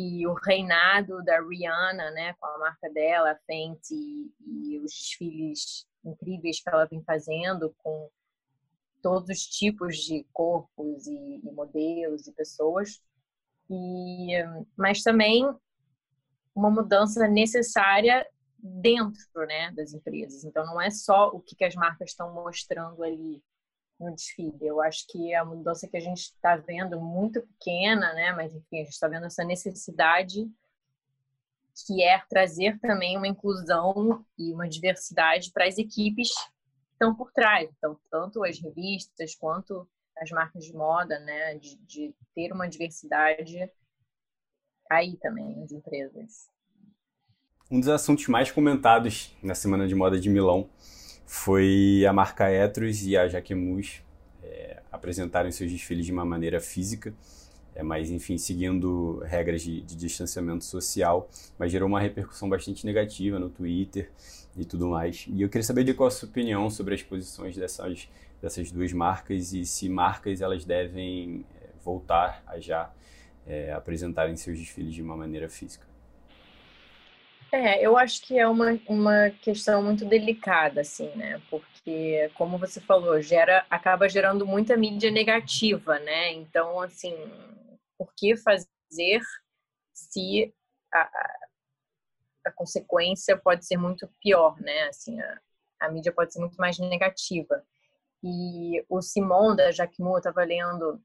e 0.00 0.24
o 0.28 0.34
reinado 0.34 1.24
da 1.24 1.40
Rihanna, 1.40 2.12
né, 2.12 2.32
com 2.38 2.46
a 2.46 2.58
marca 2.58 2.88
dela, 2.88 3.32
a 3.32 3.38
Fenty, 3.46 4.32
e, 4.46 4.78
os 4.78 4.92
desfiles 4.92 5.88
incríveis 6.04 6.62
que 6.62 6.68
ela 6.68 6.84
vem 6.84 7.02
fazendo 7.02 7.74
com 7.78 8.08
todos 9.02 9.28
os 9.28 9.44
tipos 9.44 9.96
de 9.96 10.24
corpos 10.32 11.04
e, 11.08 11.40
e 11.42 11.50
modelos 11.50 12.28
e 12.28 12.32
pessoas. 12.32 13.02
E, 13.68 14.34
mas 14.76 15.02
também 15.02 15.44
uma 16.54 16.70
mudança 16.70 17.26
necessária 17.26 18.24
dentro 18.58 19.46
né, 19.46 19.70
das 19.72 19.92
empresas. 19.92 20.44
Então, 20.44 20.66
não 20.66 20.80
é 20.80 20.90
só 20.90 21.28
o 21.28 21.40
que, 21.40 21.54
que 21.54 21.64
as 21.64 21.74
marcas 21.74 22.10
estão 22.10 22.32
mostrando 22.32 23.02
ali 23.02 23.42
no 23.98 24.14
desfile. 24.14 24.58
Eu 24.60 24.80
acho 24.80 25.06
que 25.08 25.34
a 25.34 25.44
mudança 25.44 25.88
que 25.88 25.96
a 25.96 26.00
gente 26.00 26.20
está 26.20 26.56
vendo 26.56 27.00
muito 27.00 27.40
pequena, 27.42 28.12
né? 28.14 28.32
Mas 28.32 28.54
enfim, 28.54 28.80
a 28.80 28.84
gente 28.84 28.92
está 28.92 29.08
vendo 29.08 29.26
essa 29.26 29.44
necessidade 29.44 30.48
que 31.86 32.02
é 32.02 32.20
trazer 32.28 32.78
também 32.80 33.16
uma 33.16 33.28
inclusão 33.28 34.24
e 34.36 34.52
uma 34.52 34.68
diversidade 34.68 35.52
para 35.52 35.66
as 35.66 35.78
equipes 35.78 36.28
que 36.34 36.92
estão 36.92 37.14
por 37.14 37.32
trás. 37.32 37.70
Então, 37.76 37.98
tanto 38.10 38.44
as 38.44 38.58
revistas 38.60 39.34
quanto 39.34 39.88
as 40.16 40.30
marcas 40.30 40.64
de 40.64 40.72
moda, 40.72 41.18
né? 41.20 41.56
De, 41.56 41.76
de 41.76 42.14
ter 42.34 42.52
uma 42.52 42.68
diversidade 42.68 43.70
aí 44.90 45.16
também 45.18 45.56
nas 45.56 45.72
empresas. 45.72 46.48
Um 47.70 47.80
dos 47.80 47.90
assuntos 47.90 48.26
mais 48.28 48.50
comentados 48.50 49.36
na 49.42 49.54
Semana 49.54 49.86
de 49.86 49.94
Moda 49.94 50.18
de 50.18 50.30
Milão 50.30 50.70
foi 51.26 52.02
a 52.08 52.14
marca 52.14 52.50
Etros 52.50 53.06
e 53.06 53.14
a 53.14 53.28
Jaquemus 53.28 54.00
é, 54.42 54.80
apresentarem 54.90 55.52
seus 55.52 55.70
desfiles 55.70 56.06
de 56.06 56.12
uma 56.12 56.24
maneira 56.24 56.60
física, 56.60 57.12
é, 57.74 57.82
mas 57.82 58.10
enfim, 58.10 58.38
seguindo 58.38 59.18
regras 59.18 59.60
de, 59.60 59.82
de, 59.82 59.96
distanciamento 59.96 60.64
social, 60.64 61.28
mas 61.58 61.70
gerou 61.70 61.86
uma 61.86 62.00
repercussão 62.00 62.48
bastante 62.48 62.86
negativa 62.86 63.38
no 63.38 63.50
Twitter 63.50 64.10
e 64.56 64.64
tudo 64.64 64.88
mais. 64.88 65.26
E 65.28 65.42
eu 65.42 65.50
queria 65.50 65.62
saber 65.62 65.84
de 65.84 65.92
qual 65.92 66.06
a 66.06 66.10
sua 66.10 66.26
opinião 66.26 66.70
sobre 66.70 66.94
as 66.94 67.02
posições 67.02 67.54
dessas, 67.54 68.08
dessas 68.40 68.72
duas 68.72 68.94
marcas 68.94 69.52
e 69.52 69.66
se 69.66 69.90
marcas 69.90 70.40
elas 70.40 70.64
devem 70.64 71.44
é, 71.60 71.68
voltar 71.84 72.42
a 72.46 72.58
já 72.58 72.90
é, 73.46 73.72
apresentarem 73.74 74.34
seus 74.36 74.58
desfiles 74.58 74.94
de 74.94 75.02
uma 75.02 75.14
maneira 75.14 75.50
física. 75.50 75.87
É, 77.50 77.82
eu 77.84 77.96
acho 77.96 78.20
que 78.26 78.38
é 78.38 78.46
uma, 78.46 78.78
uma 78.86 79.30
questão 79.30 79.82
muito 79.82 80.04
delicada, 80.04 80.82
assim, 80.82 81.08
né? 81.16 81.40
Porque, 81.50 82.30
como 82.34 82.58
você 82.58 82.78
falou, 82.78 83.22
gera, 83.22 83.64
acaba 83.70 84.08
gerando 84.08 84.46
muita 84.46 84.76
mídia 84.76 85.10
negativa, 85.10 85.98
né? 85.98 86.32
Então, 86.32 86.78
assim, 86.80 87.14
por 87.96 88.12
que 88.14 88.36
fazer 88.36 89.20
se 89.94 90.54
a, 90.92 91.10
a, 92.46 92.52
consequência 92.52 93.36
pode 93.36 93.66
ser 93.66 93.78
muito 93.78 94.08
pior, 94.20 94.60
né? 94.60 94.88
Assim, 94.88 95.18
a, 95.20 95.40
a, 95.80 95.90
mídia 95.90 96.12
pode 96.12 96.32
ser 96.32 96.40
muito 96.40 96.56
mais 96.56 96.78
negativa. 96.78 97.64
E 98.22 98.84
o 98.90 99.00
Simon 99.00 99.56
da 99.56 99.70
Jacquemot 99.70 100.18
estava 100.18 100.44
lendo, 100.44 101.00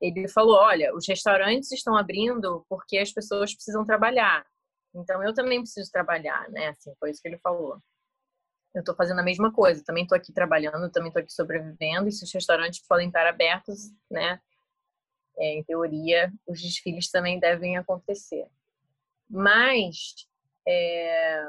ele 0.00 0.28
falou: 0.28 0.56
olha, 0.56 0.94
os 0.94 1.08
restaurantes 1.08 1.72
estão 1.72 1.96
abrindo 1.96 2.64
porque 2.68 2.98
as 2.98 3.12
pessoas 3.12 3.54
precisam 3.54 3.84
trabalhar. 3.84 4.46
Então 4.94 5.22
eu 5.22 5.34
também 5.34 5.60
preciso 5.60 5.90
trabalhar, 5.90 6.48
né? 6.50 6.68
Assim, 6.68 6.94
foi 6.98 7.10
isso 7.10 7.22
que 7.22 7.28
ele 7.28 7.38
falou. 7.38 7.80
Eu 8.74 8.80
estou 8.80 8.94
fazendo 8.94 9.20
a 9.20 9.24
mesma 9.24 9.52
coisa, 9.52 9.82
também 9.84 10.02
estou 10.02 10.16
aqui 10.16 10.32
trabalhando, 10.32 10.90
também 10.90 11.08
estou 11.08 11.22
aqui 11.22 11.32
sobrevivendo. 11.32 12.08
E 12.08 12.12
se 12.12 12.24
os 12.24 12.32
restaurantes 12.32 12.86
podem 12.86 13.08
estar 13.08 13.26
abertos, 13.26 13.90
né? 14.10 14.40
É, 15.38 15.54
em 15.54 15.62
teoria, 15.62 16.32
os 16.46 16.60
desfiles 16.60 17.10
também 17.10 17.38
devem 17.38 17.76
acontecer. 17.76 18.46
Mas 19.28 20.26
é, 20.66 21.44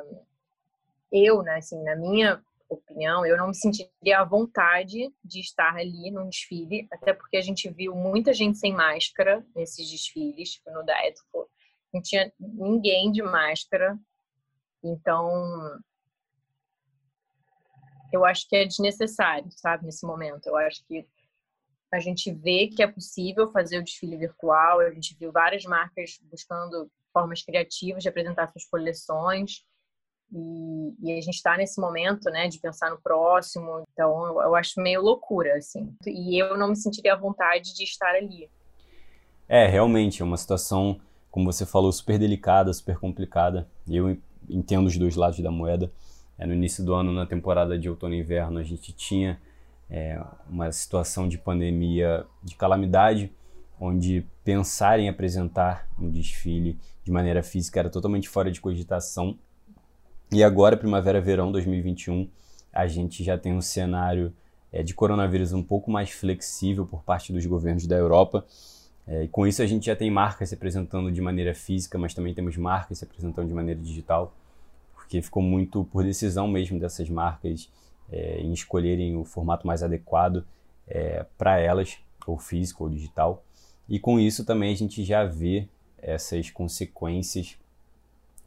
eu, 1.12 1.42
né, 1.42 1.56
assim, 1.56 1.82
na 1.84 1.96
minha 1.96 2.44
opinião, 2.70 3.26
eu 3.26 3.36
não 3.36 3.48
me 3.48 3.56
sentiria 3.56 4.20
à 4.20 4.24
vontade 4.24 5.12
de 5.24 5.40
estar 5.40 5.76
ali 5.76 6.12
num 6.12 6.30
desfile, 6.30 6.88
até 6.92 7.14
porque 7.14 7.36
a 7.36 7.42
gente 7.42 7.70
viu 7.70 7.96
muita 7.96 8.32
gente 8.34 8.60
sem 8.60 8.74
máscara 8.74 9.46
nesses 9.56 9.90
desfiles, 9.90 10.52
tipo 10.52 10.72
no 10.72 10.84
da. 10.84 10.96
Não 11.94 12.02
tinha 12.02 12.32
ninguém 12.40 13.12
de 13.12 13.22
máscara. 13.22 13.98
Então, 14.84 15.80
eu 18.12 18.26
acho 18.26 18.48
que 18.48 18.56
é 18.56 18.66
desnecessário, 18.66 19.50
sabe, 19.52 19.86
nesse 19.86 20.06
momento. 20.06 20.48
Eu 20.48 20.58
acho 20.58 20.86
que 20.88 21.06
a 21.92 22.00
gente 22.00 22.32
vê 22.32 22.68
que 22.68 22.84
é 22.84 22.88
possível 22.88 23.52
fazer 23.52 23.80
o 23.80 23.84
desfile 23.84 24.18
virtual, 24.18 24.80
a 24.80 24.92
gente 24.92 25.16
viu 25.20 25.32
várias 25.32 25.64
marcas 25.64 26.20
buscando 26.30 26.90
formas 27.12 27.42
criativas 27.42 28.04
de 28.04 28.10
apresentar 28.10 28.48
suas 28.48 28.66
coleções. 28.66 29.66
E, 30.32 30.96
e 31.02 31.12
a 31.12 31.22
gente 31.22 31.36
está 31.36 31.58
nesse 31.58 31.82
momento, 31.82 32.30
né, 32.30 32.48
de 32.48 32.60
pensar 32.60 32.92
no 32.92 33.02
próximo. 33.02 33.84
Então, 33.92 34.28
eu, 34.28 34.42
eu, 34.42 34.56
acho 34.56 34.80
meio 34.80 35.02
loucura, 35.02 35.56
assim. 35.56 35.92
E 36.06 36.38
eu 36.38 36.56
não 36.56 36.70
me 36.70 36.76
sentiria 36.76 37.14
à 37.14 37.18
vontade 37.18 37.74
de 37.74 37.84
estar 37.84 38.14
ali. 38.14 38.50
É, 39.48 39.66
realmente, 39.66 40.22
é 40.22 40.26
uma 40.26 40.38
situação, 40.38 41.02
como 41.32 41.52
você 41.52 41.66
falou, 41.66 41.92
super 41.92 42.18
delicada, 42.18 42.74
super 42.74 42.98
complicada. 42.98 43.68
Eu 43.88 44.18
entendo 44.50 44.88
os 44.88 44.98
dois 44.98 45.16
lados 45.16 45.40
da 45.40 45.52
moeda. 45.52 45.92
É, 46.38 46.46
no 46.46 46.54
início 46.54 46.84
do 46.84 46.94
ano, 46.94 47.12
na 47.12 47.26
temporada 47.26 47.78
de 47.78 47.90
outono 47.90 48.14
e 48.16 48.20
inverno, 48.20 48.60
a 48.60 48.64
gente 48.64 48.94
tinha 48.94 49.40
é, 49.90 50.22
uma 50.50 50.72
situação 50.72 51.28
de 51.28 51.38
pandemia, 51.38 52.26
de 52.44 52.56
calamidade, 52.56 53.32
onde 53.80 54.26
pensar 54.44 55.00
em 55.00 55.10
apresentar 55.10 55.88
um 56.00 56.10
desfile 56.10 56.78
de 57.04 57.12
maneira 57.12 57.42
física 57.42 57.80
era 57.80 57.90
totalmente 57.90 58.30
fora 58.30 58.52
de 58.52 58.62
cogitação. 58.62 59.38
E 60.32 60.44
agora, 60.44 60.78
primavera-verão 60.78 61.52
2021, 61.52 62.30
a 62.72 62.88
gente 62.88 63.24
já 63.24 63.38
tem 63.38 63.54
um 63.54 63.62
cenário 63.62 64.34
é, 64.72 64.84
de 64.84 64.94
coronavírus 64.94 65.54
um 65.54 65.64
pouco 65.64 65.90
mais 65.90 66.12
flexível 66.12 66.86
por 66.86 67.04
parte 67.04 67.34
dos 67.34 67.46
governos 67.46 67.88
da 67.88 67.96
Europa. 67.96 68.46
É, 69.10 69.24
e 69.24 69.28
com 69.28 69.48
isso, 69.48 69.64
a 69.64 69.66
gente 69.66 69.88
já 69.88 69.96
tem 69.96 70.12
marcas 70.12 70.50
se 70.50 70.56
apresentando 70.56 71.12
de 71.12 71.20
maneira 71.20 71.56
física, 71.56 71.98
mas 71.98 72.14
também 72.14 72.32
temos 72.32 72.56
marcas 72.56 73.00
se 73.00 73.04
apresentando 73.04 73.48
de 73.48 73.54
maneira 73.56 73.82
digital, 73.82 74.32
porque 74.94 75.20
ficou 75.20 75.42
muito 75.42 75.84
por 75.86 76.04
decisão 76.04 76.48
mesmo 76.48 76.80
dessas 76.80 77.10
marcas 77.10 77.72
é, 78.12 78.40
em 78.40 78.54
escolherem 78.54 79.18
o 79.18 79.26
formato 79.26 79.66
mais 79.66 79.82
adequado 79.82 80.46
é, 80.88 81.26
para 81.40 81.60
elas, 81.60 81.98
ou 82.28 82.38
físico 82.38 82.84
ou 82.84 82.90
digital. 82.90 83.44
E 83.88 83.98
com 83.98 84.20
isso 84.20 84.46
também 84.46 84.72
a 84.72 84.76
gente 84.76 85.04
já 85.04 85.26
vê 85.26 85.68
essas 85.98 86.52
consequências 86.52 87.58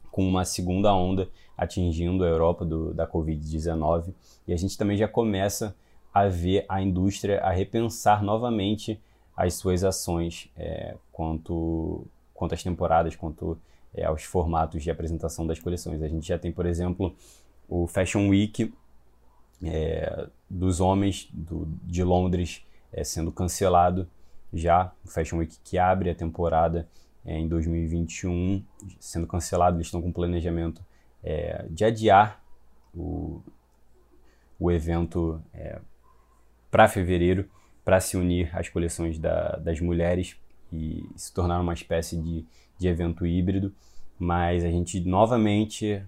com 0.09 0.25
uma 0.25 0.45
segunda 0.45 0.95
onda 0.95 1.29
atingindo 1.57 2.23
a 2.23 2.27
Europa 2.27 2.63
do, 2.63 2.93
da 2.93 3.05
Covid-19 3.05 4.13
e 4.47 4.53
a 4.53 4.57
gente 4.57 4.77
também 4.77 4.95
já 4.95 5.09
começa 5.09 5.75
a 6.13 6.27
ver 6.27 6.65
a 6.69 6.81
indústria 6.81 7.41
a 7.41 7.51
repensar 7.51 8.23
novamente 8.23 8.97
as 9.35 9.55
suas 9.55 9.83
ações 9.83 10.49
é, 10.55 10.95
quanto, 11.11 12.05
quanto 12.33 12.53
às 12.53 12.63
temporadas, 12.63 13.15
quanto 13.15 13.57
é, 13.93 14.05
aos 14.05 14.23
formatos 14.23 14.83
de 14.83 14.91
apresentação 14.91 15.45
das 15.45 15.59
coleções. 15.59 16.01
A 16.01 16.07
gente 16.07 16.27
já 16.27 16.37
tem, 16.37 16.51
por 16.51 16.65
exemplo, 16.65 17.15
o 17.67 17.87
Fashion 17.87 18.29
Week 18.29 18.73
é, 19.63 20.27
dos 20.49 20.79
homens 20.79 21.29
do, 21.31 21.67
de 21.83 22.03
Londres 22.03 22.65
é, 22.91 23.03
sendo 23.03 23.31
cancelado 23.31 24.07
já, 24.51 24.93
o 25.03 25.07
Fashion 25.07 25.37
Week 25.37 25.57
que 25.63 25.77
abre 25.77 26.09
a 26.09 26.15
temporada 26.15 26.87
é, 27.25 27.37
em 27.37 27.47
2021, 27.47 28.63
sendo 28.99 29.25
cancelado, 29.25 29.77
eles 29.77 29.87
estão 29.87 30.01
com 30.01 30.11
planejamento 30.11 30.83
é, 31.23 31.65
de 31.69 31.85
adiar 31.85 32.43
o, 32.93 33.41
o 34.59 34.71
evento 34.71 35.41
para 36.69 36.87
fevereiro, 36.87 37.49
para 37.83 37.99
se 37.99 38.17
unir 38.17 38.49
às 38.57 38.69
coleções 38.69 39.19
da, 39.19 39.57
das 39.57 39.79
mulheres 39.79 40.35
e 40.71 41.07
se 41.15 41.33
tornar 41.33 41.59
uma 41.59 41.73
espécie 41.73 42.17
de, 42.17 42.45
de 42.77 42.87
evento 42.87 43.25
híbrido. 43.25 43.73
Mas 44.17 44.63
a 44.63 44.69
gente 44.69 44.99
novamente 45.01 46.01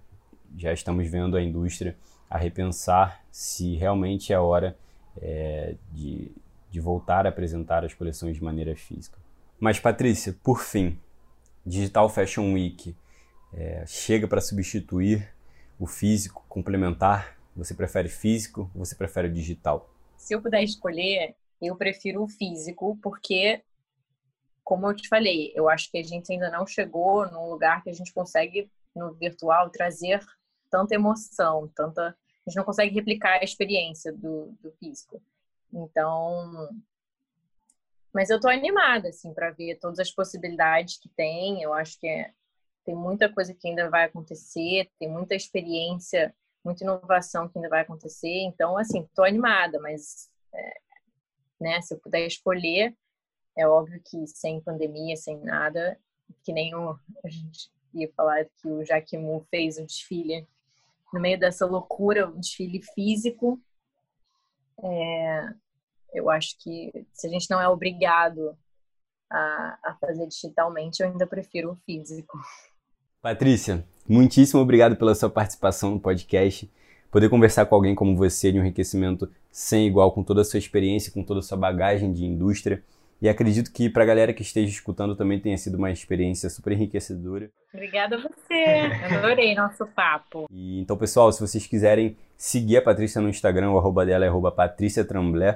já 0.57 0.71
estamos 0.71 1.07
vendo 1.07 1.35
a 1.35 1.41
indústria 1.41 1.95
a 2.29 2.37
repensar 2.37 3.21
se 3.31 3.75
realmente 3.75 4.31
é 4.31 4.39
hora 4.39 4.75
é, 5.21 5.75
de, 5.91 6.31
de 6.71 6.79
voltar 6.79 7.25
a 7.25 7.29
apresentar 7.29 7.83
as 7.83 7.93
coleções 7.93 8.35
de 8.35 8.43
maneira 8.43 8.75
física. 8.75 9.17
Mas, 9.59 9.79
Patrícia, 9.79 10.35
por 10.43 10.61
fim, 10.61 10.97
Digital 11.65 12.09
Fashion 12.09 12.53
Week 12.53 12.95
é, 13.53 13.85
chega 13.87 14.27
para 14.27 14.41
substituir 14.41 15.27
o 15.79 15.87
físico, 15.87 16.43
complementar? 16.47 17.37
Você 17.55 17.73
prefere 17.73 18.09
físico 18.09 18.69
ou 18.75 18.85
você 18.85 18.95
prefere 18.95 19.29
digital? 19.29 19.89
Se 20.17 20.33
eu 20.33 20.41
puder 20.41 20.61
escolher, 20.63 21.35
eu 21.61 21.75
prefiro 21.75 22.23
o 22.23 22.27
físico, 22.27 22.97
porque, 23.01 23.63
como 24.63 24.87
eu 24.87 24.95
te 24.95 25.07
falei, 25.07 25.51
eu 25.55 25.69
acho 25.69 25.89
que 25.89 25.97
a 25.97 26.03
gente 26.03 26.31
ainda 26.31 26.49
não 26.49 26.65
chegou 26.65 27.29
num 27.31 27.49
lugar 27.49 27.83
que 27.83 27.89
a 27.89 27.93
gente 27.93 28.13
consegue, 28.13 28.69
no 28.95 29.13
virtual, 29.13 29.69
trazer 29.69 30.19
tanta 30.69 30.95
emoção, 30.95 31.69
tanta. 31.75 32.09
A 32.09 32.49
gente 32.49 32.57
não 32.57 32.63
consegue 32.63 32.93
replicar 32.93 33.39
a 33.39 33.43
experiência 33.43 34.11
do, 34.13 34.55
do 34.61 34.71
físico. 34.73 35.21
Então, 35.73 36.69
mas 38.15 38.29
eu 38.29 38.39
tô 38.39 38.47
animada, 38.47 39.09
assim, 39.09 39.33
para 39.33 39.51
ver 39.51 39.75
todas 39.75 39.99
as 39.99 40.09
possibilidades 40.09 40.97
que 40.97 41.09
tem. 41.09 41.61
Eu 41.61 41.73
acho 41.73 41.99
que 41.99 42.07
é, 42.07 42.31
tem 42.85 42.95
muita 42.95 43.27
coisa 43.27 43.53
que 43.53 43.67
ainda 43.67 43.89
vai 43.89 44.05
acontecer, 44.05 44.89
tem 44.97 45.09
muita 45.09 45.35
experiência, 45.35 46.33
muita 46.63 46.85
inovação 46.85 47.49
que 47.49 47.57
ainda 47.57 47.67
vai 47.67 47.81
acontecer. 47.81 48.43
Então, 48.43 48.77
assim, 48.77 49.05
tô 49.13 49.21
animada, 49.21 49.81
mas, 49.81 50.31
é, 50.53 50.79
né, 51.65 51.81
se 51.81 51.95
eu 51.95 51.99
puder 51.99 52.27
escolher, 52.27 52.95
é 53.57 53.67
óbvio 53.67 53.99
que 54.05 54.27
sem 54.27 54.61
pandemia, 54.61 55.15
sem 55.17 55.39
nada, 55.39 55.99
que 56.43 56.53
nem 56.53 56.75
o, 56.75 56.91
a 57.23 57.27
gente 57.27 57.71
ia 57.91 58.11
falar 58.15 58.45
que 58.45 58.67
o 58.67 58.85
Jaquimu 58.85 59.45
fez 59.49 59.79
um 59.79 59.85
desfile 59.85 60.47
no 61.11 61.19
meio 61.19 61.39
dessa 61.39 61.65
loucura, 61.65 62.27
um 62.27 62.39
desfile 62.39 62.83
físico. 62.93 63.59
É, 64.83 65.49
eu 66.13 66.29
acho 66.29 66.55
que 66.59 66.91
se 67.13 67.25
a 67.25 67.29
gente 67.29 67.49
não 67.49 67.59
é 67.59 67.67
obrigado 67.67 68.55
a, 69.27 69.79
a 69.85 69.97
fazer 69.99 70.27
digitalmente, 70.27 71.01
eu 71.01 71.09
ainda 71.09 71.25
prefiro 71.25 71.71
o 71.71 71.75
físico. 71.77 72.37
Patrícia, 73.21 73.87
muitíssimo 74.07 74.61
obrigado 74.61 74.95
pela 74.95 75.15
sua 75.15 75.31
participação 75.31 75.91
no 75.91 75.99
podcast. 75.99 76.71
Poder 77.15 77.29
conversar 77.29 77.65
com 77.65 77.75
alguém 77.75 77.95
como 77.95 78.13
você 78.13 78.51
de 78.51 78.59
um 78.59 78.61
enriquecimento 78.61 79.31
sem 79.49 79.87
igual, 79.87 80.11
com 80.11 80.21
toda 80.21 80.41
a 80.41 80.43
sua 80.43 80.59
experiência, 80.59 81.13
com 81.13 81.23
toda 81.23 81.39
a 81.39 81.41
sua 81.41 81.57
bagagem 81.57 82.11
de 82.11 82.25
indústria. 82.25 82.83
E 83.21 83.29
acredito 83.29 83.71
que 83.71 83.89
para 83.89 84.03
a 84.03 84.05
galera 84.05 84.33
que 84.33 84.41
esteja 84.41 84.67
escutando 84.67 85.15
também 85.15 85.39
tenha 85.39 85.57
sido 85.57 85.77
uma 85.77 85.89
experiência 85.89 86.49
super 86.49 86.73
enriquecedora. 86.73 87.49
Obrigada 87.73 88.17
a 88.17 88.19
você, 88.19 89.15
adorei 89.15 89.55
nosso 89.55 89.87
papo. 89.95 90.45
E, 90.51 90.81
então, 90.81 90.97
pessoal, 90.97 91.31
se 91.31 91.39
vocês 91.39 91.65
quiserem 91.65 92.17
seguir 92.35 92.75
a 92.75 92.81
Patrícia 92.81 93.21
no 93.21 93.29
Instagram, 93.29 93.71
o 93.71 93.77
arroba 93.77 94.05
dela 94.05 94.25
é 94.25 94.27
arroba 94.27 94.51
Patrícia 94.51 95.05
Tremblay. 95.05 95.55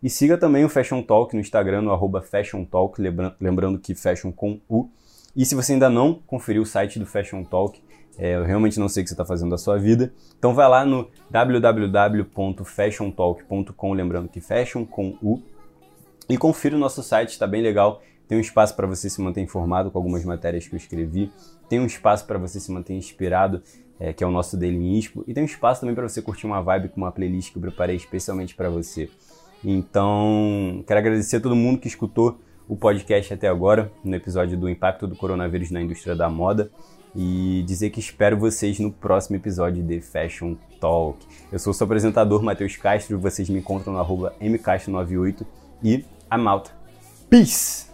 E 0.00 0.08
siga 0.08 0.38
também 0.38 0.64
o 0.64 0.68
Fashion 0.68 1.02
Talk 1.02 1.34
no 1.34 1.40
Instagram, 1.40 1.82
no 1.82 1.90
arroba 1.90 2.22
Fashion 2.22 2.64
Talk, 2.64 3.02
lembrando 3.40 3.80
que 3.80 3.96
Fashion 3.96 4.30
com 4.30 4.60
U. 4.68 4.88
E 5.34 5.44
se 5.44 5.56
você 5.56 5.72
ainda 5.72 5.90
não 5.90 6.14
conferiu 6.14 6.62
o 6.62 6.66
site 6.66 7.00
do 7.00 7.06
Fashion 7.06 7.42
Talk, 7.42 7.82
é, 8.20 8.36
eu 8.36 8.44
realmente 8.44 8.78
não 8.78 8.86
sei 8.86 9.00
o 9.00 9.04
que 9.04 9.08
você 9.08 9.14
está 9.14 9.24
fazendo 9.24 9.48
da 9.48 9.56
sua 9.56 9.78
vida, 9.78 10.12
então 10.38 10.52
vai 10.52 10.68
lá 10.68 10.84
no 10.84 11.08
www.fashiontalk.com, 11.30 13.92
lembrando 13.94 14.28
que 14.28 14.42
Fashion 14.42 14.84
com 14.84 15.16
U. 15.22 15.42
E 16.28 16.36
confira 16.36 16.76
o 16.76 16.78
nosso 16.78 17.02
site, 17.02 17.30
está 17.30 17.46
bem 17.46 17.62
legal. 17.62 18.02
Tem 18.28 18.36
um 18.36 18.42
espaço 18.42 18.76
para 18.76 18.86
você 18.86 19.08
se 19.08 19.22
manter 19.22 19.40
informado 19.40 19.90
com 19.90 19.96
algumas 19.96 20.22
matérias 20.22 20.68
que 20.68 20.74
eu 20.74 20.76
escrevi. 20.76 21.32
Tem 21.66 21.80
um 21.80 21.86
espaço 21.86 22.26
para 22.26 22.38
você 22.38 22.60
se 22.60 22.70
manter 22.70 22.92
inspirado, 22.92 23.62
é, 23.98 24.12
que 24.12 24.22
é 24.22 24.26
o 24.26 24.30
nosso 24.30 24.54
Daily 24.54 24.98
Inspo. 24.98 25.24
E 25.26 25.32
tem 25.32 25.42
um 25.42 25.46
espaço 25.46 25.80
também 25.80 25.94
para 25.94 26.06
você 26.06 26.20
curtir 26.20 26.46
uma 26.46 26.60
vibe 26.60 26.90
com 26.90 27.00
uma 27.00 27.10
playlist 27.10 27.50
que 27.50 27.56
eu 27.56 27.62
preparei 27.62 27.96
especialmente 27.96 28.54
para 28.54 28.68
você. 28.68 29.08
Então, 29.64 30.84
quero 30.86 31.00
agradecer 31.00 31.36
a 31.36 31.40
todo 31.40 31.56
mundo 31.56 31.78
que 31.78 31.88
escutou 31.88 32.38
o 32.68 32.76
podcast 32.76 33.32
até 33.32 33.48
agora, 33.48 33.90
no 34.04 34.14
episódio 34.14 34.58
do 34.58 34.68
impacto 34.68 35.06
do 35.06 35.16
coronavírus 35.16 35.70
na 35.70 35.80
indústria 35.80 36.14
da 36.14 36.28
moda 36.28 36.70
e 37.14 37.62
dizer 37.66 37.90
que 37.90 38.00
espero 38.00 38.36
vocês 38.36 38.78
no 38.78 38.90
próximo 38.90 39.36
episódio 39.36 39.82
de 39.82 40.00
Fashion 40.00 40.54
Talk. 40.80 41.18
Eu 41.50 41.58
sou 41.58 41.72
o 41.72 41.74
seu 41.74 41.84
apresentador, 41.84 42.42
Matheus 42.42 42.76
Castro, 42.76 43.18
vocês 43.18 43.48
me 43.48 43.58
encontram 43.58 43.92
no 43.92 43.98
arroba 43.98 44.34
mcastro98 44.40 45.44
e 45.82 46.04
I'm 46.32 46.48
out. 46.48 46.70
Peace! 47.28 47.89